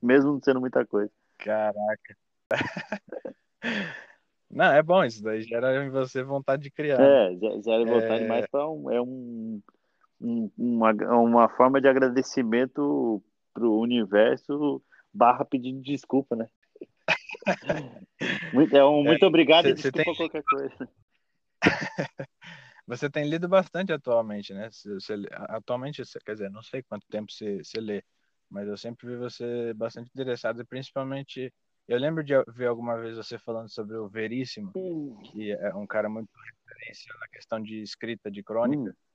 mesmo 0.02 0.32
não 0.32 0.40
sendo 0.42 0.60
muita 0.60 0.86
coisa. 0.86 1.10
Caraca. 1.38 2.16
Não, 4.50 4.72
é 4.72 4.82
bom, 4.82 5.04
isso 5.04 5.22
daí 5.22 5.42
gera 5.42 5.84
em 5.84 5.90
você 5.90 6.22
vontade 6.22 6.62
de 6.62 6.70
criar. 6.70 6.98
É, 6.98 7.36
gera 7.36 7.84
vontade 7.84 8.24
é... 8.24 8.26
mais 8.26 8.46
para 8.46 8.66
um, 8.70 8.90
é 8.90 8.98
um, 9.00 9.60
um, 10.20 10.50
uma, 10.56 10.92
uma 10.92 11.48
forma 11.48 11.80
de 11.80 11.88
agradecimento 11.88 13.22
pro 13.52 13.78
universo 13.78 14.82
barra 15.12 15.44
pedindo 15.44 15.82
desculpa, 15.82 16.36
né? 16.36 16.48
muito, 18.52 18.76
é 18.76 18.84
um 18.84 19.02
muito 19.02 19.26
obrigado 19.26 19.64
cê, 19.64 19.70
e 19.70 19.74
desculpa 19.74 20.04
tem... 20.04 20.14
qualquer 20.14 20.42
coisa. 20.42 20.88
Você 22.86 23.10
tem 23.10 23.28
lido 23.28 23.46
bastante 23.46 23.92
atualmente, 23.92 24.54
né? 24.54 24.70
Você, 24.70 25.14
atualmente, 25.30 26.02
quer 26.24 26.32
dizer, 26.32 26.50
não 26.50 26.62
sei 26.62 26.82
quanto 26.82 27.06
tempo 27.08 27.30
você, 27.30 27.62
você 27.62 27.78
lê, 27.80 28.02
mas 28.48 28.66
eu 28.66 28.78
sempre 28.78 29.08
vi 29.08 29.16
você 29.16 29.74
bastante 29.74 30.08
interessado, 30.08 30.62
e 30.62 30.64
principalmente 30.64 31.52
eu 31.86 31.98
lembro 31.98 32.24
de 32.24 32.32
ver 32.48 32.66
alguma 32.66 32.98
vez 32.98 33.16
você 33.16 33.38
falando 33.38 33.68
sobre 33.68 33.94
o 33.96 34.08
Veríssimo, 34.08 34.72
que 35.22 35.52
é 35.52 35.74
um 35.74 35.86
cara 35.86 36.08
muito 36.08 36.30
referência 36.66 37.14
na 37.20 37.28
questão 37.28 37.62
de 37.62 37.82
escrita 37.82 38.30
de 38.30 38.42
crônica. 38.42 38.90
Hum. 38.90 39.07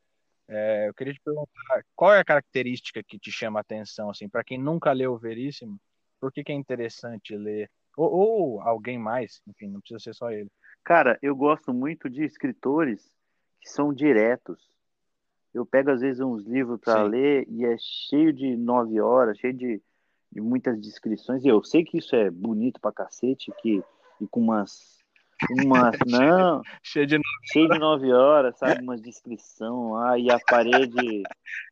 É, 0.48 0.88
eu 0.90 0.94
queria 0.94 1.14
te 1.14 1.22
perguntar 1.22 1.86
qual 1.96 2.14
é 2.14 2.20
a 2.20 2.26
característica 2.26 3.02
que 3.04 3.18
te 3.18 3.32
chama 3.32 3.60
a 3.60 3.62
atenção, 3.62 4.10
assim, 4.10 4.28
para 4.28 4.44
quem 4.44 4.58
nunca 4.58 4.92
leu 4.92 5.14
o 5.14 5.18
Veríssimo, 5.18 5.80
por 6.20 6.32
que, 6.32 6.44
que 6.44 6.52
é 6.52 6.56
interessante 6.56 7.36
ler? 7.36 7.70
Ou, 7.96 8.12
ou, 8.12 8.62
alguém 8.62 8.98
mais, 8.98 9.42
enfim, 9.48 9.68
não 9.68 9.80
precisa 9.80 10.00
ser 10.00 10.14
só 10.14 10.32
ele. 10.32 10.50
Cara, 10.84 11.18
eu 11.22 11.36
gosto 11.36 11.74
muito 11.74 12.10
de 12.10 12.24
escritores 12.24 13.16
que 13.62 13.70
são 13.70 13.94
diretos, 13.94 14.74
eu 15.54 15.66
pego 15.66 15.92
às 15.92 16.02
vezes 16.02 16.20
uns 16.20 16.44
livros 16.46 16.80
para 16.80 17.04
ler 17.04 17.46
e 17.48 17.64
é 17.64 17.76
cheio 17.78 18.34
de 18.34 18.58
nove 18.58 19.00
horas, 19.00 19.38
cheio 19.38 19.54
de, 19.54 19.82
de 20.32 20.42
muitas 20.42 20.80
descrições. 20.82 21.46
E 21.46 21.48
eu 21.48 21.64
sei 21.64 21.84
que 21.84 21.98
isso 22.00 22.16
é 22.16 22.30
bonito 22.32 22.82
pra 22.82 22.92
cacete, 22.92 23.52
que, 23.62 23.84
e 24.20 24.28
com 24.28 24.42
umas. 24.42 25.03
Umas 25.50 25.96
não, 26.08 26.62
cheio 26.82 27.06
de, 27.06 27.20
cheio 27.52 27.70
de 27.70 27.80
nove 27.80 28.12
horas, 28.12 28.58
sabe? 28.58 28.82
Umas 28.82 29.02
descrição 29.02 29.94
lá, 29.94 30.18
e 30.18 30.30
a 30.32 30.40
parede. 30.40 31.24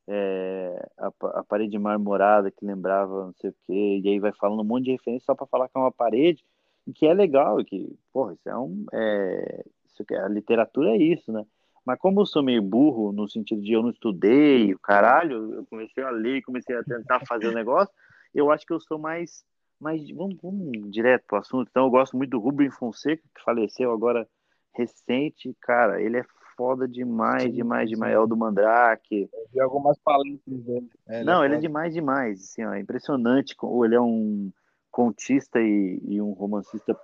É, 0.08 0.90
a, 0.98 1.08
a, 1.40 1.44
parede 1.44 1.78
marmorada 1.78 2.52
que 2.52 2.66
lembrava 2.66 3.28
não 3.28 3.34
sei 3.34 3.52
o 3.52 3.56
quê, 3.66 4.02
e 4.04 4.10
aí 4.10 4.20
vai 4.20 4.34
falando 4.34 4.62
um 4.62 4.66
monte 4.66 4.86
de 4.86 4.92
referência 4.92 5.26
só 5.26 5.36
para 5.36 5.48
falar 5.48 5.70
que 5.70 5.78
é 5.78 5.80
uma 5.80 5.92
parede, 5.92 6.44
e 6.88 6.94
que 6.94 7.06
é 7.06 7.14
legal, 7.14 7.64
que, 7.64 7.96
porra, 8.12 8.34
isso 8.34 8.50
é 8.50 8.58
um. 8.58 8.86
É, 8.92 9.66
isso, 9.86 10.04
a 10.24 10.28
literatura 10.28 10.92
é 10.92 10.98
isso, 10.98 11.32
né? 11.32 11.46
Mas 11.86 12.00
como 12.00 12.22
eu 12.22 12.26
sou 12.26 12.44
meio 12.44 12.62
burro, 12.62 13.12
no 13.12 13.28
sentido 13.28 13.62
de 13.62 13.74
eu 13.74 13.82
não 13.82 13.90
estudei, 13.90 14.74
o 14.74 14.80
caralho, 14.80 15.56
eu 15.56 15.66
comecei 15.66 16.04
a 16.04 16.12
ler, 16.12 16.44
comecei 16.44 16.76
a 16.76 16.84
tentar 16.84 17.26
fazer 17.26 17.48
o 17.48 17.54
negócio, 17.54 17.94
eu 18.34 18.52
acho 18.52 18.66
que 18.66 18.74
eu 18.74 18.80
sou 18.80 19.00
mais. 19.00 19.44
Mais 19.82 20.10
vamos, 20.12 20.38
vamos 20.42 20.92
direto 20.92 21.26
pro 21.28 21.38
assunto. 21.38 21.68
Então, 21.70 21.86
eu 21.86 21.90
gosto 21.90 22.16
muito 22.16 22.32
do 22.32 22.40
Rubem 22.40 22.70
Fonseca, 22.70 23.24
que 23.36 23.44
faleceu 23.44 23.92
agora 23.92 24.28
recente. 24.74 25.56
Cara, 25.62 26.02
ele 26.02 26.18
é 26.18 26.26
foda 26.56 26.88
demais, 26.88 27.44
sim, 27.44 27.52
demais, 27.52 27.90
sim. 27.90 27.96
demais. 27.96 28.14
É 28.14 28.20
o 28.20 28.28
do 28.28 28.38
Mandrake. 28.38 29.30
Eu 29.34 29.48
vi 29.52 29.60
algumas 29.60 29.98
palestras 30.00 30.62
dele. 30.64 30.90
É, 31.08 31.24
não, 31.24 31.44
ele 31.44 31.56
é, 31.56 31.58
ele 31.58 31.66
é 31.66 31.68
demais, 31.68 31.94
demais. 31.94 32.42
Assim, 32.42 32.64
ó, 32.64 32.74
é 32.74 32.80
impressionante. 32.80 33.56
Ele 33.84 33.96
é 33.96 34.02
um 34.02 34.52
contista 34.90 35.60
e, 35.60 36.02
e 36.04 36.22
um 36.22 36.32
romancista 36.34 36.98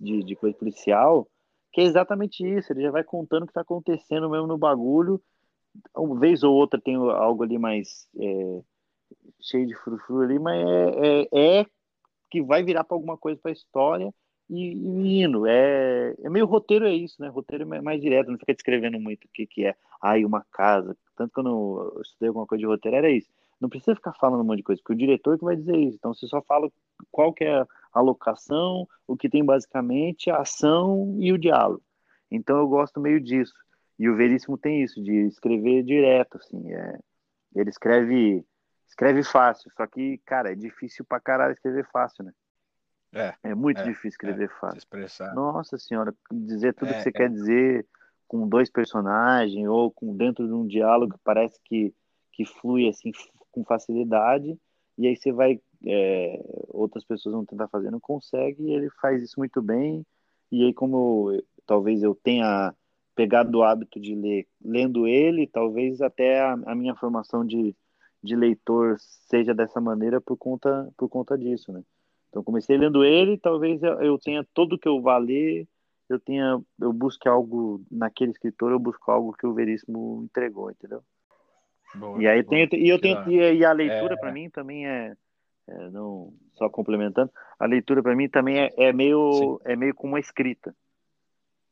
de, 0.00 0.22
de 0.24 0.36
coisa 0.36 0.56
policial 0.56 1.28
que 1.72 1.80
é 1.80 1.84
exatamente 1.84 2.44
isso, 2.44 2.72
ele 2.72 2.82
já 2.82 2.90
vai 2.90 3.04
contando 3.04 3.42
o 3.42 3.46
que 3.46 3.50
está 3.50 3.60
acontecendo 3.60 4.28
mesmo 4.30 4.46
no 4.46 4.58
bagulho. 4.58 5.20
Uma 5.94 6.18
vez 6.18 6.42
ou 6.42 6.54
outra 6.54 6.80
tem 6.80 6.96
algo 6.96 7.42
ali 7.42 7.58
mais 7.58 8.08
é, 8.18 8.60
cheio 9.40 9.66
de 9.66 9.74
frufru 9.76 10.22
ali, 10.22 10.38
mas 10.38 10.66
é, 10.66 11.28
é, 11.30 11.60
é 11.60 11.66
que 12.30 12.42
vai 12.42 12.62
virar 12.62 12.84
para 12.84 12.96
alguma 12.96 13.16
coisa 13.16 13.38
para 13.40 13.50
a 13.50 13.52
história 13.52 14.12
e, 14.48 15.22
e. 15.22 15.48
É, 15.48 16.14
é 16.22 16.30
meio 16.30 16.46
roteiro, 16.46 16.86
é 16.86 16.94
isso, 16.94 17.20
né? 17.20 17.28
Roteiro 17.28 17.74
é 17.74 17.80
mais 17.80 18.00
direto, 18.00 18.30
não 18.30 18.38
fica 18.38 18.54
descrevendo 18.54 18.98
muito 18.98 19.24
o 19.24 19.28
que, 19.32 19.46
que 19.46 19.66
é. 19.66 19.76
Ai, 20.02 20.24
uma 20.24 20.44
casa. 20.50 20.96
Tanto 21.16 21.28
que 21.30 21.34
quando 21.34 21.92
eu 21.94 22.02
estudei 22.02 22.28
alguma 22.28 22.46
coisa 22.46 22.60
de 22.60 22.66
roteiro, 22.66 22.96
era 22.96 23.10
isso. 23.10 23.28
Não 23.60 23.68
precisa 23.68 23.96
ficar 23.96 24.14
falando 24.14 24.40
um 24.40 24.44
monte 24.44 24.58
de 24.58 24.62
coisa, 24.62 24.80
porque 24.80 24.94
o 24.94 25.06
diretor 25.06 25.38
que 25.38 25.44
vai 25.44 25.56
dizer 25.56 25.76
isso. 25.76 25.96
Então 25.96 26.14
você 26.14 26.26
só 26.26 26.40
fala 26.42 26.70
qual 27.10 27.32
que 27.32 27.44
é 27.44 27.66
a 27.92 28.00
locação, 28.00 28.88
o 29.06 29.16
que 29.16 29.28
tem 29.28 29.44
basicamente 29.44 30.30
a 30.30 30.38
ação 30.38 31.16
e 31.18 31.32
o 31.32 31.38
diálogo. 31.38 31.82
Então 32.30 32.58
eu 32.58 32.68
gosto 32.68 33.00
meio 33.00 33.20
disso. 33.20 33.52
E 33.98 34.08
o 34.08 34.16
Veríssimo 34.16 34.56
tem 34.56 34.82
isso, 34.82 35.02
de 35.02 35.26
escrever 35.26 35.82
direto, 35.82 36.38
assim. 36.38 36.72
É... 36.72 36.98
Ele 37.54 37.68
escreve 37.68 38.44
escreve 38.88 39.22
fácil, 39.22 39.70
só 39.76 39.86
que, 39.86 40.18
cara, 40.24 40.52
é 40.52 40.54
difícil 40.54 41.04
pra 41.04 41.20
caralho 41.20 41.52
escrever 41.52 41.86
fácil, 41.92 42.24
né? 42.24 42.32
É. 43.12 43.34
É 43.42 43.54
muito 43.54 43.78
é, 43.78 43.84
difícil 43.84 44.08
escrever 44.10 44.50
é, 44.50 44.60
fácil. 44.60 44.78
expressar. 44.78 45.34
Nossa 45.34 45.78
senhora, 45.78 46.14
dizer 46.30 46.74
tudo 46.74 46.90
É, 46.90 46.96
que 46.96 47.02
você 47.02 47.08
é. 47.10 47.12
quer 47.12 47.30
dizer 47.30 47.86
com 48.26 48.46
dois 48.48 48.70
personagens 48.70 49.66
ou 49.66 49.90
com 49.90 50.14
dentro 50.16 50.46
de 50.46 50.52
um 50.52 50.66
diálogo 50.66 51.14
que 51.14 51.20
parece 51.24 51.58
que, 51.64 51.94
que 52.32 52.44
flui 52.44 52.88
assim 52.88 53.10
com 53.50 53.64
facilidade 53.64 54.58
e 54.98 55.06
aí 55.06 55.16
você 55.16 55.32
vai 55.32 55.60
é, 55.86 56.40
outras 56.68 57.04
pessoas 57.04 57.34
vão 57.34 57.44
tentar 57.44 57.68
fazer 57.68 57.90
não 57.90 58.00
consegue 58.00 58.62
e 58.64 58.72
ele 58.74 58.90
faz 59.00 59.22
isso 59.22 59.34
muito 59.38 59.62
bem 59.62 60.04
e 60.50 60.64
aí 60.64 60.74
como 60.74 61.30
eu- 61.32 61.42
talvez 61.66 62.02
eu 62.02 62.14
tenha 62.14 62.74
pegado 63.14 63.58
o 63.58 63.62
hábito 63.62 64.00
de 64.00 64.14
ler 64.14 64.46
lendo 64.62 65.06
ele 65.06 65.46
talvez 65.46 66.00
até 66.02 66.40
a, 66.40 66.52
a 66.66 66.74
minha 66.74 66.94
formação 66.96 67.44
de, 67.46 67.74
de 68.22 68.34
leitor 68.34 68.96
seja 68.98 69.54
dessa 69.54 69.80
maneira 69.80 70.20
por 70.20 70.36
conta 70.36 70.90
por 70.96 71.08
conta 71.08 71.36
disso 71.36 71.72
né 71.72 71.82
então 72.28 72.42
comecei 72.42 72.76
lendo 72.76 73.04
ele 73.04 73.38
talvez 73.38 73.82
eu, 73.82 74.18
tenha 74.18 74.46
tudo 74.52 74.78
que 74.78 74.88
eu 74.88 75.00
vá 75.00 75.16
ler 75.18 75.66
eu 76.08 76.18
tenha 76.18 76.60
eu 76.80 76.92
busque 76.92 77.28
algo 77.28 77.82
naquele 77.90 78.32
escritor 78.32 78.72
eu 78.72 78.78
busco 78.78 79.10
algo 79.10 79.32
que 79.32 79.46
o 79.46 79.54
Veríssimo 79.54 80.22
entregou 80.24 80.70
entendeu 80.70 81.02
Boa, 81.94 82.22
e 82.22 82.26
aí 82.26 82.42
boa. 82.42 82.68
tem 82.68 82.80
e 82.80 82.88
eu 82.88 83.00
tenho 83.00 83.30
e, 83.30 83.64
a 83.64 83.72
leitura 83.72 84.14
É. 84.14 84.16
para 84.16 84.32
mim 84.32 84.50
também 84.50 84.86
é, 84.86 85.16
é, 85.66 85.90
não 85.90 86.32
só 86.54 86.68
complementando 86.68 87.30
a 87.58 87.66
leitura 87.66 88.02
para 88.02 88.16
mim 88.16 88.28
também 88.28 88.58
é, 88.58 88.72
é 88.76 88.92
meio 88.92 89.60
é 89.64 89.76
meio 89.76 89.94
como 89.94 90.14
uma 90.14 90.20
escrita 90.20 90.74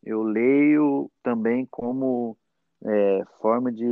eu 0.03 0.23
leio 0.23 1.11
também 1.23 1.67
como 1.67 2.39
é, 2.85 3.25
forma 3.41 3.73
de 3.73 3.85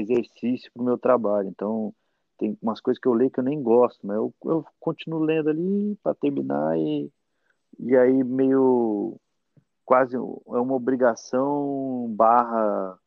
exercício 0.00 0.70
para 0.72 0.82
o 0.82 0.84
meu 0.84 0.98
trabalho 0.98 1.48
então 1.48 1.94
tem 2.38 2.58
umas 2.60 2.80
coisas 2.80 3.00
que 3.00 3.06
eu 3.08 3.12
leio 3.14 3.30
que 3.30 3.38
eu 3.40 3.44
nem 3.44 3.62
gosto 3.62 4.06
mas 4.06 4.16
eu, 4.16 4.34
eu 4.44 4.66
continuo 4.80 5.20
lendo 5.20 5.50
ali 5.50 5.96
para 6.02 6.14
terminar 6.14 6.76
e 6.78 7.10
e 7.78 7.96
aí 7.96 8.22
meio 8.24 9.16
quase 9.84 10.16
é 10.16 10.18
uma 10.18 10.74
obrigação 10.74 12.06
barra 12.16 12.98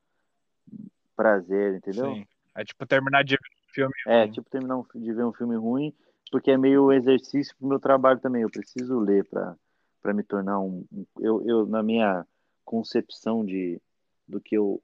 prazer, 1.16 1.76
entendeu? 1.76 2.13
Sim. 2.13 2.26
É 2.56 2.63
tipo 2.63 2.86
terminar 2.86 3.24
de 3.24 3.36
ver 3.36 3.40
um 3.42 3.74
filme 3.74 3.94
É, 4.08 4.22
ruim. 4.24 4.32
tipo 4.32 4.50
terminar 4.50 4.84
de 4.96 5.13
ver 5.13 5.26
um 5.26 5.34
filme 5.34 5.56
ruim, 5.56 5.94
porque 6.32 6.52
é 6.52 6.58
meio 6.58 6.92
exercício 6.92 7.56
pro 7.58 7.68
meu 7.68 7.80
trabalho 7.80 8.20
também. 8.20 8.42
Eu 8.44 8.50
preciso 8.50 9.00
ler 9.00 9.26
para 9.26 9.56
para 10.02 10.13
me 10.13 10.24
tornar 10.24 10.60
um, 10.60 10.86
um- 10.92 11.06
eu, 11.20 11.46
eu 11.46 11.66
na 11.66 11.84
minha 11.84 12.26
concepção 12.63 13.44
de 13.46 13.82
do 14.28 14.40
que 14.40 14.56
eu 14.56 14.82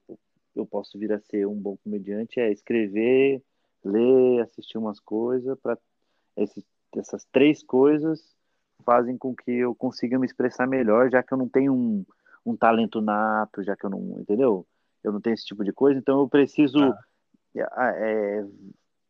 eu 0.56 0.66
posso 0.66 0.98
vir 0.98 1.12
a 1.12 1.20
ser 1.20 1.46
um 1.48 1.56
bom 1.56 1.78
comediante 1.84 2.40
é 2.40 2.52
escrever, 2.52 3.42
ler, 3.84 4.42
assistir 4.42 4.78
umas 4.78 5.00
coisas 5.00 5.58
para 5.60 5.78
essas 6.96 7.26
três 7.32 7.64
coisas 7.64 8.36
fazem 8.86 9.18
com 9.18 9.36
que 9.36 9.52
eu 9.52 9.74
consiga 9.74 10.20
me 10.20 10.26
expressar 10.26 10.68
melhor, 10.68 11.10
já 11.10 11.24
que 11.24 11.34
eu 11.34 11.38
não 11.38 11.48
tenho 11.48 11.74
um, 11.74 12.06
um 12.46 12.56
talento 12.56 13.02
nato, 13.02 13.64
já 13.64 13.76
que 13.76 13.86
eu 13.86 13.90
não, 13.90 14.20
entendeu? 14.20 14.66
Eu 15.04 15.12
não 15.12 15.22
tenho 15.22 15.34
esse 15.34 15.46
tipo 15.46 15.64
de 15.64 15.72
coisa, 15.72 16.00
então 16.00 16.20
eu 16.20 16.30
preciso 16.30 16.80
Ah. 16.80 17.94
é, 17.96 18.46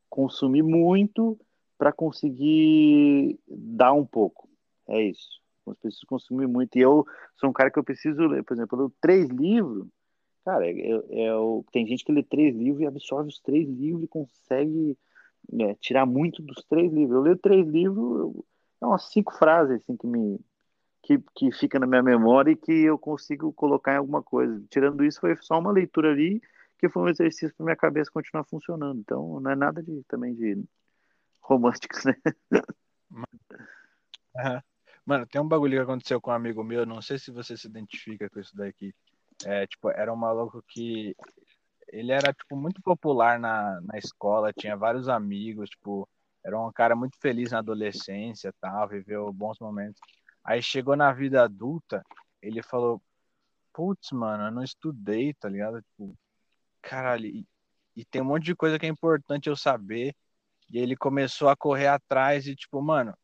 consumir 0.09 0.61
muito 0.61 1.39
para 1.77 1.91
conseguir 1.91 3.39
dar 3.47 3.93
um 3.93 4.05
pouco. 4.05 4.47
É 4.87 5.01
isso. 5.01 5.41
Eu 5.65 5.75
preciso 5.75 6.05
consumir 6.07 6.47
muito. 6.47 6.77
E 6.77 6.81
eu 6.81 7.05
sou 7.35 7.49
um 7.49 7.53
cara 7.53 7.71
que 7.71 7.79
eu 7.79 7.83
preciso 7.83 8.21
ler, 8.27 8.43
por 8.43 8.53
exemplo, 8.53 8.75
eu 8.75 8.79
leio 8.85 8.93
três 9.01 9.29
livros. 9.29 9.87
Cara, 10.45 10.69
eu, 10.69 11.05
eu, 11.09 11.65
tem 11.71 11.87
gente 11.87 12.03
que 12.03 12.11
lê 12.11 12.21
três 12.21 12.55
livros 12.55 12.81
e 12.81 12.85
absorve 12.85 13.29
os 13.29 13.39
três 13.39 13.67
livros 13.67 14.03
e 14.03 14.07
consegue 14.07 14.97
é, 15.59 15.73
tirar 15.75 16.05
muito 16.05 16.41
dos 16.41 16.63
três 16.65 16.91
livros. 16.91 17.15
Eu 17.15 17.21
leio 17.21 17.37
três 17.37 17.65
livros, 17.65 18.19
eu, 18.19 18.45
é 18.81 18.85
umas 18.85 19.09
cinco 19.11 19.33
frases 19.37 19.81
assim 19.81 19.95
que 19.95 20.05
me 20.05 20.39
que, 21.03 21.21
que 21.35 21.51
fica 21.51 21.77
na 21.77 21.85
minha 21.85 22.01
memória 22.01 22.51
e 22.51 22.55
que 22.55 22.71
eu 22.71 22.97
consigo 22.97 23.51
colocar 23.51 23.93
em 23.93 23.97
alguma 23.97 24.23
coisa. 24.23 24.63
Tirando 24.69 25.03
isso, 25.03 25.19
foi 25.19 25.35
só 25.41 25.59
uma 25.59 25.71
leitura 25.71 26.11
ali 26.11 26.41
que 26.79 26.89
foi 26.89 27.03
um 27.03 27.09
exercício 27.09 27.53
para 27.55 27.65
minha 27.65 27.75
cabeça 27.75 28.11
continuar 28.11 28.43
funcionando. 28.45 28.99
Então, 28.99 29.39
não 29.39 29.51
é 29.51 29.55
nada 29.55 29.83
de 29.83 30.03
também 30.07 30.33
de 30.33 30.63
românticos, 31.41 32.03
né? 32.05 32.15
Mano, 35.05 35.27
tem 35.27 35.41
um 35.41 35.47
bagulho 35.47 35.77
que 35.77 35.83
aconteceu 35.83 36.21
com 36.21 36.31
um 36.31 36.33
amigo 36.33 36.63
meu, 36.63 36.85
não 36.85 37.01
sei 37.01 37.19
se 37.19 37.29
você 37.29 37.57
se 37.57 37.67
identifica 37.67 38.29
com 38.29 38.39
isso 38.39 38.55
daqui. 38.55 38.93
É, 39.45 39.67
tipo, 39.67 39.89
era 39.89 40.11
um 40.13 40.15
maluco 40.15 40.63
que 40.67 41.15
ele 41.89 42.11
era, 42.11 42.33
tipo, 42.33 42.55
muito 42.55 42.81
popular 42.81 43.39
na, 43.39 43.79
na 43.81 43.97
escola, 43.97 44.53
tinha 44.53 44.75
vários 44.75 45.07
amigos, 45.07 45.69
tipo, 45.69 46.07
era 46.43 46.59
um 46.59 46.71
cara 46.71 46.95
muito 46.95 47.17
feliz 47.19 47.51
na 47.51 47.59
adolescência, 47.59 48.53
tal, 48.59 48.87
viveu 48.87 49.31
bons 49.31 49.59
momentos. 49.59 50.01
Aí 50.43 50.61
chegou 50.61 50.95
na 50.95 51.13
vida 51.13 51.43
adulta, 51.43 52.03
ele 52.41 52.61
falou, 52.61 53.01
putz, 53.73 54.11
mano, 54.11 54.45
eu 54.45 54.51
não 54.51 54.63
estudei, 54.63 55.33
tá 55.33 55.49
ligado? 55.49 55.81
Tipo, 55.81 56.17
caralho, 56.81 57.25
e, 57.27 57.47
e 57.95 58.05
tem 58.05 58.21
um 58.21 58.25
monte 58.25 58.43
de 58.43 58.55
coisa 58.55 58.77
que 58.77 58.85
é 58.85 58.89
importante 58.89 59.49
eu 59.49 59.55
saber. 59.55 60.15
E 60.69 60.79
ele 60.79 60.95
começou 60.95 61.49
a 61.49 61.55
correr 61.55 61.87
atrás 61.87 62.47
e, 62.47 62.55
tipo, 62.55 62.81
mano, 62.81 63.15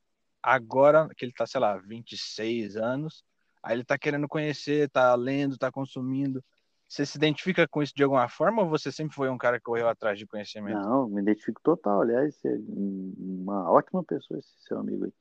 agora 0.41 1.09
que 1.15 1.25
ele 1.25 1.33
tá, 1.33 1.45
sei 1.45 1.59
lá, 1.59 1.77
26 1.77 2.77
anos, 2.77 3.23
aí 3.63 3.75
ele 3.75 3.83
tá 3.83 3.97
querendo 3.97 4.27
conhecer, 4.27 4.89
tá 4.89 5.13
lendo, 5.15 5.57
tá 5.57 5.71
consumindo. 5.71 6.43
Você 6.87 7.05
se 7.05 7.17
identifica 7.17 7.67
com 7.67 7.83
isso 7.83 7.93
de 7.95 8.03
alguma 8.03 8.27
forma 8.27 8.63
ou 8.63 8.69
você 8.69 8.91
sempre 8.91 9.15
foi 9.15 9.29
um 9.29 9.37
cara 9.37 9.57
que 9.57 9.63
correu 9.63 9.87
atrás 9.87 10.17
de 10.17 10.25
conhecimento? 10.25 10.79
Não, 10.79 11.07
me 11.07 11.21
identifico 11.21 11.61
total. 11.63 12.01
Aliás, 12.01 12.35
você 12.35 12.47
é 12.47 12.57
uma 13.17 13.69
ótima 13.71 14.03
pessoa 14.03 14.39
esse 14.39 14.49
seu 14.63 14.79
amigo 14.79 15.05
aí. 15.05 15.13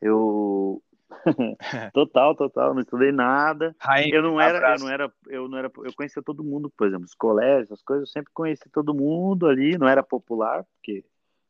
Eu 0.00 0.82
total, 1.92 2.34
total, 2.34 2.74
não 2.74 2.80
estudei 2.80 3.12
nada. 3.12 3.74
Eu 4.10 4.22
não 4.22 4.40
era, 4.40 4.52
eu 4.52 4.56
abraço. 4.56 4.84
não 4.84 4.92
era, 4.92 5.12
eu 5.26 5.48
não 5.48 5.58
era, 5.58 5.70
eu 5.84 5.92
conhecia 5.94 6.22
todo 6.22 6.44
mundo, 6.44 6.70
por 6.70 6.86
exemplo, 6.86 7.04
os 7.04 7.14
colégios, 7.14 7.72
as 7.72 7.82
coisas, 7.82 8.08
eu 8.08 8.12
sempre 8.12 8.32
conheci 8.32 8.68
todo 8.70 8.94
mundo 8.94 9.46
ali, 9.46 9.76
não 9.76 9.88
era 9.88 10.02
popular, 10.02 10.64
porque 10.74 11.04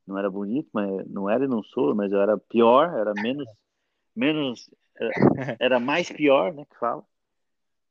não 0.06 0.18
era 0.18 0.30
bonito, 0.30 0.68
mas 0.72 1.06
não 1.08 1.28
era 1.28 1.44
e 1.44 1.48
não 1.48 1.62
sou, 1.62 1.94
mas 1.94 2.10
eu 2.10 2.20
era 2.20 2.36
pior, 2.36 2.92
era 2.98 3.12
menos, 3.14 3.46
menos, 4.16 4.70
era, 5.00 5.56
era 5.58 5.80
mais 5.80 6.10
pior, 6.10 6.52
né, 6.52 6.64
que 6.64 6.78
fala. 6.78 7.02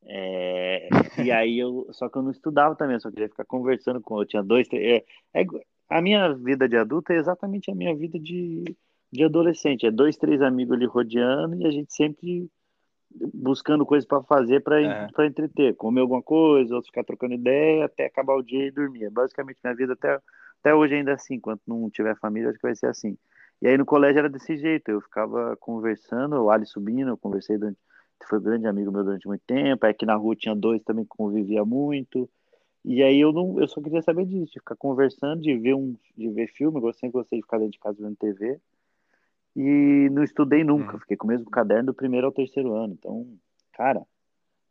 É, 0.03 0.87
e 1.17 1.31
aí 1.31 1.59
eu, 1.59 1.87
só 1.91 2.07
que 2.07 2.17
eu 2.17 2.21
não 2.21 2.31
estudava 2.31 2.75
também, 2.75 2.95
eu 2.95 3.01
só 3.01 3.09
queria 3.09 3.27
ficar 3.27 3.45
conversando 3.45 3.99
com, 3.99 4.19
eu 4.19 4.25
tinha 4.25 4.41
dois, 4.41 4.67
três, 4.67 5.03
é, 5.33 5.41
é, 5.41 5.45
a 5.89 6.01
minha 6.01 6.33
vida 6.33 6.69
de 6.69 6.77
adulto 6.77 7.11
é 7.11 7.17
exatamente 7.17 7.69
a 7.69 7.75
minha 7.75 7.95
vida 7.95 8.17
de, 8.17 8.63
de 9.11 9.23
adolescente, 9.23 9.85
é 9.85 9.91
dois, 9.91 10.15
três 10.15 10.41
amigos 10.41 10.75
ali 10.75 10.85
rodeando 10.85 11.55
e 11.55 11.65
a 11.65 11.71
gente 11.71 11.93
sempre 11.93 12.49
buscando 13.33 13.85
coisas 13.85 14.07
para 14.07 14.21
fazer 14.23 14.61
para 14.61 14.81
É. 14.81 15.07
para 15.11 15.25
entreter, 15.25 15.75
comer 15.75 16.01
alguma 16.01 16.21
coisa, 16.21 16.75
outros 16.75 16.89
ficar 16.89 17.03
trocando 17.03 17.33
ideia 17.33 17.85
até 17.85 18.05
acabar 18.05 18.35
o 18.35 18.43
dia 18.43 18.67
e 18.67 18.71
dormir. 18.71 19.05
É 19.05 19.09
basicamente 19.09 19.59
minha 19.63 19.75
vida 19.75 19.93
até 19.93 20.19
até 20.59 20.75
hoje 20.75 20.95
ainda 20.95 21.11
é 21.11 21.13
assim, 21.15 21.35
enquanto 21.35 21.61
não 21.65 21.89
tiver 21.89 22.17
família, 22.17 22.49
acho 22.49 22.59
que 22.59 22.67
vai 22.67 22.75
ser 22.75 22.87
assim. 22.87 23.17
E 23.61 23.67
aí 23.67 23.77
no 23.77 23.85
colégio 23.85 24.19
era 24.19 24.29
desse 24.29 24.57
jeito, 24.57 24.89
eu 24.89 25.01
ficava 25.01 25.55
conversando, 25.57 26.35
o 26.41 26.49
Ali 26.49 26.65
subindo, 26.65 27.09
eu 27.09 27.17
conversei 27.17 27.57
durante, 27.57 27.77
foi 28.27 28.39
um 28.39 28.41
grande 28.43 28.67
amigo 28.67 28.91
meu 28.91 29.03
durante 29.03 29.27
muito 29.27 29.43
tempo, 29.45 29.85
aí 29.85 29.91
aqui 29.91 30.05
na 30.05 30.15
rua 30.15 30.35
tinha 30.35 30.55
dois 30.55 30.81
também 30.83 31.03
que 31.03 31.09
convivia 31.09 31.65
muito. 31.65 32.29
E 32.85 33.03
aí 33.03 33.19
eu 33.19 33.33
não, 33.33 33.59
eu 33.59 33.67
só 33.67 33.81
queria 33.81 34.01
saber 34.01 34.25
disso, 34.25 34.53
de 34.53 34.59
ficar 34.59 34.75
conversando, 34.75 35.41
de 35.41 35.57
ver 35.57 35.73
um, 35.75 35.95
de 36.17 36.29
ver 36.29 36.47
filme, 36.47 36.79
eu 36.81 36.93
sempre 36.93 37.19
gostei 37.19 37.39
de 37.39 37.43
ficar 37.43 37.57
dentro 37.57 37.73
de 37.73 37.79
casa 37.79 37.97
vendo 38.01 38.15
TV. 38.15 38.59
E 39.55 40.09
não 40.11 40.23
estudei 40.23 40.63
nunca, 40.63 40.93
Uhum. 40.93 40.99
fiquei 40.99 41.17
com 41.17 41.25
o 41.25 41.29
mesmo 41.29 41.49
caderno 41.49 41.87
do 41.87 41.93
primeiro 41.93 42.27
ao 42.27 42.31
terceiro 42.33 42.73
ano. 42.73 42.93
Então, 42.97 43.27
cara, 43.73 44.01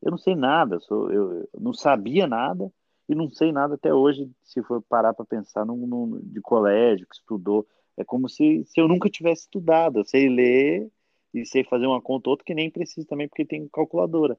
eu 0.01 0.11
não 0.11 0.19
sei 0.19 0.35
nada, 0.35 0.81
sou, 0.81 1.11
eu, 1.13 1.33
eu 1.53 1.61
não 1.61 1.75
sabia 1.75 2.27
nada 2.27 2.73
e 3.09 3.15
não 3.15 3.31
sei 3.31 3.53
nada 3.53 3.75
até 3.75 3.93
hoje, 3.93 4.31
se 4.45 4.63
for 4.63 4.83
parar 4.83 5.15
para 5.15 5.25
pensar 5.25 5.65
num, 5.65 5.87
num- 5.87 6.21
de 6.23 6.41
colégio, 6.41 7.07
que 7.07 7.15
estudou. 7.17 7.67
É 7.97 8.05
como 8.05 8.29
se, 8.29 8.65
se 8.67 8.81
eu 8.81 8.89
nunca 8.89 9.09
tivesse 9.11 9.43
estudado. 9.43 9.99
Eu 10.01 10.05
sei 10.05 10.29
ler 10.29 10.91
e 11.35 11.45
sei 11.47 11.65
fazer 11.65 11.87
uma 11.87 12.01
conta 12.03 12.29
ou 12.29 12.33
outra 12.33 12.45
que 12.45 12.55
nem 12.55 12.71
preciso 12.71 13.07
também, 13.07 13.29
porque 13.29 13.45
tem 13.47 13.69
calculadora. 13.69 14.39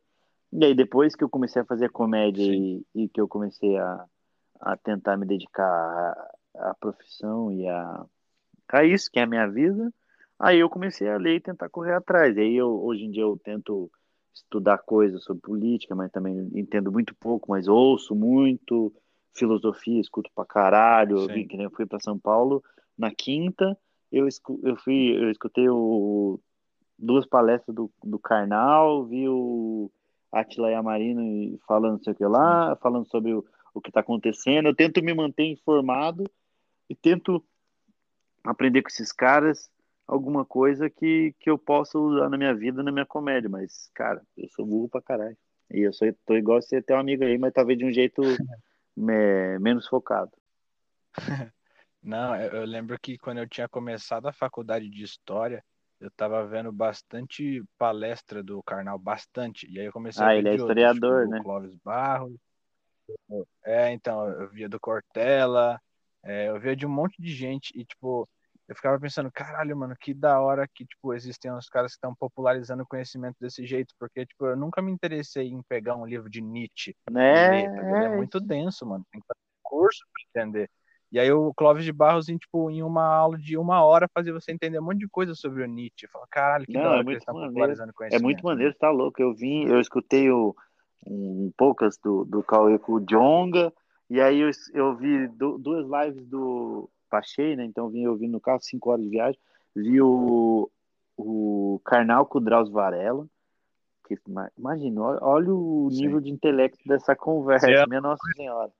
E 0.51 0.65
aí, 0.65 0.75
depois 0.75 1.15
que 1.15 1.23
eu 1.23 1.29
comecei 1.29 1.61
a 1.61 1.65
fazer 1.65 1.89
comédia 1.91 2.43
e, 2.43 2.85
e 2.95 3.09
que 3.09 3.21
eu 3.21 3.27
comecei 3.27 3.77
a, 3.77 4.05
a 4.61 4.77
tentar 4.77 5.17
me 5.17 5.25
dedicar 5.27 5.65
à, 6.55 6.71
à 6.71 6.75
profissão 6.75 7.51
e 7.51 7.67
a, 7.67 8.05
a 8.69 8.83
isso, 8.85 9.09
que 9.11 9.19
é 9.19 9.23
a 9.23 9.27
minha 9.27 9.47
vida, 9.47 9.93
aí 10.39 10.59
eu 10.59 10.69
comecei 10.69 11.07
a 11.09 11.17
ler 11.17 11.35
e 11.37 11.41
tentar 11.41 11.69
correr 11.69 11.93
atrás. 11.95 12.35
E 12.37 12.41
aí, 12.41 12.55
eu, 12.55 12.69
hoje 12.83 13.03
em 13.05 13.11
dia, 13.11 13.23
eu 13.23 13.37
tento 13.43 13.91
estudar 14.33 14.77
coisas 14.79 15.23
sobre 15.23 15.41
política, 15.41 15.95
mas 15.95 16.11
também 16.11 16.49
entendo 16.53 16.91
muito 16.91 17.15
pouco, 17.15 17.51
mas 17.51 17.67
ouço 17.67 18.15
muito 18.15 18.93
filosofia, 19.33 19.99
escuto 19.99 20.29
pra 20.33 20.45
caralho. 20.45 21.17
Eu 21.17 21.27
vim, 21.27 21.47
que 21.47 21.61
eu 21.61 21.71
fui 21.71 21.85
pra 21.85 21.99
São 21.99 22.17
Paulo, 22.17 22.63
na 22.97 23.11
quinta, 23.13 23.77
eu, 24.11 24.27
eu 24.63 24.75
fui, 24.77 25.15
eu 25.15 25.29
escutei 25.29 25.69
o, 25.69 26.39
duas 26.97 27.25
palestras 27.25 27.73
do, 27.75 27.91
do 28.03 28.19
Karnal, 28.19 29.05
vi 29.05 29.27
o 29.27 29.89
Atila 30.31 30.69
Yamarino 30.69 31.57
falando 31.67 31.93
não 31.93 32.03
sei 32.03 32.13
o 32.13 32.15
que 32.15 32.25
lá, 32.25 32.75
falando 32.77 33.07
sobre 33.07 33.33
o, 33.33 33.45
o 33.73 33.81
que 33.81 33.89
está 33.89 34.01
acontecendo. 34.01 34.67
Eu 34.67 34.75
tento 34.75 35.01
me 35.01 35.13
manter 35.13 35.45
informado 35.45 36.23
e 36.89 36.95
tento 36.95 37.43
aprender 38.43 38.81
com 38.81 38.89
esses 38.89 39.11
caras 39.11 39.69
alguma 40.09 40.43
coisa 40.43 40.89
que, 40.89 41.35
que 41.39 41.49
eu 41.49 41.57
possa 41.57 41.97
usar 41.99 42.29
na 42.29 42.37
minha 42.37 42.53
vida, 42.53 42.81
na 42.81 42.91
minha 42.91 43.05
comédia. 43.05 43.47
Mas, 43.47 43.89
cara, 43.93 44.21
eu 44.35 44.49
sou 44.49 44.65
burro 44.65 44.89
pra 44.89 45.01
caralho. 45.01 45.37
E 45.71 45.81
eu 45.81 45.93
sou, 45.93 46.11
tô 46.25 46.35
igual 46.35 46.59
você 46.59 46.81
ter 46.81 46.95
um 46.95 46.99
amigo 46.99 47.23
aí, 47.23 47.37
mas 47.37 47.53
talvez 47.53 47.77
de 47.77 47.85
um 47.85 47.91
jeito 47.91 48.21
me, 48.97 49.59
menos 49.59 49.87
focado. 49.87 50.31
Não, 52.01 52.35
eu 52.35 52.65
lembro 52.65 52.97
que 52.99 53.17
quando 53.17 53.37
eu 53.37 53.47
tinha 53.47 53.67
começado 53.67 54.27
a 54.27 54.33
faculdade 54.33 54.89
de 54.89 55.03
História, 55.03 55.63
eu 55.99 56.09
tava 56.11 56.45
vendo 56.47 56.71
bastante 56.71 57.61
palestra 57.77 58.41
do 58.41 58.63
Karnal, 58.63 58.97
bastante. 58.97 59.69
E 59.69 59.79
aí 59.79 59.85
eu 59.85 59.91
comecei 59.91 60.23
ah, 60.23 60.29
a 60.29 60.31
ver 60.31 60.39
ele 60.39 60.49
é 60.49 60.55
de 60.55 60.61
outros, 60.61 60.77
historiador, 60.77 61.23
tipo, 61.23 61.31
né? 61.31 61.43
Clóvis 61.43 61.75
Barros. 61.83 62.35
É, 63.63 63.91
então, 63.91 64.27
eu 64.27 64.49
via 64.49 64.69
do 64.69 64.79
Cortella, 64.79 65.79
é, 66.23 66.47
eu 66.47 66.59
via 66.59 66.75
de 66.75 66.85
um 66.85 66.89
monte 66.89 67.21
de 67.21 67.31
gente 67.31 67.77
e, 67.77 67.83
tipo, 67.83 68.27
eu 68.69 68.75
ficava 68.75 68.99
pensando, 68.99 69.31
caralho, 69.31 69.75
mano, 69.75 69.95
que 69.99 70.13
da 70.13 70.39
hora 70.39 70.67
que, 70.71 70.85
tipo, 70.85 71.11
existem 71.15 71.51
uns 71.51 71.67
caras 71.67 71.93
que 71.93 71.97
estão 71.97 72.13
popularizando 72.13 72.83
o 72.83 72.87
conhecimento 72.87 73.35
desse 73.41 73.65
jeito, 73.65 73.95
porque, 73.99 74.27
tipo, 74.27 74.45
eu 74.45 74.55
nunca 74.55 74.79
me 74.79 74.91
interessei 74.91 75.47
em 75.47 75.63
pegar 75.63 75.95
um 75.95 76.05
livro 76.05 76.29
de 76.29 76.39
Nietzsche 76.39 76.95
né? 77.09 77.49
ler, 77.49 77.69
tá 77.71 77.81
ligado? 77.81 78.03
É 78.03 78.09
muito 78.09 78.39
denso, 78.39 78.85
mano, 78.85 79.03
tem 79.11 79.19
que 79.19 79.25
fazer 79.25 79.39
curso 79.63 80.05
pra 80.13 80.43
entender. 80.43 80.69
E 81.11 81.19
aí 81.19 81.31
o 81.31 81.51
Clóvis 81.55 81.83
de 81.83 81.91
Barros, 81.91 82.29
em, 82.29 82.37
tipo, 82.37 82.69
em 82.69 82.83
uma 82.83 83.03
aula 83.03 83.39
de 83.39 83.57
uma 83.57 83.83
hora, 83.83 84.07
fazia 84.13 84.31
você 84.31 84.51
entender 84.51 84.79
um 84.79 84.83
monte 84.83 84.99
de 84.99 85.09
coisa 85.09 85.33
sobre 85.33 85.63
o 85.63 85.65
Nietzsche. 85.65 86.07
Fala, 86.07 86.27
caralho, 86.29 86.67
que 86.67 86.73
Não, 86.73 86.83
da 86.83 86.89
hora 86.91 87.01
é 87.01 87.03
que 87.03 87.09
eles 87.09 87.21
estão 87.23 87.33
popularizando 87.33 87.89
É 87.89 87.93
conhecimento. 87.93 88.23
muito 88.23 88.45
maneiro, 88.45 88.75
tá 88.75 88.91
louco. 88.91 89.19
Eu 89.19 89.33
vim, 89.33 89.65
eu 89.65 89.81
escutei 89.81 90.29
o, 90.29 90.55
um, 91.07 91.51
poucas 91.57 91.97
do, 91.97 92.23
do 92.23 92.43
Cauê 92.43 92.77
com 92.77 92.93
o 92.93 92.99
Jonga, 92.99 93.73
e 94.07 94.21
aí 94.21 94.41
eu, 94.41 94.51
eu 94.75 94.95
vi 94.95 95.27
du, 95.29 95.57
duas 95.57 95.87
lives 95.87 96.23
do 96.27 96.87
Pachei, 97.09 97.55
né? 97.55 97.65
Então 97.65 97.89
vim 97.89 98.05
ouvindo 98.07 98.33
no 98.33 98.41
carro, 98.41 98.59
cinco 98.61 98.89
horas 98.91 99.03
de 99.03 99.09
viagem. 99.09 99.39
Vi 99.75 100.01
o, 100.01 100.69
o 101.17 101.81
Karnal 101.83 102.25
com 102.25 102.37
o 102.37 102.41
Drauzio 102.41 102.73
Varela. 102.73 103.27
Que, 104.07 104.17
imagina, 104.57 105.01
olha 105.01 105.53
o 105.53 105.89
nível 105.91 106.17
Sim. 106.17 106.23
de 106.25 106.31
intelecto 106.31 106.79
dessa 106.87 107.15
conversa, 107.15 107.67
Sim. 107.67 107.83
minha 107.87 108.01
Nossa 108.01 108.23
Senhora. 108.35 108.71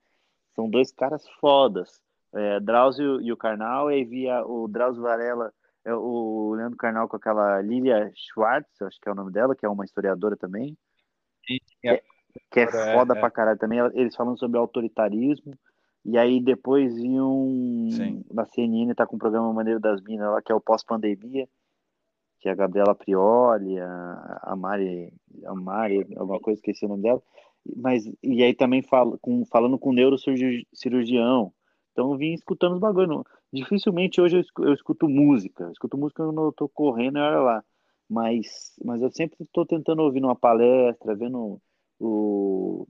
São 0.54 0.68
dois 0.68 0.92
caras 0.92 1.24
fodas. 1.40 2.00
É, 2.32 2.60
Drauzio 2.60 3.20
e 3.20 3.32
o 3.32 3.36
Karnal, 3.36 3.88
aí 3.88 4.04
via 4.04 4.44
o 4.44 4.68
Drauzio 4.68 5.02
Varela, 5.02 5.52
é, 5.84 5.94
o 5.94 6.54
Leandro 6.54 6.76
Karnal 6.76 7.08
com 7.08 7.16
aquela 7.16 7.60
Lilia 7.60 8.12
Schwartz, 8.14 8.82
acho 8.82 9.00
que 9.00 9.08
é 9.08 9.12
o 9.12 9.14
nome 9.14 9.32
dela, 9.32 9.54
que 9.54 9.64
é 9.64 9.68
uma 9.68 9.84
historiadora 9.84 10.36
também. 10.36 10.76
Sim, 11.46 11.58
é. 11.84 11.96
Que, 12.50 12.60
é, 12.60 12.66
que 12.66 12.76
é 12.76 12.94
foda 12.94 13.16
é, 13.16 13.20
pra 13.20 13.30
caralho 13.30 13.58
também. 13.58 13.78
Eles 13.94 14.14
falando 14.14 14.38
sobre 14.38 14.58
autoritarismo. 14.58 15.54
E 16.04 16.16
aí 16.16 16.40
depois 16.40 16.94
vinham 16.94 17.88
Sim. 17.90 18.24
na 18.32 18.46
CNN 18.46 18.94
tá 18.94 19.06
com 19.06 19.16
o 19.16 19.18
programa 19.18 19.52
Maneiro 19.52 19.78
das 19.78 20.00
Minas 20.02 20.30
lá, 20.30 20.40
que 20.40 20.50
é 20.50 20.54
o 20.54 20.60
pós-pandemia, 20.60 21.46
que 22.40 22.48
é 22.48 22.52
a 22.52 22.54
Gabriela 22.54 22.94
Prioli, 22.94 23.78
a, 23.78 24.40
a 24.42 24.56
Mari, 24.56 25.12
a 25.44 25.54
Mari, 25.54 26.06
alguma 26.16 26.40
coisa, 26.40 26.58
esqueci 26.58 26.86
o 26.86 26.88
nome 26.88 27.02
dela. 27.02 27.22
Mas, 27.76 28.10
e 28.22 28.42
aí 28.42 28.54
também 28.54 28.82
fala, 28.82 29.18
com, 29.18 29.44
falando 29.44 29.78
com 29.78 29.92
neurocirurgião. 29.92 31.52
Então 31.92 32.12
eu 32.12 32.16
vim 32.16 32.32
escutando 32.32 32.74
os 32.74 32.80
bagulho. 32.80 33.24
Dificilmente 33.52 34.20
hoje 34.20 34.36
eu 34.36 34.40
escuto, 34.40 34.68
eu 34.68 34.72
escuto 34.72 35.08
música. 35.08 35.64
Eu 35.64 35.72
escuto 35.72 35.98
música 35.98 36.24
quando 36.24 36.40
eu 36.40 36.52
tô 36.52 36.68
correndo 36.68 37.18
e 37.18 37.22
olha 37.22 37.40
lá. 37.40 37.64
Mas, 38.08 38.74
mas 38.82 39.02
eu 39.02 39.10
sempre 39.10 39.36
estou 39.42 39.66
tentando 39.66 40.02
ouvir 40.02 40.24
uma 40.24 40.34
palestra, 40.34 41.14
vendo 41.14 41.60
o 41.98 42.88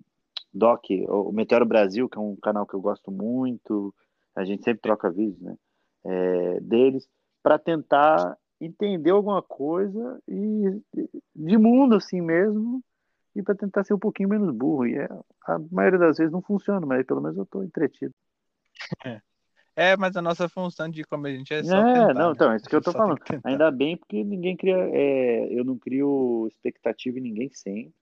Doc, 0.52 0.84
o 1.08 1.32
Meteoro 1.32 1.66
Brasil, 1.66 2.08
que 2.08 2.18
é 2.18 2.20
um 2.20 2.36
canal 2.36 2.66
que 2.66 2.74
eu 2.74 2.80
gosto 2.80 3.10
muito, 3.10 3.94
a 4.34 4.44
gente 4.44 4.64
sempre 4.64 4.82
troca 4.82 5.10
vídeos, 5.10 5.40
né? 5.40 5.56
É, 6.04 6.60
deles, 6.60 7.08
para 7.42 7.58
tentar 7.58 8.36
entender 8.60 9.10
alguma 9.10 9.42
coisa 9.42 10.20
e 10.28 10.80
de 11.34 11.58
mundo 11.58 11.96
assim 11.96 12.20
mesmo, 12.20 12.82
e 13.34 13.42
para 13.42 13.54
tentar 13.54 13.84
ser 13.84 13.94
um 13.94 13.98
pouquinho 13.98 14.28
menos 14.28 14.54
burro. 14.54 14.86
E 14.86 14.96
é, 14.96 15.08
a 15.46 15.58
maioria 15.70 15.98
das 15.98 16.18
vezes 16.18 16.32
não 16.32 16.42
funciona, 16.42 16.84
mas 16.84 17.06
pelo 17.06 17.20
menos 17.20 17.36
eu 17.36 17.44
estou 17.44 17.64
entretido. 17.64 18.14
É, 19.76 19.96
mas 19.96 20.16
a 20.16 20.22
nossa 20.22 20.48
função 20.48 20.88
de 20.88 21.04
como 21.04 21.26
a 21.26 21.30
gente 21.30 21.54
é 21.54 21.62
só 21.62 21.76
é, 21.76 21.94
tentar, 21.94 22.14
não, 22.14 22.28
né? 22.28 22.32
então, 22.34 22.52
é 22.52 22.56
isso 22.56 22.68
que 22.68 22.76
eu 22.76 22.82
tô 22.82 22.92
Só 22.92 22.98
falando. 22.98 23.20
Ainda 23.44 23.70
bem 23.70 23.96
porque 23.96 24.22
ninguém 24.22 24.56
cria, 24.56 24.76
é, 24.76 25.46
eu 25.50 25.64
não 25.64 25.78
crio 25.78 26.48
expectativa 26.50 27.18
em 27.18 27.22
ninguém 27.22 27.50
sempre. 27.52 27.94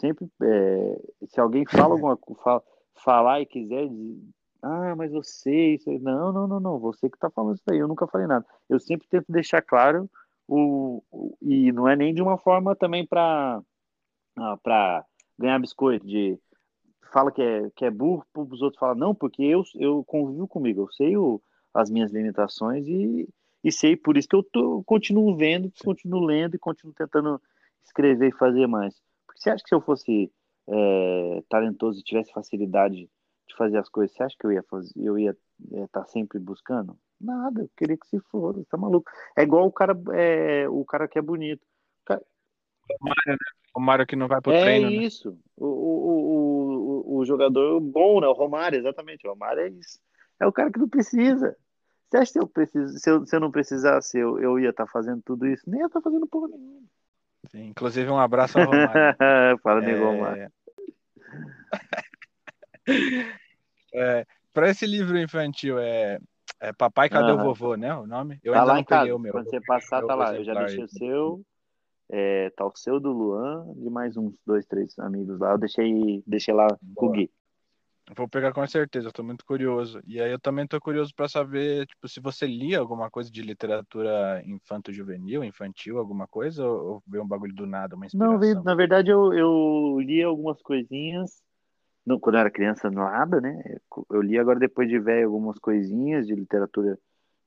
Sempre, 0.00 0.28
é, 0.42 1.00
se 1.26 1.40
alguém 1.40 1.64
fala 1.66 1.94
alguma 1.94 2.16
coisa, 2.16 2.62
falar 2.94 3.40
e 3.40 3.46
quiser 3.46 3.88
dizer, 3.88 4.18
ah, 4.62 4.94
mas 4.96 5.12
você, 5.12 5.74
isso 5.74 5.90
aí. 5.90 5.98
Não, 5.98 6.32
não, 6.32 6.46
não, 6.46 6.60
não, 6.60 6.78
você 6.78 7.08
que 7.08 7.18
tá 7.18 7.30
falando 7.30 7.54
isso 7.54 7.64
daí, 7.66 7.78
eu 7.78 7.88
nunca 7.88 8.06
falei 8.06 8.26
nada. 8.26 8.44
Eu 8.68 8.80
sempre 8.80 9.06
tento 9.08 9.26
deixar 9.28 9.62
claro 9.62 10.10
o, 10.46 11.02
o 11.10 11.36
e 11.42 11.70
não 11.72 11.86
é 11.88 11.94
nem 11.94 12.14
de 12.14 12.22
uma 12.22 12.38
forma 12.38 12.74
também 12.74 13.06
para 13.06 13.62
para 14.62 15.04
ganhar 15.36 15.58
biscoito 15.58 16.06
de 16.06 16.38
fala 17.12 17.32
que 17.32 17.42
é, 17.42 17.70
que 17.74 17.84
é 17.84 17.90
burro, 17.90 18.24
os 18.34 18.62
outros 18.62 18.78
falam, 18.78 18.94
não, 18.94 19.14
porque 19.14 19.42
eu, 19.42 19.64
eu 19.76 20.04
convivo 20.04 20.46
comigo, 20.46 20.82
eu 20.82 20.92
sei 20.92 21.16
o, 21.16 21.40
as 21.74 21.90
minhas 21.90 22.12
limitações 22.12 22.86
e, 22.86 23.28
e 23.64 23.72
sei, 23.72 23.96
por 23.96 24.16
isso 24.16 24.28
que 24.28 24.36
eu 24.36 24.42
tô, 24.42 24.82
continuo 24.84 25.34
vendo, 25.36 25.72
continuo 25.82 26.20
lendo 26.20 26.54
e 26.54 26.58
continuo 26.58 26.94
tentando 26.94 27.40
escrever 27.84 28.28
e 28.28 28.36
fazer 28.36 28.66
mais. 28.66 28.94
Porque 29.38 29.42
você 29.42 29.50
acha 29.50 29.62
que 29.62 29.68
se 29.68 29.74
eu 29.74 29.80
fosse 29.80 30.32
é, 30.68 31.42
talentoso 31.48 32.00
e 32.00 32.02
tivesse 32.02 32.32
facilidade 32.32 33.08
de 33.46 33.56
fazer 33.56 33.78
as 33.78 33.88
coisas, 33.88 34.14
você 34.14 34.22
acha 34.24 34.36
que 34.38 34.46
eu 34.46 34.52
ia 34.52 34.62
fazer, 34.64 34.92
eu 34.96 35.18
ia 35.18 35.30
estar 35.30 35.78
é, 35.78 35.86
tá 35.88 36.04
sempre 36.06 36.38
buscando? 36.38 36.98
Nada, 37.20 37.62
eu 37.62 37.70
queria 37.76 37.96
que 37.96 38.06
se 38.06 38.20
for, 38.30 38.64
tá 38.66 38.76
maluco. 38.76 39.10
É 39.36 39.42
igual 39.42 39.66
o 39.66 39.72
cara, 39.72 39.96
é, 40.12 40.68
o 40.68 40.84
cara 40.84 41.08
que 41.08 41.18
é 41.18 41.22
bonito. 41.22 41.62
O, 42.02 42.04
cara... 42.04 42.22
o 43.00 43.04
Mário, 43.04 43.32
né? 43.32 43.36
O 43.74 43.80
Mário 43.80 44.06
que 44.06 44.16
não 44.16 44.28
vai 44.28 44.40
pro 44.40 44.52
é 44.52 44.60
treino. 44.60 44.88
É 44.88 44.92
isso. 44.92 45.30
Né? 45.30 45.38
O, 45.56 45.66
o, 45.66 47.14
o, 47.16 47.18
o, 47.18 47.24
jogador 47.24 47.80
bom, 47.80 48.20
né? 48.20 48.26
O 48.26 48.32
Romário, 48.32 48.78
exatamente. 48.78 49.26
O 49.26 49.30
Romário 49.30 49.62
é 49.62 49.68
isso. 49.68 50.00
É 50.40 50.46
o 50.46 50.52
cara 50.52 50.70
que 50.70 50.78
não 50.78 50.88
precisa. 50.88 51.56
Você 52.08 52.16
acha 52.16 52.32
que 52.32 52.38
eu 52.38 52.46
preciso, 52.46 52.98
se 52.98 53.10
eu, 53.10 53.26
se 53.26 53.36
eu 53.36 53.40
não 53.40 53.50
precisasse, 53.50 54.18
eu, 54.18 54.38
eu 54.38 54.58
ia 54.58 54.70
estar 54.70 54.86
tá 54.86 54.90
fazendo 54.90 55.22
tudo 55.22 55.46
isso? 55.46 55.68
Nem 55.68 55.80
ia 55.80 55.86
estar 55.86 56.00
tá 56.00 56.04
fazendo 56.04 56.26
porra 56.26 56.48
nenhuma. 56.48 56.86
Sim, 57.46 57.66
inclusive, 57.66 58.10
um 58.10 58.18
abraço 58.18 58.58
ao 58.58 58.66
Romário. 58.66 58.92
Fala, 59.62 59.84
é... 59.84 59.98
Romário. 59.98 60.52
é, 63.94 64.26
para 64.52 64.70
esse 64.70 64.86
livro 64.86 65.18
infantil, 65.18 65.78
é, 65.78 66.18
é 66.60 66.72
Papai, 66.72 67.08
Cadê 67.08 67.32
o 67.32 67.38
Vovô, 67.38 67.76
né? 67.76 67.94
O 67.94 68.06
nome? 68.06 68.38
Eu 68.42 68.52
tá 68.52 68.60
ainda 68.60 68.72
lá 68.72 68.76
não 68.76 68.84
casa. 68.84 69.14
o 69.14 69.18
meu. 69.18 69.32
Quando 69.32 69.48
você 69.48 69.60
passar, 69.60 70.04
tá 70.04 70.14
lá. 70.14 70.34
Eu 70.34 70.44
já 70.44 70.54
deixei 70.54 70.84
o 70.84 70.88
seu. 70.88 71.42
É, 72.10 72.50
tá 72.56 72.64
o 72.64 72.72
seu 72.74 72.98
do 72.98 73.12
Luan 73.12 73.66
e 73.76 73.90
mais 73.90 74.16
uns 74.16 74.40
dois, 74.46 74.64
três 74.66 74.98
amigos 74.98 75.38
lá. 75.38 75.52
Eu 75.52 75.58
deixei, 75.58 76.22
deixei 76.26 76.54
lá 76.54 76.66
Boa. 76.66 76.78
com 76.94 77.06
o 77.06 77.10
Gui. 77.10 77.30
Vou 78.16 78.28
pegar 78.28 78.52
com 78.52 78.66
certeza, 78.66 79.12
tô 79.12 79.22
muito 79.22 79.44
curioso. 79.44 80.00
E 80.06 80.20
aí 80.20 80.32
eu 80.32 80.40
também 80.40 80.66
tô 80.66 80.80
curioso 80.80 81.12
para 81.14 81.28
saber, 81.28 81.86
tipo, 81.86 82.08
se 82.08 82.20
você 82.20 82.46
lia 82.46 82.78
alguma 82.78 83.10
coisa 83.10 83.30
de 83.30 83.42
literatura 83.42 84.42
infanto-juvenil, 84.46 85.44
infantil, 85.44 85.98
alguma 85.98 86.26
coisa, 86.26 86.66
ou 86.66 87.02
veio 87.06 87.22
um 87.22 87.28
bagulho 87.28 87.54
do 87.54 87.66
nada, 87.66 87.96
uma 87.96 88.06
inspiração? 88.06 88.54
Não, 88.54 88.62
na 88.62 88.74
verdade 88.74 89.10
eu, 89.10 89.32
eu 89.34 90.00
li 90.00 90.22
algumas 90.22 90.60
coisinhas, 90.62 91.42
não, 92.06 92.18
quando 92.18 92.36
eu 92.36 92.40
era 92.40 92.50
criança 92.50 92.90
nada, 92.90 93.40
né? 93.40 93.62
Eu 94.10 94.22
li 94.22 94.38
agora 94.38 94.58
depois 94.58 94.88
de 94.88 94.98
velho 94.98 95.26
algumas 95.26 95.58
coisinhas 95.58 96.26
de 96.26 96.34
literatura 96.34 96.98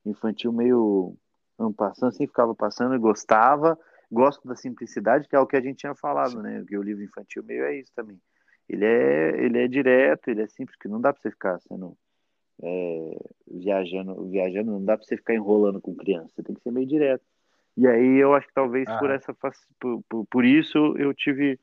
infantil 0.06 0.52
meio 0.52 1.16
passando, 1.76 2.10
assim, 2.10 2.26
ficava 2.26 2.54
passando 2.54 2.94
e 2.94 2.98
gostava. 2.98 3.78
Gosto 4.10 4.46
da 4.46 4.54
simplicidade, 4.54 5.26
que 5.26 5.34
é 5.34 5.40
o 5.40 5.46
que 5.46 5.56
a 5.56 5.60
gente 5.60 5.78
tinha 5.78 5.94
falado, 5.94 6.32
Sim. 6.32 6.42
né? 6.42 6.64
Que 6.68 6.76
o 6.76 6.82
livro 6.82 7.02
infantil 7.02 7.42
meio 7.42 7.64
é 7.64 7.78
isso 7.78 7.90
também 7.96 8.20
ele 8.68 8.84
é, 8.84 9.44
ele 9.44 9.58
é 9.58 9.68
direto, 9.68 10.28
ele 10.28 10.42
é 10.42 10.46
simples, 10.46 10.76
que 10.76 10.88
não 10.88 11.00
dá 11.00 11.12
para 11.12 11.20
você 11.20 11.30
ficar 11.30 11.60
sendo 11.60 11.96
é, 12.62 13.16
viajando, 13.50 14.28
viajando, 14.28 14.70
não 14.72 14.84
dá 14.84 14.96
para 14.96 15.06
você 15.06 15.16
ficar 15.16 15.34
enrolando 15.34 15.80
com 15.80 15.94
criança, 15.94 16.32
você 16.34 16.42
tem 16.42 16.54
que 16.54 16.62
ser 16.62 16.70
meio 16.70 16.86
direto. 16.86 17.24
E 17.76 17.86
aí 17.86 18.18
eu 18.18 18.34
acho 18.34 18.46
que 18.46 18.54
talvez 18.54 18.86
ah. 18.88 18.98
por 18.98 19.10
essa 19.10 19.34
por, 19.34 20.02
por, 20.08 20.26
por, 20.26 20.44
isso 20.44 20.94
eu 20.98 21.12
tive 21.14 21.58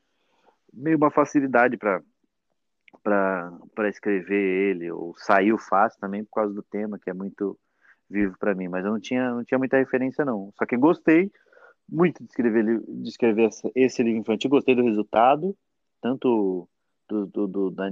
meio 0.72 0.96
uma 0.96 1.10
facilidade 1.10 1.76
para 1.76 2.02
para 3.02 3.88
escrever 3.88 4.70
ele, 4.70 4.90
ou 4.90 5.14
saiu 5.16 5.56
fácil 5.56 5.98
também 6.00 6.24
por 6.24 6.34
causa 6.34 6.52
do 6.52 6.62
tema, 6.62 6.98
que 6.98 7.08
é 7.08 7.14
muito 7.14 7.58
vivo 8.10 8.36
para 8.38 8.54
mim, 8.54 8.68
mas 8.68 8.84
eu 8.84 8.90
não 8.90 9.00
tinha, 9.00 9.30
não 9.30 9.44
tinha 9.44 9.58
muita 9.58 9.78
referência 9.78 10.24
não. 10.24 10.52
Só 10.58 10.66
que 10.66 10.76
gostei 10.76 11.30
muito 11.88 12.22
de 12.22 12.28
escrever, 12.28 12.82
de 12.86 13.08
escrever 13.08 13.48
esse 13.74 14.02
livro 14.02 14.20
infantil, 14.20 14.50
gostei 14.50 14.74
do 14.74 14.84
resultado, 14.84 15.56
tanto 16.02 16.68
do, 17.10 17.26
do, 17.26 17.46
do 17.46 17.70
da, 17.70 17.90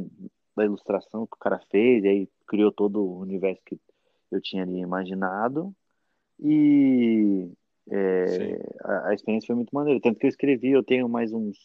da, 0.56 0.64
ilustração 0.64 1.26
que 1.26 1.34
o 1.34 1.40
cara 1.40 1.60
fez, 1.70 2.04
e 2.04 2.08
aí 2.08 2.28
criou 2.46 2.72
todo 2.72 3.02
o 3.02 3.20
universo 3.20 3.60
que, 3.64 3.78
eu 4.30 4.40
tinha 4.42 4.62
ali 4.62 4.78
imaginado 4.80 5.74
e 6.38 7.50
é, 7.90 8.60
a, 8.84 9.08
a, 9.08 9.14
experiência 9.14 9.46
foi 9.46 9.56
muito 9.56 9.74
maneira. 9.74 10.00
Tanto 10.00 10.18
que 10.18 10.26
eu 10.26 10.28
escrevi, 10.28 10.70
eu 10.70 10.84
tenho 10.84 11.08
mais 11.08 11.32
uns. 11.32 11.56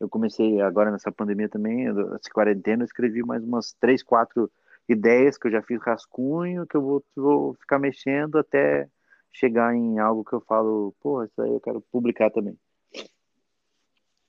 Eu 0.00 0.08
comecei 0.08 0.60
agora 0.62 0.90
nessa 0.90 1.12
pandemia 1.12 1.48
também, 1.48 1.86
essa 1.88 2.30
quarentena, 2.32 2.82
eu 2.82 2.86
escrevi 2.86 3.22
mais 3.22 3.44
umas 3.44 3.74
três, 3.74 4.02
quatro 4.02 4.50
ideias 4.88 5.36
que 5.36 5.46
eu 5.46 5.52
já 5.52 5.62
fiz 5.62 5.80
rascunho, 5.82 6.66
que 6.66 6.76
eu 6.76 6.82
vou, 6.82 7.04
vou 7.14 7.54
ficar 7.54 7.78
mexendo 7.78 8.38
até 8.38 8.88
chegar 9.32 9.74
em 9.74 9.98
algo 9.98 10.24
que 10.24 10.32
eu 10.32 10.40
falo, 10.40 10.94
pô, 11.00 11.22
isso 11.22 11.40
aí 11.42 11.50
eu 11.50 11.60
quero 11.60 11.80
publicar 11.92 12.30
também. 12.30 12.58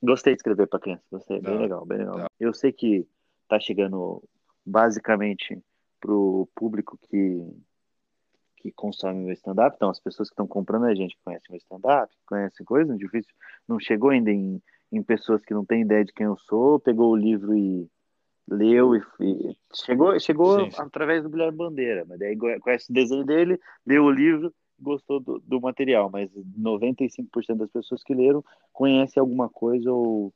Gostei 0.02 0.34
de 0.34 0.39
escrever 0.39 0.68
para 0.68 0.80
criança, 0.80 1.04
gostei, 1.12 1.39
bem 1.39 1.58
legal, 1.58 1.86
bem 1.86 1.99
legal. 1.99 2.26
Eu 2.39 2.54
sei 2.54 2.72
que 2.72 3.08
tá 3.47 3.60
chegando 3.60 4.24
basicamente 4.66 5.62
pro 5.99 6.47
público 6.56 6.97
que 7.10 7.45
que 8.62 8.72
consome 8.72 9.26
o 9.26 9.32
stand-up, 9.32 9.76
então 9.76 9.89
as 9.89 9.99
pessoas 9.99 10.30
que 10.30 10.34
estão 10.34 10.45
comprando 10.45 10.86
a 10.86 10.93
gente 10.93 11.18
conhecem 11.26 11.56
o 11.56 11.58
stand-up, 11.58 12.14
conhecem 12.28 12.64
coisas, 12.64 12.95
difícil, 12.97 13.34
não 13.68 13.80
chegou 13.80 14.12
ainda 14.12 14.30
em, 14.30 14.62
em 14.91 15.02
pessoas 15.02 15.43
que 15.43 15.52
não 15.54 15.66
têm 15.66 15.82
ideia 15.82 16.06
de 16.06 16.14
quem 16.14 16.28
eu 16.28 16.38
sou, 16.38 16.80
pegou 16.80 17.12
o 17.12 17.16
livro 17.16 17.58
e 17.58 17.89
leu 18.47 18.95
e, 18.95 19.02
e 19.20 19.58
chegou 19.74 20.20
chegou 20.20 20.60
sim, 20.60 20.72
sim. 20.72 20.82
através 20.82 21.24
do 21.24 21.30
Guilherme 21.30 21.58
Bandeira, 21.58 22.06
mas 22.08 22.20
daí 22.20 22.38
conhece 22.60 22.91
o 22.91 22.93
desenho 22.93 23.26
dele, 23.26 23.60
leu 23.84 24.04
o 24.04 24.12
livro 24.12 24.54
gostou 24.82 25.20
do, 25.20 25.40
do 25.40 25.62
material, 25.62 26.10
mas 26.10 26.30
95% 26.60 27.56
das 27.56 27.70
pessoas 27.70 28.04
que 28.04 28.14
leram 28.14 28.44
conhecem 28.74 29.22
alguma 29.22 29.48
coisa 29.48 29.92
ou, 29.92 30.34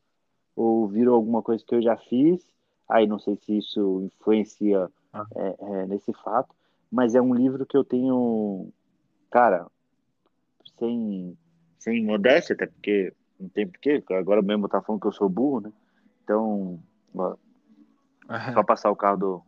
ou 0.55 0.87
viram 0.87 1.13
alguma 1.13 1.41
coisa 1.41 1.63
que 1.65 1.73
eu 1.73 1.81
já 1.81 1.97
fiz. 1.97 2.45
Aí 2.87 3.07
não 3.07 3.17
sei 3.17 3.35
se 3.37 3.57
isso 3.57 4.01
influencia 4.03 4.89
ah. 5.11 5.25
é, 5.35 5.55
é, 5.59 5.87
nesse 5.87 6.13
fato, 6.13 6.53
mas 6.91 7.15
é 7.15 7.21
um 7.21 7.33
livro 7.33 7.65
que 7.65 7.75
eu 7.75 7.83
tenho, 7.83 8.69
cara, 9.31 9.67
sem, 10.77 11.35
sem 11.79 12.05
modéstia, 12.05 12.53
até 12.53 12.67
porque 12.67 13.11
não 13.39 13.49
tem 13.49 13.67
porquê, 13.67 14.03
agora 14.11 14.41
mesmo 14.41 14.69
tá 14.69 14.81
falando 14.81 15.01
que 15.01 15.07
eu 15.07 15.11
sou 15.11 15.27
burro, 15.27 15.61
né? 15.61 15.73
Então, 16.23 16.79
ó, 17.15 17.35
só 18.53 18.63
passar 18.63 18.91
o 18.91 18.95
carro 18.95 19.17
do. 19.17 19.41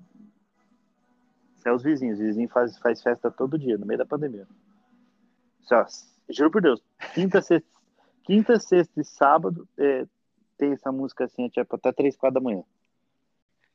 É 1.66 1.72
os 1.74 1.84
vizinhos, 1.84 2.18
os 2.18 2.26
vizinhos 2.26 2.52
faz, 2.52 2.78
faz 2.78 3.02
festa 3.02 3.30
todo 3.30 3.60
dia, 3.60 3.78
no 3.78 3.86
meio 3.86 3.98
da 3.98 4.06
pandemia. 4.06 4.48
Juro 6.30 6.52
por 6.52 6.62
Deus, 6.62 6.82
quinta, 7.14 7.42
sexta, 7.42 7.68
quinta, 8.24 8.60
sexta 8.60 9.00
e 9.00 9.04
sábado 9.04 9.68
é, 9.78 10.06
tem 10.58 10.74
essa 10.74 10.92
música 10.92 11.26
assim, 11.26 11.46
é 11.46 11.50
tipo 11.50 11.76
até 11.76 11.92
3, 11.92 12.16
4 12.16 12.34
da 12.34 12.44
manhã. 12.44 12.64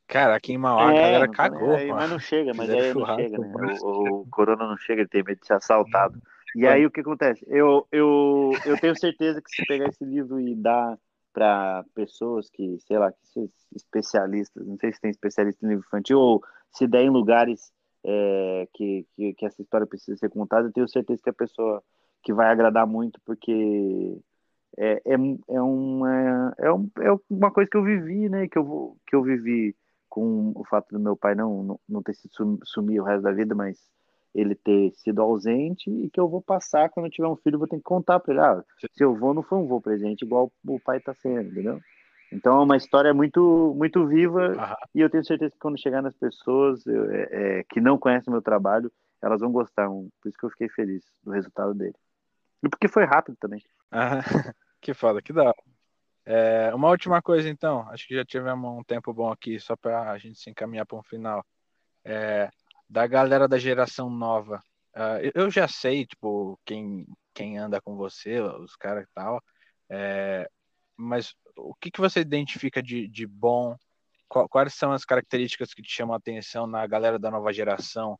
Cara, 0.06 0.36
aqui 0.36 0.52
em 0.52 0.58
Mauá 0.58 0.92
é, 0.92 0.98
a 0.98 1.02
galera 1.02 1.28
cagou. 1.28 1.74
Aí, 1.74 1.90
mas 1.90 2.10
não 2.10 2.18
chega, 2.18 2.52
mas 2.54 2.68
aí 2.68 2.92
não 2.92 3.06
chega, 3.16 3.38
né? 3.38 3.78
O, 3.80 4.20
o, 4.20 4.26
Corona 4.30 4.66
não 4.66 4.76
chega, 4.76 5.00
ele 5.00 5.08
tem 5.08 5.22
medo 5.22 5.40
de 5.40 5.46
ser 5.46 5.54
assaltado. 5.54 6.20
E 6.54 6.66
aí 6.66 6.84
o 6.84 6.90
que 6.90 7.00
acontece? 7.00 7.42
Eu, 7.48 7.86
eu, 7.90 8.50
eu 8.66 8.78
tenho 8.78 8.94
certeza 8.98 9.40
que 9.40 9.50
se 9.50 9.64
pegar 9.64 9.88
esse 9.88 10.04
livro 10.04 10.38
e 10.38 10.54
dar 10.54 10.98
para 11.32 11.82
pessoas 11.94 12.50
que, 12.50 12.78
sei 12.80 12.98
lá, 12.98 13.10
que 13.10 13.50
especialistas, 13.74 14.66
não 14.66 14.76
sei 14.76 14.92
se 14.92 15.00
tem 15.00 15.10
especialista 15.10 15.64
em 15.64 15.70
livro 15.70 15.84
infantil, 15.86 16.18
ou 16.18 16.42
se 16.70 16.86
der 16.86 17.04
em 17.04 17.10
lugares 17.10 17.72
é, 18.04 18.68
que, 18.74 19.06
que, 19.14 19.34
que, 19.34 19.46
essa 19.46 19.62
história 19.62 19.86
precisa 19.86 20.16
ser 20.16 20.30
contada, 20.30 20.68
eu 20.68 20.72
tenho 20.72 20.88
certeza 20.88 21.22
que 21.22 21.30
a 21.30 21.34
pessoa 21.34 21.82
que 22.22 22.32
vai 22.32 22.48
agradar 22.50 22.86
muito, 22.86 23.20
porque 23.24 24.18
é, 24.78 25.02
é, 25.04 25.14
é, 25.48 25.60
uma, 25.60 26.54
é, 26.58 26.72
um, 26.72 26.90
é 27.00 27.18
uma 27.30 27.50
coisa 27.50 27.70
que 27.70 27.76
eu 27.76 27.82
vivi, 27.82 28.28
né? 28.28 28.48
Que 28.48 28.58
eu, 28.58 28.96
que 29.06 29.14
eu 29.14 29.22
vivi 29.22 29.76
com 30.08 30.52
o 30.54 30.64
fato 30.64 30.90
do 30.92 31.00
meu 31.00 31.16
pai 31.16 31.34
não, 31.34 31.62
não, 31.62 31.80
não 31.88 32.02
ter 32.02 32.14
sido 32.14 32.58
sumir 32.64 33.00
o 33.00 33.04
resto 33.04 33.22
da 33.22 33.32
vida, 33.32 33.54
mas 33.54 33.78
ele 34.34 34.54
ter 34.54 34.92
sido 34.94 35.20
ausente 35.20 35.90
e 35.90 36.08
que 36.08 36.18
eu 36.18 36.28
vou 36.28 36.40
passar 36.40 36.88
quando 36.88 37.06
eu 37.06 37.12
tiver 37.12 37.28
um 37.28 37.36
filho, 37.36 37.58
vou 37.58 37.68
ter 37.68 37.76
que 37.76 37.82
contar 37.82 38.18
para 38.18 38.32
ele, 38.32 38.40
ah, 38.40 38.64
se 38.92 39.04
eu 39.04 39.14
vou, 39.14 39.34
não 39.34 39.42
foi 39.42 39.58
um 39.58 39.66
voo 39.66 39.80
presente 39.80 40.22
igual 40.22 40.50
o 40.66 40.80
pai 40.80 41.00
tá 41.00 41.14
sendo, 41.14 41.50
entendeu? 41.50 41.80
Então 42.32 42.60
é 42.60 42.64
uma 42.64 42.76
história 42.76 43.12
muito 43.12 43.74
muito 43.76 44.06
viva 44.06 44.48
uhum. 44.48 44.74
e 44.94 45.00
eu 45.00 45.10
tenho 45.10 45.24
certeza 45.24 45.52
que 45.52 45.58
quando 45.58 45.78
chegar 45.78 46.00
nas 46.00 46.16
pessoas 46.16 46.84
eu, 46.86 47.10
é, 47.10 47.28
é, 47.30 47.64
que 47.64 47.80
não 47.80 47.98
conhecem 47.98 48.30
o 48.30 48.32
meu 48.32 48.42
trabalho, 48.42 48.90
elas 49.20 49.40
vão 49.40 49.52
gostar. 49.52 49.88
Por 49.88 50.10
isso 50.26 50.38
que 50.38 50.46
eu 50.46 50.50
fiquei 50.50 50.68
feliz 50.68 51.04
do 51.22 51.30
resultado 51.30 51.74
dele. 51.74 51.94
E 52.62 52.68
porque 52.68 52.88
foi 52.88 53.04
rápido 53.04 53.36
também. 53.38 53.62
Ah, 53.90 54.20
que 54.80 54.94
foda, 54.94 55.20
que 55.20 55.32
hora. 55.32 55.54
É, 56.24 56.72
uma 56.74 56.88
última 56.88 57.20
coisa 57.20 57.48
então, 57.48 57.88
acho 57.90 58.06
que 58.06 58.14
já 58.14 58.24
tivemos 58.24 58.70
um 58.70 58.84
tempo 58.84 59.12
bom 59.12 59.30
aqui, 59.30 59.58
só 59.58 59.76
para 59.76 60.10
a 60.10 60.18
gente 60.18 60.38
se 60.38 60.48
encaminhar 60.50 60.86
para 60.86 60.98
um 60.98 61.02
final. 61.02 61.44
É, 62.04 62.48
da 62.88 63.06
galera 63.06 63.48
da 63.48 63.58
geração 63.58 64.10
nova, 64.10 64.62
uh, 64.94 65.30
eu 65.34 65.50
já 65.50 65.66
sei, 65.66 66.04
tipo, 66.04 66.58
quem, 66.64 67.06
quem 67.32 67.58
anda 67.58 67.80
com 67.80 67.96
você, 67.96 68.40
os 68.40 68.76
caras 68.76 69.04
e 69.04 69.12
tal, 69.14 69.42
é, 69.88 70.48
mas 70.96 71.34
o 71.56 71.74
que, 71.74 71.90
que 71.90 72.00
você 72.00 72.20
identifica 72.20 72.82
de, 72.82 73.08
de 73.08 73.26
bom? 73.26 73.76
Quais 74.28 74.74
são 74.74 74.92
as 74.92 75.04
características 75.04 75.74
que 75.74 75.82
te 75.82 75.90
chamam 75.90 76.14
a 76.14 76.18
atenção 76.18 76.66
na 76.66 76.86
galera 76.86 77.18
da 77.18 77.30
nova 77.30 77.52
geração 77.52 78.18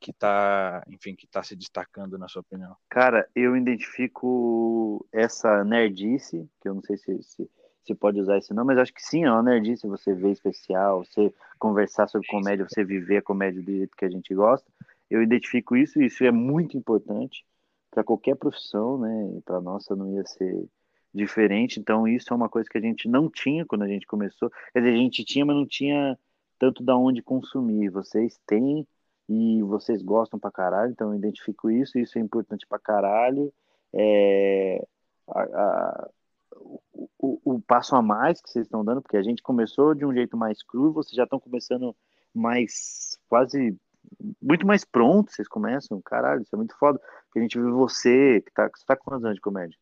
que 0.00 0.10
está, 0.10 0.82
enfim, 0.88 1.14
que 1.14 1.28
tá 1.28 1.42
se 1.42 1.54
destacando 1.54 2.18
na 2.18 2.26
sua 2.26 2.40
opinião? 2.40 2.76
Cara, 2.90 3.28
eu 3.36 3.56
identifico 3.56 5.06
essa 5.12 5.62
nerdice, 5.62 6.50
que 6.60 6.68
eu 6.68 6.74
não 6.74 6.82
sei 6.82 6.96
se, 6.96 7.22
se, 7.22 7.50
se 7.84 7.94
pode 7.94 8.20
usar 8.20 8.38
esse 8.38 8.52
nome, 8.52 8.68
mas 8.74 8.78
acho 8.78 8.92
que 8.92 9.02
sim, 9.02 9.24
é 9.24 9.30
uma 9.30 9.42
nerdice 9.42 9.86
você 9.86 10.12
ver 10.12 10.32
especial, 10.32 11.04
você 11.04 11.32
conversar 11.58 12.08
sobre 12.08 12.26
comédia, 12.26 12.66
você 12.68 12.82
viver 12.82 13.18
a 13.18 13.22
comédia 13.22 13.62
do 13.62 13.70
jeito 13.70 13.96
que 13.96 14.04
a 14.04 14.10
gente 14.10 14.34
gosta. 14.34 14.68
Eu 15.08 15.22
identifico 15.22 15.76
isso 15.76 16.02
e 16.02 16.06
isso 16.06 16.24
é 16.24 16.32
muito 16.32 16.76
importante 16.76 17.44
para 17.92 18.02
qualquer 18.02 18.34
profissão, 18.34 18.98
né? 18.98 19.40
Para 19.44 19.60
nossa 19.60 19.94
não 19.94 20.12
ia 20.14 20.24
ser 20.26 20.66
diferente. 21.14 21.78
Então, 21.78 22.06
isso 22.08 22.32
é 22.32 22.36
uma 22.36 22.48
coisa 22.48 22.68
que 22.68 22.78
a 22.78 22.80
gente 22.80 23.08
não 23.08 23.30
tinha 23.30 23.66
quando 23.66 23.82
a 23.82 23.88
gente 23.88 24.06
começou. 24.06 24.50
Quer 24.72 24.80
dizer, 24.80 24.94
a 24.94 24.98
gente 24.98 25.24
tinha, 25.24 25.44
mas 25.44 25.56
não 25.56 25.66
tinha 25.66 26.18
tanto 26.58 26.82
da 26.82 26.96
onde 26.96 27.22
consumir. 27.22 27.90
Vocês 27.90 28.38
têm 28.46 28.86
e 29.28 29.62
vocês 29.62 30.02
gostam 30.02 30.38
pra 30.38 30.50
caralho, 30.50 30.92
então 30.92 31.10
eu 31.10 31.18
identifico 31.18 31.70
isso, 31.70 31.98
isso 31.98 32.18
é 32.18 32.20
importante 32.20 32.66
pra 32.66 32.78
caralho. 32.78 33.52
É, 33.92 34.84
a, 35.28 35.42
a, 35.42 36.10
o, 36.56 36.80
o, 37.18 37.40
o, 37.56 37.60
passo 37.62 37.94
a 37.96 38.02
mais 38.02 38.40
que 38.40 38.50
vocês 38.50 38.66
estão 38.66 38.84
dando, 38.84 39.02
porque 39.02 39.16
a 39.16 39.22
gente 39.22 39.42
começou 39.42 39.94
de 39.94 40.04
um 40.04 40.12
jeito 40.12 40.36
mais 40.36 40.62
cru, 40.62 40.92
vocês 40.92 41.14
já 41.14 41.24
estão 41.24 41.40
começando 41.40 41.96
mais, 42.34 43.18
quase, 43.28 43.76
muito 44.40 44.66
mais 44.66 44.84
pronto, 44.84 45.32
vocês 45.32 45.48
começam, 45.48 46.00
caralho, 46.02 46.42
isso 46.42 46.54
é 46.54 46.58
muito 46.58 46.76
foda, 46.76 47.00
porque 47.24 47.38
a 47.38 47.42
gente 47.42 47.58
vê 47.58 47.70
você, 47.70 48.40
que 48.40 48.52
tá, 48.52 48.68
você 48.68 48.84
tá 48.84 48.96
com 48.96 49.04
quantos 49.04 49.24
anos 49.24 49.36
de 49.36 49.42
comédia? 49.42 49.78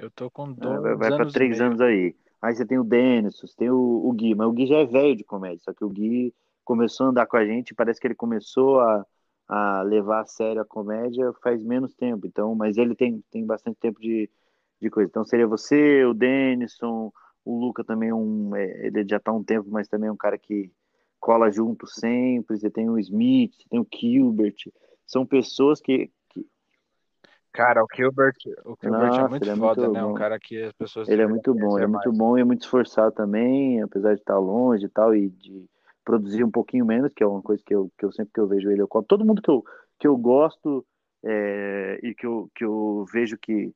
Eu 0.00 0.10
tô 0.10 0.30
com 0.30 0.50
dois 0.52 0.78
é, 0.78 0.80
Vai, 0.80 0.96
vai 0.96 1.16
pra 1.16 1.26
três 1.30 1.60
anos 1.60 1.80
aí. 1.80 2.14
Aí 2.40 2.54
você 2.54 2.64
tem 2.64 2.78
o 2.78 2.84
Denison, 2.84 3.46
você 3.46 3.54
tem 3.54 3.70
o, 3.70 3.76
o 3.76 4.12
Gui, 4.12 4.34
mas 4.34 4.48
o 4.48 4.52
Gui 4.52 4.66
já 4.66 4.78
é 4.78 4.86
velho 4.86 5.14
de 5.14 5.24
comédia, 5.24 5.60
só 5.62 5.74
que 5.74 5.84
o 5.84 5.90
Gui 5.90 6.34
começou 6.64 7.06
a 7.06 7.10
andar 7.10 7.26
com 7.26 7.36
a 7.36 7.44
gente, 7.44 7.74
parece 7.74 8.00
que 8.00 8.06
ele 8.06 8.14
começou 8.14 8.80
a, 8.80 9.04
a 9.46 9.82
levar 9.82 10.20
a 10.20 10.26
sério 10.26 10.62
a 10.62 10.64
comédia 10.64 11.32
faz 11.42 11.62
menos 11.62 11.94
tempo, 11.94 12.26
então, 12.26 12.54
mas 12.54 12.78
ele 12.78 12.94
tem, 12.94 13.22
tem 13.30 13.44
bastante 13.44 13.78
tempo 13.78 14.00
de, 14.00 14.30
de 14.80 14.88
coisa. 14.88 15.08
Então 15.10 15.24
seria 15.24 15.46
você, 15.46 16.04
o 16.04 16.14
Denison, 16.14 17.12
o 17.44 17.58
Luca 17.58 17.84
também, 17.84 18.10
um, 18.10 18.56
é, 18.56 18.86
ele 18.86 19.06
já 19.06 19.20
tá 19.20 19.30
há 19.32 19.34
um 19.34 19.44
tempo, 19.44 19.68
mas 19.70 19.86
também 19.88 20.08
é 20.08 20.12
um 20.12 20.16
cara 20.16 20.38
que 20.38 20.72
cola 21.18 21.50
junto 21.50 21.86
sempre, 21.86 22.58
você 22.58 22.70
tem 22.70 22.88
o 22.88 22.98
Smith, 22.98 23.52
você 23.54 23.68
tem 23.68 23.80
o 23.80 23.86
Gilbert, 23.92 24.56
são 25.06 25.26
pessoas 25.26 25.80
que, 25.80 26.10
Cara, 27.52 27.82
o 27.82 27.86
Gilbert, 27.94 28.36
o 28.64 28.76
Gilbert 28.80 29.12
é 29.12 29.20
Nossa, 29.20 29.20
é 29.20 29.28
muito 29.28 29.48
é 29.48 29.56
foda, 29.56 29.82
muito 29.82 29.94
né? 29.94 30.02
Bom. 30.02 30.10
Um 30.12 30.14
cara 30.14 30.38
que 30.38 30.62
as 30.62 30.72
pessoas. 30.72 31.08
Ele 31.08 31.22
é 31.22 31.26
muito 31.26 31.52
bom, 31.52 31.76
ele 31.76 31.84
é 31.84 31.88
muito 31.88 32.12
bom 32.12 32.38
e 32.38 32.40
é 32.40 32.44
muito 32.44 32.62
esforçado 32.62 33.12
também, 33.12 33.82
apesar 33.82 34.14
de 34.14 34.20
estar 34.20 34.38
longe 34.38 34.86
e 34.86 34.88
tal, 34.88 35.14
e 35.14 35.28
de 35.28 35.68
produzir 36.04 36.44
um 36.44 36.50
pouquinho 36.50 36.86
menos, 36.86 37.12
que 37.14 37.22
é 37.22 37.26
uma 37.26 37.42
coisa 37.42 37.62
que 37.64 37.74
eu, 37.74 37.90
que 37.98 38.04
eu 38.04 38.12
sempre 38.12 38.32
que 38.32 38.40
eu 38.40 38.46
vejo 38.46 38.70
ele, 38.70 38.82
eu. 38.82 38.88
Todo 39.06 39.24
mundo 39.24 39.42
que 39.42 39.50
eu, 39.50 39.64
que 39.98 40.06
eu 40.06 40.16
gosto 40.16 40.86
é, 41.24 41.98
e 42.02 42.14
que 42.14 42.26
eu, 42.26 42.50
que 42.54 42.64
eu 42.64 43.04
vejo 43.12 43.36
que, 43.36 43.72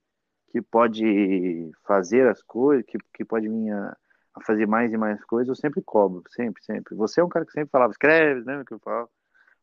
que 0.50 0.62
pode 0.62 1.70
fazer 1.84 2.28
as 2.28 2.42
coisas, 2.42 2.84
que, 2.86 2.98
que 3.12 3.24
pode 3.24 3.48
vir 3.48 3.70
a, 3.72 3.96
a 4.34 4.40
fazer 4.42 4.66
mais 4.66 4.92
e 4.92 4.96
mais 4.96 5.22
coisas, 5.24 5.48
eu 5.48 5.54
sempre 5.54 5.82
cobro, 5.82 6.22
sempre, 6.30 6.62
sempre. 6.64 6.94
Você 6.94 7.20
é 7.20 7.24
um 7.24 7.28
cara 7.28 7.44
que 7.44 7.52
sempre 7.52 7.70
falava, 7.70 7.92
escreve, 7.92 8.44
né? 8.44 8.62
Que 8.66 8.74
eu 8.74 8.78
falo 8.78 9.08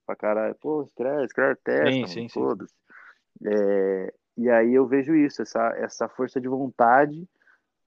pra 0.05 0.15
caralho, 0.15 0.55
pô, 0.55 0.83
escreve, 0.83 1.25
escreve, 1.25 1.55
testa, 1.63 2.07
sim, 2.07 2.27
sim, 2.27 2.29
sim. 2.29 2.65
É, 3.45 4.13
e 4.37 4.49
aí 4.49 4.73
eu 4.73 4.87
vejo 4.87 5.15
isso, 5.15 5.41
essa, 5.41 5.69
essa 5.77 6.07
força 6.09 6.39
de 6.39 6.47
vontade, 6.47 7.27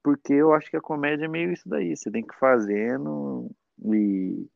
porque 0.03 0.35
eu 0.35 0.53
acho 0.53 0.71
que 0.71 0.77
a 0.77 0.81
comédia 0.81 1.25
é 1.25 1.29
meio 1.29 1.53
isso 1.53 1.69
daí. 1.69 1.97
Você 1.97 2.11
tem 2.11 2.25
que 2.25 2.35
ir 2.35 2.39
fazendo 2.39 3.51
e 3.85 4.49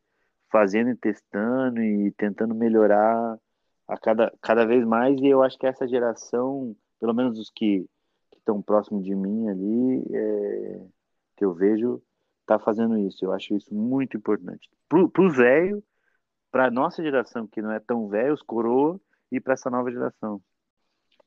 fazendo 0.51 0.91
e 0.91 0.97
testando 0.97 1.83
e 1.83 2.13
tentando 2.13 2.55
melhorar 2.55 3.39
a 3.87 3.99
cada, 3.99 4.33
cada 4.43 4.67
vez 4.67 4.85
mais. 4.85 5.19
E 5.21 5.27
eu 5.27 5.43
acho 5.43 5.59
que 5.59 5.67
essa 5.67 5.89
geração, 5.89 6.77
pelo 7.01 7.15
menos 7.15 7.39
os 7.39 7.51
que 7.51 7.89
estão 8.37 8.63
próximos 8.63 9.05
de 9.05 9.15
mim 9.15 9.49
ali, 9.49 10.05
é, 10.15 10.87
que 11.37 11.45
eu 11.45 11.55
vejo, 11.55 12.03
tá 12.47 12.59
fazendo 12.59 12.99
isso. 12.99 13.25
Eu 13.25 13.33
acho 13.33 13.55
isso 13.55 13.75
muito 13.75 14.17
importante. 14.17 14.69
Para 14.89 15.23
os 15.23 15.37
velhos, 15.37 15.83
para 16.51 16.71
nossa 16.71 17.03
geração 17.03 17.47
que 17.47 17.63
não 17.63 17.73
é 17.73 17.81
tão 17.81 18.09
velho, 18.09 18.35
os 18.35 18.43
coroa, 18.43 19.01
ir 19.31 19.41
para 19.41 19.55
essa 19.55 19.71
nova 19.71 19.91
geração. 19.91 20.41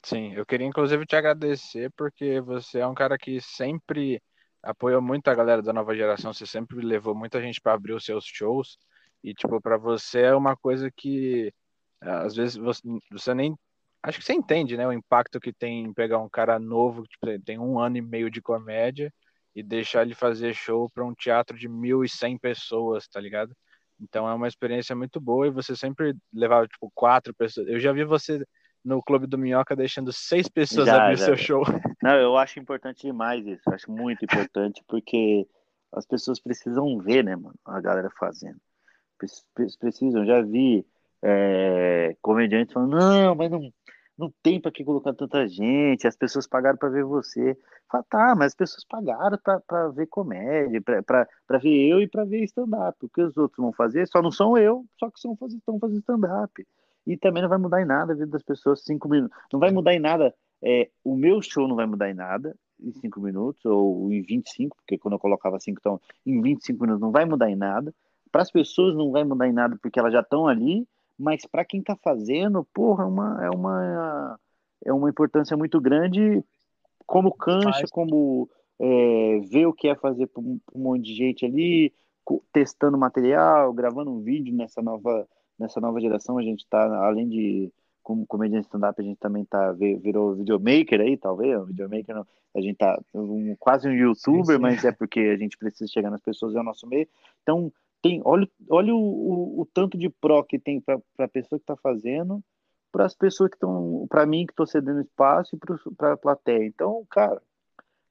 Sim, 0.04 0.34
eu 0.34 0.46
queria 0.46 0.66
inclusive 0.66 1.06
te 1.06 1.16
agradecer 1.16 1.92
porque 1.92 2.42
você 2.42 2.80
é 2.80 2.88
um 2.88 2.94
cara 2.96 3.18
que 3.18 3.40
sempre 3.40 4.22
apoiou 4.64 5.02
muito 5.02 5.28
a 5.28 5.36
galera 5.36 5.62
da 5.62 5.72
nova 5.74 5.96
geração, 5.96 6.34
você 6.34 6.46
sempre 6.46 6.82
levou 6.86 7.14
muita 7.16 7.40
gente 7.42 7.62
para 7.62 7.74
abrir 7.74 7.94
os 7.94 8.04
seus 8.04 8.26
shows 8.26 8.78
e 9.24 9.34
tipo 9.34 9.62
para 9.62 9.78
você 9.78 10.22
é 10.24 10.36
uma 10.36 10.56
coisa 10.58 10.90
que 10.92 11.54
às 12.02 12.36
vezes 12.36 12.56
você, 12.58 12.82
você 13.12 13.34
nem 13.36 13.56
acho 14.04 14.18
que 14.20 14.26
você 14.26 14.34
entende, 14.34 14.76
né, 14.78 14.88
o 14.88 14.94
impacto 14.94 15.40
que 15.40 15.54
tem 15.54 15.84
em 15.86 15.94
pegar 15.94 16.20
um 16.20 16.30
cara 16.30 16.58
novo, 16.60 17.04
tipo, 17.08 17.28
tem 17.46 17.60
um 17.60 17.80
ano 17.80 17.98
e 17.98 18.02
meio 18.02 18.30
de 18.32 18.42
comédia 18.42 19.14
e 19.56 19.62
deixar 19.64 20.02
ele 20.04 20.16
fazer 20.16 20.54
show 20.56 20.90
para 20.90 21.06
um 21.06 21.14
teatro 21.14 21.58
de 21.58 21.68
1.100 21.70 22.38
pessoas, 22.38 23.08
tá 23.08 23.20
ligado? 23.20 23.56
Então 24.00 24.28
é 24.28 24.34
uma 24.34 24.48
experiência 24.48 24.96
muito 24.96 25.20
boa 25.22 25.46
e 25.48 25.52
você 25.52 25.76
sempre 25.76 26.16
levava 26.34 26.68
tipo 26.68 26.92
quatro 26.96 27.34
pessoas. 27.36 27.68
Eu 27.68 27.80
já 27.80 27.92
vi 27.94 28.04
você 28.04 28.44
no 28.84 29.02
Clube 29.02 29.28
do 29.28 29.38
Minhoca 29.38 29.76
deixando 29.76 30.12
seis 30.12 30.48
pessoas 30.48 30.88
já, 30.88 31.04
abrir 31.04 31.18
já. 31.18 31.26
seu 31.26 31.38
show. 31.38 31.64
Não, 32.02 32.16
eu 32.16 32.38
acho 32.38 32.60
importante 32.60 33.06
demais 33.06 33.46
isso. 33.46 33.62
Eu 33.68 33.74
acho 33.74 33.92
muito 33.92 34.26
importante 34.26 34.84
porque 34.88 35.48
as 35.94 36.06
pessoas 36.06 36.40
precisam 36.40 36.98
ver, 37.00 37.24
né, 37.24 37.36
mano, 37.36 37.56
a 37.66 37.80
galera 37.80 38.10
fazendo. 38.18 38.58
Precisam. 39.80 40.26
Já 40.26 40.42
vi 40.42 40.86
é, 41.22 42.16
comediantes 42.22 42.74
falando, 42.74 42.98
não, 42.98 43.36
mas 43.36 43.52
não, 43.52 43.72
não 44.18 44.34
tem 44.42 44.60
para 44.60 44.72
que 44.72 44.84
colocar 44.84 45.14
tanta 45.14 45.48
gente, 45.48 46.08
as 46.08 46.16
pessoas 46.16 46.48
pagaram 46.48 46.78
para 46.78 46.90
ver 46.90 47.04
você. 47.04 47.58
Fala, 47.90 48.06
tá, 48.10 48.36
mas 48.36 48.48
as 48.48 48.56
pessoas 48.56 48.86
pagaram 48.86 49.38
para 49.68 49.90
ver 49.90 50.08
comédia, 50.08 50.82
para 50.82 51.58
ver 51.60 51.88
eu 51.88 52.02
e 52.02 52.08
para 52.08 52.24
ver 52.24 52.44
stand-up. 52.46 52.98
O 53.06 53.10
que 53.10 53.22
os 53.22 53.38
outros 53.38 53.58
vão 53.58 53.74
fazer 53.74 54.08
só 54.08 54.22
não 54.22 54.32
são 54.32 54.58
eu, 54.58 54.86
só 54.98 55.10
que 55.10 55.18
estão 55.18 55.38
fazendo 55.80 56.00
stand-up. 56.00 56.66
E 57.06 57.18
também 57.18 57.42
não 57.42 57.50
vai 57.50 57.58
mudar 57.58 57.82
em 57.82 57.86
nada 57.86 58.14
a 58.14 58.16
vida 58.16 58.32
das 58.32 58.44
pessoas 58.44 58.84
cinco 58.84 59.10
minutos. 59.10 59.36
Não 59.52 59.60
vai 59.60 59.72
mudar 59.72 59.94
em 59.94 60.00
nada. 60.00 60.34
É, 60.62 60.90
o 61.04 61.16
meu 61.16 61.42
show 61.42 61.68
não 61.68 61.76
vai 61.76 61.86
mudar 61.86 62.10
em 62.10 62.14
nada 62.14 62.56
em 62.80 62.92
cinco 62.94 63.20
minutos, 63.20 63.64
ou 63.64 64.12
em 64.12 64.24
25, 64.24 64.76
porque 64.76 64.98
quando 64.98 65.14
eu 65.14 65.20
colocava 65.20 65.60
cinco, 65.60 65.80
então 65.80 66.02
em 66.26 66.42
25 66.42 66.82
minutos 66.82 67.00
não 67.00 67.12
vai 67.12 67.26
mudar 67.26 67.50
em 67.50 67.56
nada. 67.56 67.94
Para 68.32 68.42
as 68.42 68.52
pessoas 68.52 68.96
não 68.96 69.12
vai 69.12 69.24
mudar 69.24 69.48
em 69.48 69.52
nada 69.52 69.78
porque 69.80 70.00
elas 70.00 70.12
já 70.12 70.22
estão 70.22 70.48
ali 70.48 70.88
mas 71.22 71.46
para 71.46 71.64
quem 71.64 71.80
está 71.80 71.96
fazendo, 71.96 72.66
porra, 72.74 73.04
é 73.04 73.08
uma, 73.08 73.46
é 73.46 73.50
uma, 73.52 74.40
é 74.86 74.92
uma 74.92 75.10
importância 75.10 75.56
muito 75.56 75.80
grande 75.80 76.44
como 77.06 77.32
cancha, 77.32 77.86
como 77.92 78.50
é, 78.80 79.40
ver 79.42 79.68
o 79.68 79.74
que 79.74 79.88
é 79.88 79.96
fazer 79.96 80.28
para 80.28 80.42
um, 80.42 80.60
monte 80.74 81.04
de 81.04 81.14
gente 81.14 81.46
ali, 81.46 81.94
testando 82.52 82.98
material, 82.98 83.72
gravando 83.72 84.12
um 84.12 84.22
vídeo 84.22 84.56
nessa 84.56 84.82
nova, 84.82 85.28
nessa 85.62 85.80
nova 85.80 86.00
geração. 86.02 86.38
A 86.38 86.44
gente 86.44 86.62
está, 86.62 87.06
além 87.06 87.28
de 87.28 87.72
como 88.04 88.26
comediante 88.26 88.66
stand-up, 88.66 89.00
a 89.00 89.04
gente 89.04 89.20
também 89.20 89.46
tá, 89.46 89.72
virou 89.72 90.36
videomaker 90.36 91.00
aí, 91.00 91.16
talvez, 91.16 91.58
um 91.60 91.66
videomaker 91.66 92.16
não, 92.16 92.28
a 92.54 92.60
gente 92.60 92.76
tá 92.76 93.00
um, 93.14 93.56
quase 93.58 93.88
um 93.88 93.94
youtuber, 93.94 94.46
sim, 94.46 94.54
sim. 94.54 94.60
mas 94.60 94.84
é 94.84 94.92
porque 94.92 95.20
a 95.20 95.38
gente 95.38 95.58
precisa 95.58 95.90
chegar 95.90 96.10
nas 96.10 96.22
pessoas, 96.22 96.56
é 96.56 96.60
o 96.60 96.64
nosso 96.64 96.88
meio. 96.88 97.08
Então, 97.44 97.72
tem, 98.02 98.22
olha, 98.26 98.50
olha 98.70 98.94
o, 98.94 99.00
o, 99.00 99.62
o 99.62 99.66
tanto 99.66 99.98
de 99.98 100.10
pró 100.10 100.44
que 100.44 100.58
tem 100.58 100.82
para 100.82 101.00
a 101.20 101.28
pessoa 101.28 101.60
que 101.60 101.64
está 101.64 101.76
fazendo, 101.76 102.44
para 102.92 103.06
as 103.06 103.16
pessoas 103.16 103.50
que 103.50 103.56
estão, 103.56 104.06
para 104.10 104.26
mim 104.26 104.46
que 104.46 104.52
estou 104.52 104.66
cedendo 104.66 105.00
espaço 105.00 105.56
e 105.56 105.60
para 105.96 106.14
a 106.14 106.18
plateia. 106.18 106.66
Então, 106.66 107.06
cara, 107.10 107.42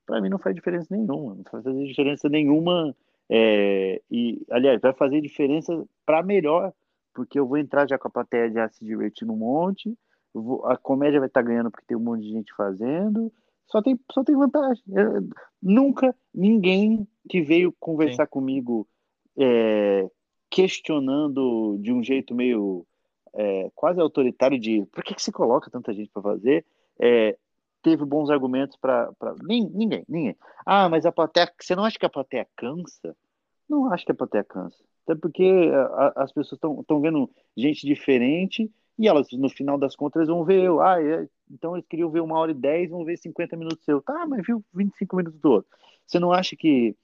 para 0.07 0.21
mim 0.21 0.29
não 0.29 0.39
faz 0.39 0.55
diferença 0.55 0.87
nenhuma, 0.91 1.35
não 1.35 1.45
faz 1.45 1.65
diferença 1.65 2.29
nenhuma. 2.29 2.97
É, 3.29 4.01
e, 4.11 4.45
aliás, 4.51 4.81
vai 4.81 4.93
fazer 4.93 5.21
diferença 5.21 5.85
para 6.07 6.23
melhor, 6.23 6.73
porque 7.15 7.39
eu 7.39 7.47
vou 7.47 7.59
entrar 7.59 7.89
já 7.89 7.99
com 7.99 8.09
a 8.09 8.11
plateia 8.11 8.51
já 8.51 8.69
se 8.69 8.85
divertindo 8.85 9.33
um 9.33 9.37
monte, 9.37 9.97
vou, 10.33 10.65
a 10.67 10.77
comédia 10.77 11.21
vai 11.21 11.29
estar 11.29 11.43
tá 11.43 11.49
ganhando 11.49 11.71
porque 11.71 11.87
tem 11.87 11.97
um 11.97 12.01
monte 12.01 12.23
de 12.23 12.31
gente 12.31 12.53
fazendo, 12.55 13.33
só 13.67 13.81
tem, 13.81 13.99
só 14.13 14.25
tem 14.25 14.37
vantagem. 14.37 14.83
Eu, 14.89 15.29
nunca 15.63 16.15
ninguém 16.35 17.07
que 17.29 17.41
veio 17.41 17.75
conversar 17.79 18.25
Sim. 18.25 18.31
comigo 18.31 18.87
é, 19.37 20.11
questionando 20.51 21.79
de 21.81 21.93
um 21.93 22.03
jeito 22.03 22.35
meio 22.35 22.85
é, 23.33 23.71
quase 23.75 24.01
autoritário 24.01 24.59
de 24.59 24.85
por 24.87 25.05
que, 25.05 25.15
que 25.15 25.23
se 25.23 25.31
coloca 25.31 25.71
tanta 25.71 25.95
gente 25.95 26.11
para 26.11 26.23
fazer, 26.23 26.67
é, 26.99 27.37
teve 27.83 28.05
bons 28.05 28.31
argumentos 28.31 28.77
para. 28.77 29.11
Ninguém, 29.43 30.05
ninguém. 30.09 30.37
Ah, 30.67 30.89
mas 30.89 31.07
a 31.07 31.13
plateia. 31.13 31.51
Você 31.59 31.75
não 31.75 31.85
acha 31.85 31.99
que 31.99 32.07
a 32.07 32.11
plateia 32.11 32.47
cansa? 32.57 33.17
Não 33.69 33.91
acho 33.93 34.05
que 34.05 34.13
a 34.13 34.17
plateia 34.17 34.45
cansa. 34.45 34.83
Até 35.11 35.21
porque 35.21 35.71
a, 35.75 36.23
as 36.23 36.33
pessoas 36.33 36.61
estão 36.63 37.01
vendo 37.01 37.29
gente 37.57 37.87
diferente 37.87 38.71
e 38.99 39.09
elas, 39.09 39.29
no 39.33 39.49
final 39.49 39.79
das 39.79 39.97
contas, 39.97 40.29
vão 40.29 40.45
ver 40.45 40.63
eu. 40.63 40.81
Ah, 40.81 41.03
é, 41.03 41.27
então 41.51 41.75
eles 41.75 41.87
queriam 41.89 42.11
ver 42.11 42.21
uma 42.21 42.39
hora 42.39 42.53
e 42.53 42.55
dez, 42.55 42.91
vão 42.91 43.05
ver 43.05 43.17
50 43.17 43.57
minutos 43.57 43.85
seu. 43.85 44.01
Tá, 44.01 44.27
mas 44.27 44.47
viu 44.47 44.65
25 44.75 45.17
minutos 45.17 45.41
do 45.41 45.51
outro. 45.51 45.71
Você 46.07 46.19
não 46.19 46.33
acha 46.33 46.55
que 46.55 46.95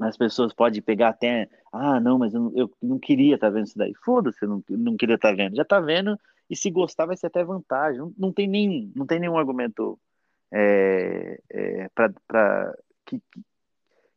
as 0.00 0.16
pessoas 0.16 0.52
podem 0.52 0.82
pegar 0.82 1.08
até, 1.08 1.48
ah, 1.72 1.98
não, 1.98 2.18
mas 2.18 2.34
eu 2.34 2.40
não, 2.40 2.52
eu 2.54 2.70
não 2.82 2.98
queria 2.98 3.34
estar 3.34 3.48
tá 3.48 3.52
vendo 3.54 3.66
isso 3.66 3.78
daí. 3.78 3.94
Foda-se, 4.04 4.44
eu 4.44 4.48
não, 4.48 4.64
não 4.68 4.96
queria 4.96 5.14
estar 5.16 5.30
tá 5.30 5.34
vendo. 5.34 5.56
Já 5.56 5.62
está 5.62 5.80
vendo, 5.80 6.18
e 6.48 6.54
se 6.54 6.70
gostar 6.70 7.06
vai 7.06 7.16
ser 7.16 7.26
até 7.26 7.42
vantagem. 7.42 7.98
Não, 7.98 8.12
não, 8.16 8.32
tem, 8.32 8.46
nem, 8.46 8.92
não 8.94 9.06
tem 9.06 9.18
nenhum 9.18 9.38
argumento 9.38 9.98
é, 10.52 11.40
é, 11.50 11.88
para 11.94 12.76
que, 13.04 13.20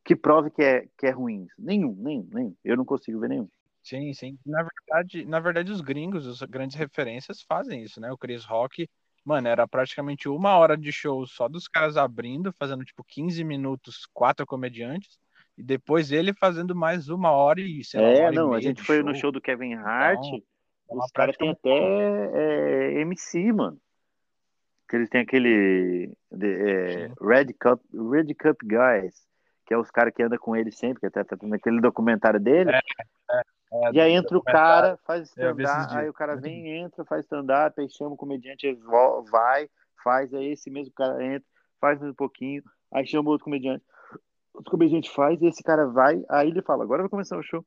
que 0.04 0.16
prove 0.16 0.50
que 0.50 0.62
é, 0.62 0.86
que 0.98 1.06
é 1.06 1.10
ruim. 1.10 1.46
Nenhum, 1.58 1.94
nenhum, 1.94 2.28
nenhum. 2.32 2.56
Eu 2.64 2.76
não 2.76 2.84
consigo 2.84 3.20
ver 3.20 3.28
nenhum. 3.28 3.48
Sim, 3.82 4.12
sim. 4.12 4.38
Na 4.44 4.62
verdade, 4.62 5.24
na 5.24 5.40
verdade, 5.40 5.72
os 5.72 5.80
gringos, 5.80 6.26
as 6.26 6.40
grandes 6.48 6.76
referências 6.76 7.42
fazem 7.42 7.82
isso, 7.82 8.00
né? 8.00 8.10
O 8.12 8.18
Chris 8.18 8.44
Rock, 8.44 8.88
mano, 9.24 9.48
era 9.48 9.66
praticamente 9.66 10.28
uma 10.28 10.56
hora 10.56 10.76
de 10.76 10.92
show 10.92 11.26
só 11.26 11.48
dos 11.48 11.66
caras 11.66 11.96
abrindo, 11.96 12.52
fazendo 12.52 12.84
tipo 12.84 13.02
15 13.02 13.42
minutos, 13.42 14.06
quatro 14.12 14.46
comediantes 14.46 15.18
e 15.60 15.62
depois 15.62 16.10
ele 16.10 16.32
fazendo 16.32 16.74
mais 16.74 17.08
uma 17.08 17.30
hora 17.30 17.60
e 17.60 17.84
sei 17.84 18.00
lá, 18.00 18.08
É, 18.08 18.32
não, 18.32 18.54
a 18.54 18.60
gente 18.60 18.82
foi 18.82 18.96
show. 18.96 19.04
no 19.04 19.14
show 19.14 19.30
do 19.30 19.40
Kevin 19.40 19.74
Hart. 19.74 20.24
Então, 20.24 20.98
os 20.98 21.10
caras 21.12 21.36
têm 21.36 21.50
até 21.50 21.70
é, 21.70 23.00
MC, 23.00 23.52
mano. 23.52 23.78
Que 24.88 24.96
eles 24.96 25.08
têm 25.08 25.20
aquele 25.20 26.12
é, 26.32 27.12
Red, 27.20 27.52
Cup, 27.60 27.80
Red 28.10 28.34
Cup 28.34 28.58
Guys, 28.64 29.14
que 29.70 29.74
é 29.74 29.78
os 29.78 29.88
caras 29.88 30.12
que 30.12 30.20
andam 30.20 30.36
com 30.36 30.56
ele 30.56 30.72
sempre, 30.72 30.98
que 30.98 31.06
até 31.06 31.22
tá 31.22 31.36
naquele 31.42 31.80
documentário 31.80 32.40
dele. 32.40 32.72
É, 32.72 32.80
é, 33.30 33.42
é 33.72 33.92
e 33.92 34.00
aí 34.00 34.10
entra 34.10 34.36
o 34.36 34.42
cara, 34.42 34.98
faz 35.06 35.28
stand-up, 35.28 35.96
aí 35.96 36.08
o 36.08 36.12
cara 36.12 36.34
vem, 36.34 36.76
entra, 36.78 37.04
faz 37.04 37.24
stand-up, 37.24 37.80
aí 37.80 37.88
chama 37.88 38.14
o 38.14 38.16
comediante, 38.16 38.76
vai, 39.30 39.70
faz, 40.02 40.34
aí 40.34 40.50
esse 40.50 40.68
mesmo 40.68 40.92
cara 40.92 41.24
entra, 41.24 41.46
faz 41.80 42.00
mais 42.00 42.10
um 42.10 42.14
pouquinho, 42.16 42.64
aí 42.90 43.06
chama 43.06 43.30
outro 43.30 43.44
comediante 43.44 43.84
a 44.56 44.88
gente 44.88 45.08
faz, 45.12 45.40
e 45.40 45.46
esse 45.46 45.62
cara 45.62 45.86
vai, 45.86 46.20
aí 46.28 46.48
ele 46.48 46.62
fala, 46.62 46.82
agora 46.82 47.02
vai 47.02 47.08
começar 47.08 47.38
o 47.38 47.42
show. 47.42 47.64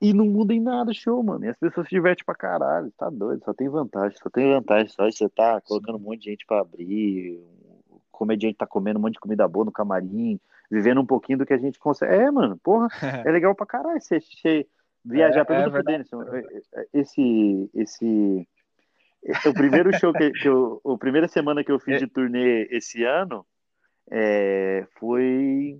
E 0.00 0.12
não 0.12 0.26
muda 0.26 0.52
em 0.52 0.60
nada 0.60 0.90
o 0.90 0.94
show, 0.94 1.22
mano. 1.22 1.44
E 1.44 1.48
as 1.48 1.56
pessoas 1.56 1.86
se 1.86 1.94
divertem 1.94 2.24
pra 2.24 2.34
caralho. 2.34 2.90
Tá 2.98 3.08
doido, 3.08 3.44
só 3.44 3.54
tem 3.54 3.68
vantagem, 3.68 4.18
só 4.20 4.28
tem 4.28 4.52
vantagem. 4.52 4.88
Só 4.88 5.08
você 5.08 5.28
tá 5.28 5.60
colocando 5.60 5.96
um 5.96 6.00
monte 6.00 6.22
de 6.22 6.30
gente 6.30 6.44
pra 6.44 6.60
abrir. 6.60 7.40
O 7.88 8.00
comediante 8.10 8.58
tá 8.58 8.66
comendo 8.66 8.98
um 8.98 9.02
monte 9.02 9.12
de 9.12 9.20
comida 9.20 9.46
boa 9.46 9.64
no 9.64 9.70
camarim, 9.70 10.40
vivendo 10.72 11.02
um 11.02 11.06
pouquinho 11.06 11.38
do 11.38 11.44
que 11.44 11.52
a 11.52 11.58
gente 11.58 11.78
consegue. 11.78 12.14
É, 12.14 12.30
mano, 12.30 12.58
porra, 12.62 12.88
é 13.28 13.30
legal 13.30 13.54
pra 13.54 13.66
caralho 13.66 14.00
você, 14.00 14.18
você 14.18 14.66
viajar. 15.04 15.42
É, 15.42 15.44
Pergunta 15.44 15.68
é 15.68 15.72
pro 15.72 15.84
Denis, 15.84 16.10
esse, 16.94 17.70
esse, 17.74 18.48
o 19.46 19.52
primeiro 19.52 19.92
show 19.98 20.14
que, 20.14 20.30
que 20.30 20.48
eu, 20.48 20.80
a 20.82 20.96
primeira 20.96 21.28
semana 21.28 21.62
que 21.62 21.70
eu 21.70 21.78
fiz 21.78 21.96
é. 21.96 21.98
de 21.98 22.06
turnê 22.06 22.66
esse 22.70 23.04
ano 23.04 23.44
é, 24.10 24.86
foi 24.98 25.78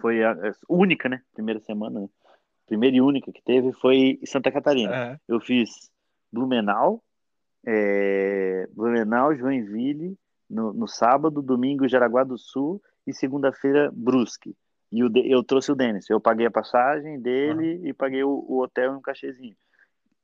foi 0.00 0.24
a, 0.24 0.32
a 0.32 0.52
única, 0.70 1.06
né? 1.06 1.20
Primeira 1.34 1.60
semana, 1.60 2.00
né? 2.00 2.08
primeira 2.66 2.96
e 2.96 3.02
única 3.02 3.30
que 3.30 3.42
teve 3.42 3.72
foi 3.74 4.18
em 4.22 4.26
Santa 4.26 4.50
Catarina. 4.50 5.20
Eu 5.28 5.38
fiz 5.38 5.90
Blumenau, 6.32 7.02
é, 7.66 8.66
Blumenau, 8.72 9.36
Joinville, 9.36 10.16
no, 10.48 10.72
no, 10.72 10.88
sábado, 10.88 11.42
domingo, 11.42 11.86
Jaraguá 11.86 12.24
do 12.24 12.38
Sul 12.38 12.80
e 13.06 13.12
segunda-feira, 13.12 13.90
Brusque. 13.92 14.54
E 14.90 15.02
o, 15.02 15.10
eu 15.14 15.42
trouxe 15.42 15.72
o 15.72 15.74
Denis. 15.74 16.08
Eu 16.10 16.20
paguei 16.20 16.46
a 16.46 16.50
passagem 16.50 17.20
dele 17.20 17.76
uhum. 17.76 17.86
e 17.86 17.92
paguei 17.92 18.22
o, 18.22 18.44
o, 18.48 18.60
hotel 18.60 18.92
e 18.92 18.96
um 18.96 19.00
cachezinho. 19.00 19.56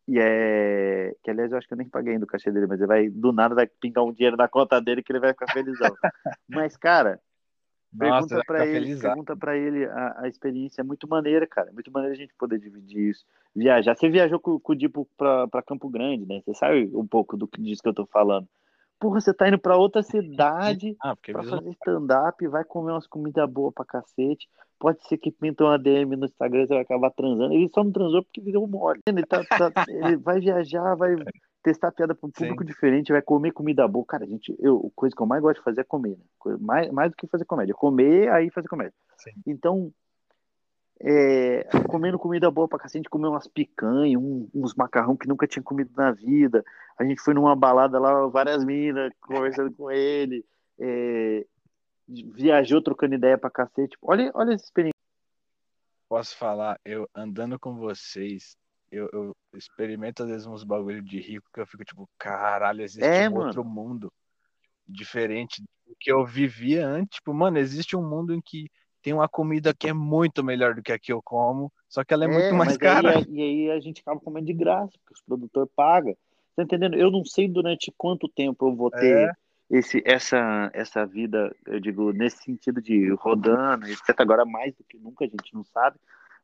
E 0.07 0.19
é. 0.19 1.15
Que 1.23 1.31
aliás 1.31 1.51
eu 1.51 1.59
acho 1.59 1.67
que 1.67 1.75
eu 1.75 1.79
nem 1.79 1.89
paguei 1.89 2.15
ainda 2.15 2.25
o 2.25 2.29
cachê 2.29 2.51
dele, 2.51 2.67
mas 2.67 2.79
ele 2.79 2.87
vai, 2.87 3.09
do 3.09 3.33
nada, 3.33 3.55
vai 3.55 3.67
pingar 3.67 4.05
um 4.05 4.13
dinheiro 4.13 4.37
na 4.37 4.49
conta 4.49 4.81
dele 4.81 5.03
que 5.03 5.13
ele 5.13 5.21
vai 5.21 5.33
ficar 5.33 5.53
felizão. 5.53 5.95
mas, 6.49 6.77
cara, 6.77 7.21
Pergunta 7.97 8.43
para 8.47 8.67
ele, 8.67 8.97
pergunta 8.97 9.37
para 9.37 9.57
ele 9.57 9.87
a, 9.87 10.21
a, 10.21 10.29
experiência 10.29 10.83
é 10.83 10.85
muito 10.85 11.09
maneira, 11.09 11.47
cara. 11.47 11.71
É 11.71 11.73
muito 11.73 11.91
maneira 11.91 12.15
a 12.15 12.19
gente 12.19 12.35
poder 12.35 12.59
dividir 12.59 13.11
isso. 13.11 13.25
Viajar. 13.57 13.97
Você 13.97 14.11
viajou 14.11 14.39
com, 14.39 14.61
com 14.61 14.73
o 14.73 14.77
Dipo 14.77 15.09
para 15.17 15.63
Campo 15.63 15.89
Grande, 15.89 16.27
né? 16.27 16.43
Você 16.45 16.55
sabe 16.55 16.91
um 16.95 17.07
pouco 17.07 17.37
do 17.37 17.49
disso 17.59 17.83
que 17.83 17.89
eu 17.89 17.95
tô 17.95 18.05
falando. 18.05 18.47
Porra, 18.99 19.21
você 19.21 19.33
tá 19.33 19.47
indo 19.49 19.59
para 19.59 19.77
outra 19.77 20.03
cidade 20.03 20.97
ah, 21.01 21.15
para 21.15 21.43
fazer 21.45 21.71
stand-up, 21.71 22.47
vai 22.49 22.65
comer 22.65 22.93
umas 22.93 23.07
comidas 23.07 23.49
boas 23.49 23.73
pra 23.73 23.85
cacete. 23.85 24.49
Pode 24.79 25.07
ser 25.07 25.19
que 25.19 25.31
pinta 25.31 25.65
uma 25.65 25.79
DM 25.79 26.17
no 26.17 26.25
Instagram, 26.25 26.67
você 26.67 26.75
vai 26.75 26.83
acabar 26.83 27.11
transando. 27.11 27.53
Ele 27.53 27.69
só 27.69 27.85
não 27.85 27.93
transou 27.93 28.23
porque 28.25 28.41
virou 28.41 28.67
mole. 28.67 29.01
Ele, 29.07 29.25
tá, 29.25 29.45
tá, 29.45 29.85
ele 29.89 30.17
vai 30.17 30.41
viajar, 30.41 30.95
vai 30.95 31.17
testar 31.63 31.93
piada 31.93 32.15
para 32.15 32.27
um 32.27 32.31
público 32.31 32.63
Sim. 32.63 32.67
diferente, 32.67 33.13
vai 33.13 33.23
comer 33.23 33.53
comida 33.53 33.87
boa. 33.87 34.05
Cara, 34.07 34.27
gente, 34.27 34.55
eu, 34.59 34.91
a 34.93 35.01
coisa 35.01 35.15
que 35.15 35.23
eu 35.23 35.27
mais 35.27 35.43
gosto 35.43 35.59
de 35.59 35.65
fazer 35.65 35.81
é 35.83 35.85
comer, 35.85 36.17
né? 36.17 36.57
Mais, 36.61 36.91
mais 36.91 37.11
do 37.11 37.17
que 37.17 37.27
fazer 37.27 37.45
comédia. 37.45 37.75
Comer, 37.75 38.31
aí 38.31 38.51
fazer 38.51 38.69
comédia. 38.69 38.95
Sim. 39.17 39.33
Então, 39.47 39.93
é, 41.01 41.65
comendo 41.89 42.19
comida 42.19 42.51
boa 42.51 42.67
pra 42.67 42.79
cacete, 42.79 43.09
comer 43.09 43.29
umas 43.29 43.47
picanhas, 43.47 44.21
um, 44.21 44.49
uns 44.53 44.75
macarrão 44.75 45.17
que 45.17 45.29
nunca 45.29 45.47
tinha 45.47 45.63
comido 45.63 45.93
na 45.97 46.11
vida. 46.11 46.65
A 46.99 47.05
gente 47.05 47.21
foi 47.21 47.35
numa 47.35 47.55
balada 47.55 47.99
lá, 47.99 48.27
várias 48.27 48.65
minas, 48.65 49.13
conversando 49.21 49.73
com 49.73 49.91
ele. 49.91 50.45
É, 50.79 51.47
viajou 52.09 52.83
trocando 52.83 53.15
ideia 53.15 53.39
pra 53.39 53.51
cacete. 53.51 53.97
Olha, 54.03 54.31
olha 54.35 54.55
essa 54.55 54.65
experiência. 54.65 54.93
Posso 56.09 56.37
falar, 56.37 56.81
eu 56.85 57.09
andando 57.15 57.59
com 57.59 57.77
vocês, 57.77 58.57
eu, 58.91 59.09
eu 59.13 59.37
experimento 59.55 60.23
às 60.23 60.31
vezes 60.31 60.47
uns 60.47 60.65
bagulho 60.65 61.03
de 61.03 61.21
rico 61.21 61.49
que 61.53 61.61
eu 61.61 61.67
fico 61.67 61.85
tipo, 61.85 62.09
caralho, 62.19 62.83
existe 62.83 63.05
é, 63.05 63.29
um 63.29 63.35
mano. 63.35 63.47
outro 63.47 63.63
mundo 63.63 64.11
diferente 64.87 65.63
do 65.87 65.95
que 66.01 66.11
eu 66.11 66.25
vivia 66.25 66.89
antes. 66.89 67.17
Tipo, 67.17 67.35
mano, 67.35 67.59
existe 67.59 67.95
um 67.95 68.03
mundo 68.03 68.35
em 68.35 68.41
que 68.41 68.71
tem 69.03 69.13
uma 69.13 69.29
comida 69.29 69.75
que 69.75 69.89
é 69.89 69.93
muito 69.93 70.43
melhor 70.43 70.75
do 70.75 70.83
que 70.83 70.93
a 70.93 70.99
que 70.99 71.13
eu 71.13 71.23
como, 71.23 71.73
só 71.89 72.05
que 72.05 72.13
ela 72.13 72.25
é, 72.25 72.29
é 72.29 72.31
muito 72.31 72.55
mais 72.55 72.77
cara. 72.77 73.19
Aí, 73.19 73.25
e 73.29 73.43
aí 73.43 73.71
a 73.71 73.81
gente 73.81 74.01
acaba 74.01 74.21
comendo 74.21 74.47
de 74.47 74.53
graça, 74.53 74.93
porque 74.99 75.15
os 75.15 75.23
produtores 75.23 75.71
pagam. 75.75 76.17
Tá 76.57 76.63
entendendo? 76.65 76.97
Eu 76.97 77.11
não 77.11 77.25
sei 77.25 77.49
durante 77.49 77.93
quanto 77.97 78.29
tempo 78.29 78.67
eu 78.67 78.75
vou 78.75 78.91
ter 78.91 79.29
é. 79.29 79.33
esse, 79.71 80.03
essa, 80.05 80.71
essa 80.75 81.07
vida, 81.07 81.55
eu 81.67 81.79
digo, 81.79 82.13
nesse 82.13 82.43
sentido 82.43 82.83
de 82.83 83.11
rodando, 83.15 83.87
etc. 83.87 84.15
Agora 84.19 84.45
mais 84.45 84.75
do 84.75 84.83
que 84.83 84.99
nunca 84.99 85.25
a 85.25 85.29
gente 85.29 85.55
não 85.55 85.63
sabe, 85.65 85.97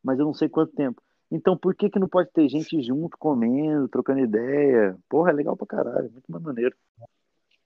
mas 0.03 0.19
eu 0.19 0.25
não 0.25 0.35
sei 0.35 0.49
quanto 0.49 0.73
tempo. 0.73 1.03
Então 1.31 1.57
por 1.57 1.75
que 1.75 1.91
que 1.91 1.99
não 1.99 2.09
pode 2.09 2.31
ter 2.31 2.49
gente 2.49 2.81
junto, 2.81 3.19
comendo, 3.19 3.89
trocando 3.89 4.21
ideia? 4.21 4.97
Porra, 5.09 5.31
é 5.31 5.35
legal 5.35 5.57
pra 5.57 5.67
caralho, 5.67 6.13
muito 6.13 6.31
mais 6.31 6.45
maneiro. 6.45 6.77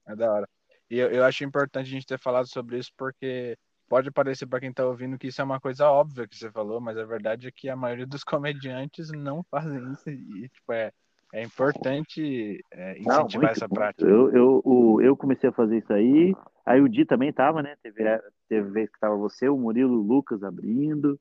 É 0.07 0.15
da 0.15 0.33
hora. 0.33 0.49
E 0.89 0.97
eu, 0.97 1.11
eu 1.11 1.23
acho 1.23 1.43
importante 1.43 1.85
a 1.85 1.91
gente 1.91 2.07
ter 2.07 2.17
falado 2.17 2.47
sobre 2.47 2.79
isso 2.79 2.91
porque 2.97 3.55
pode 3.89 4.11
parecer 4.11 4.45
para 4.45 4.59
quem 4.59 4.69
está 4.69 4.85
ouvindo 4.85 5.17
que 5.17 5.27
isso 5.27 5.41
é 5.41 5.43
uma 5.43 5.59
coisa 5.59 5.89
óbvia 5.89 6.27
que 6.27 6.37
você 6.37 6.51
falou, 6.51 6.79
mas 6.79 6.97
a 6.97 7.03
verdade 7.03 7.47
é 7.47 7.51
que 7.51 7.67
a 7.67 7.75
maioria 7.75 8.05
dos 8.05 8.23
comediantes 8.23 9.09
não 9.11 9.43
fazem 9.49 9.91
isso 9.91 10.09
e 10.09 10.47
tipo 10.47 10.71
é 10.71 10.91
é 11.31 11.43
importante 11.43 12.63
é, 12.71 12.91
incentivar 12.93 13.17
não, 13.17 13.27
muito, 13.39 13.51
essa 13.51 13.69
prática. 13.69 14.09
Eu, 14.09 14.31
eu, 14.31 14.61
o, 14.65 15.01
eu 15.01 15.15
comecei 15.15 15.49
a 15.49 15.53
fazer 15.53 15.77
isso 15.77 15.93
aí, 15.93 16.33
aí 16.65 16.81
o 16.81 16.89
Di 16.89 17.05
também 17.05 17.31
tava, 17.31 17.61
né? 17.61 17.75
Teve, 17.83 18.03
teve 18.47 18.69
vez 18.71 18.89
que 18.89 18.99
tava 18.99 19.15
você, 19.15 19.47
o 19.47 19.55
Murilo, 19.55 19.99
o 19.99 20.01
Lucas 20.01 20.41
abrindo. 20.41 21.19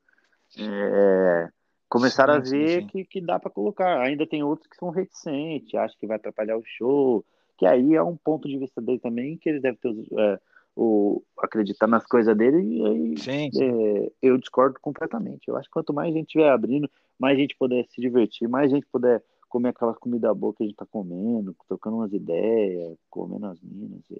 É, 0.58 1.48
começaram 1.90 2.42
sim, 2.42 2.56
a 2.56 2.58
ver 2.58 2.68
sim, 2.68 2.80
sim. 2.80 2.86
Que, 2.86 3.04
que 3.04 3.20
dá 3.20 3.38
para 3.38 3.50
colocar. 3.50 4.00
Ainda 4.00 4.26
tem 4.26 4.42
outros 4.42 4.66
que 4.66 4.76
são 4.76 4.88
reticentes, 4.88 5.74
acham 5.74 5.98
que 6.00 6.06
vai 6.06 6.16
atrapalhar 6.16 6.56
o 6.56 6.64
show, 6.64 7.22
que 7.58 7.66
aí 7.66 7.94
é 7.94 8.02
um 8.02 8.16
ponto 8.16 8.48
de 8.48 8.58
vista 8.58 8.80
dele 8.80 9.00
também, 9.00 9.36
que 9.36 9.48
ele 9.50 9.60
deve 9.60 9.76
ter 9.76 9.90
é, 9.90 10.40
o, 10.78 11.24
acreditar 11.38 11.88
nas 11.88 12.06
coisas 12.06 12.36
dele 12.36 12.62
e 12.62 12.86
aí 12.86 13.18
sim, 13.18 13.50
sim. 13.52 13.64
É, 13.64 14.12
eu 14.22 14.38
discordo 14.38 14.78
completamente. 14.80 15.48
Eu 15.48 15.56
acho 15.56 15.68
que 15.68 15.72
quanto 15.72 15.92
mais 15.92 16.14
gente 16.14 16.26
estiver 16.26 16.48
abrindo, 16.48 16.88
mais 17.18 17.36
gente 17.36 17.56
puder 17.58 17.84
se 17.88 18.00
divertir, 18.00 18.48
mais 18.48 18.70
gente 18.70 18.86
puder 18.86 19.20
comer 19.48 19.70
aquela 19.70 19.94
comida 19.94 20.32
boa 20.32 20.54
que 20.54 20.62
a 20.62 20.66
gente 20.66 20.76
tá 20.76 20.86
comendo, 20.86 21.56
trocando 21.66 21.96
umas 21.96 22.12
ideias, 22.12 22.96
comendo 23.10 23.46
as 23.46 23.60
minas. 23.60 24.02
E... 24.08 24.18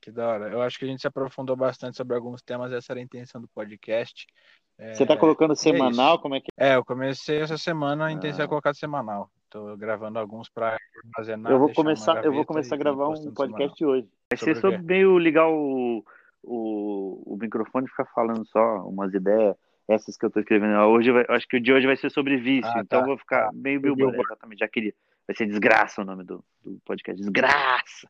Que 0.00 0.12
da 0.12 0.28
hora. 0.28 0.50
Eu 0.50 0.62
acho 0.62 0.78
que 0.78 0.84
a 0.84 0.88
gente 0.88 1.00
se 1.00 1.06
aprofundou 1.06 1.56
bastante 1.56 1.96
sobre 1.96 2.14
alguns 2.14 2.42
temas, 2.42 2.72
essa 2.72 2.92
era 2.92 3.00
a 3.00 3.02
intenção 3.02 3.40
do 3.40 3.48
podcast. 3.48 4.26
É... 4.78 4.94
Você 4.94 5.04
tá 5.04 5.16
colocando 5.16 5.52
é 5.52 5.56
semanal? 5.56 6.16
É 6.16 6.18
como 6.18 6.34
é 6.36 6.40
que 6.40 6.48
é? 6.56 6.76
eu 6.76 6.84
comecei 6.84 7.38
essa 7.38 7.58
semana, 7.58 8.06
a 8.06 8.12
intenção 8.12 8.40
é 8.40 8.42
ah. 8.42 8.46
é 8.46 8.48
colocar 8.48 8.74
semanal. 8.74 9.28
Tô 9.52 9.76
gravando 9.76 10.18
alguns 10.18 10.48
para 10.48 10.78
armazenar. 11.04 11.52
Eu 11.52 11.58
vou 11.58 11.70
começar, 11.74 12.24
eu 12.24 12.32
vou 12.32 12.42
começar 12.42 12.74
a 12.74 12.78
gravar 12.78 13.08
um 13.08 13.34
podcast 13.34 13.76
semanal. 13.76 13.98
hoje. 13.98 14.08
Vai 14.30 14.38
ser 14.38 14.56
sobre 14.56 14.78
meio 14.78 15.18
ligar 15.18 15.46
o, 15.46 16.02
o, 16.42 17.34
o 17.34 17.36
microfone 17.38 17.84
e 17.84 17.90
ficar 17.90 18.06
falando 18.06 18.46
só 18.46 18.88
umas 18.88 19.12
ideias, 19.12 19.54
essas 19.86 20.16
que 20.16 20.24
eu 20.24 20.30
tô 20.30 20.40
escrevendo. 20.40 20.72
Hoje 20.84 21.12
vai, 21.12 21.26
acho 21.28 21.46
que 21.46 21.58
o 21.58 21.60
de 21.60 21.70
hoje 21.70 21.86
vai 21.86 21.96
ser 21.96 22.10
sobre 22.10 22.38
vício, 22.38 22.72
ah, 22.74 22.80
então 22.80 23.00
tá. 23.00 23.06
vou 23.06 23.18
ficar 23.18 23.44
tá. 23.44 23.52
meio 23.52 23.78
Bilbo, 23.78 24.02
exatamente, 24.24 24.60
já 24.60 24.68
queria. 24.68 24.94
Vai 25.26 25.36
ser 25.36 25.44
desgraça 25.44 26.00
o 26.00 26.04
nome 26.06 26.24
do, 26.24 26.42
do 26.64 26.80
podcast, 26.86 27.20
desgraça. 27.20 28.08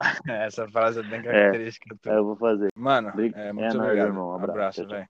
Essa 0.26 0.66
frase 0.68 1.00
é 1.00 1.02
bem 1.02 1.22
característica. 1.22 1.94
É, 2.06 2.16
eu 2.16 2.24
vou 2.24 2.36
fazer. 2.36 2.70
Mano, 2.74 3.10
é, 3.10 3.52
muito 3.52 3.76
é, 3.76 3.78
obrigado. 3.78 4.06
Irmão, 4.06 4.30
um 4.30 4.34
abraço, 4.36 4.80
abraço 4.80 4.88
velho. 4.88 5.08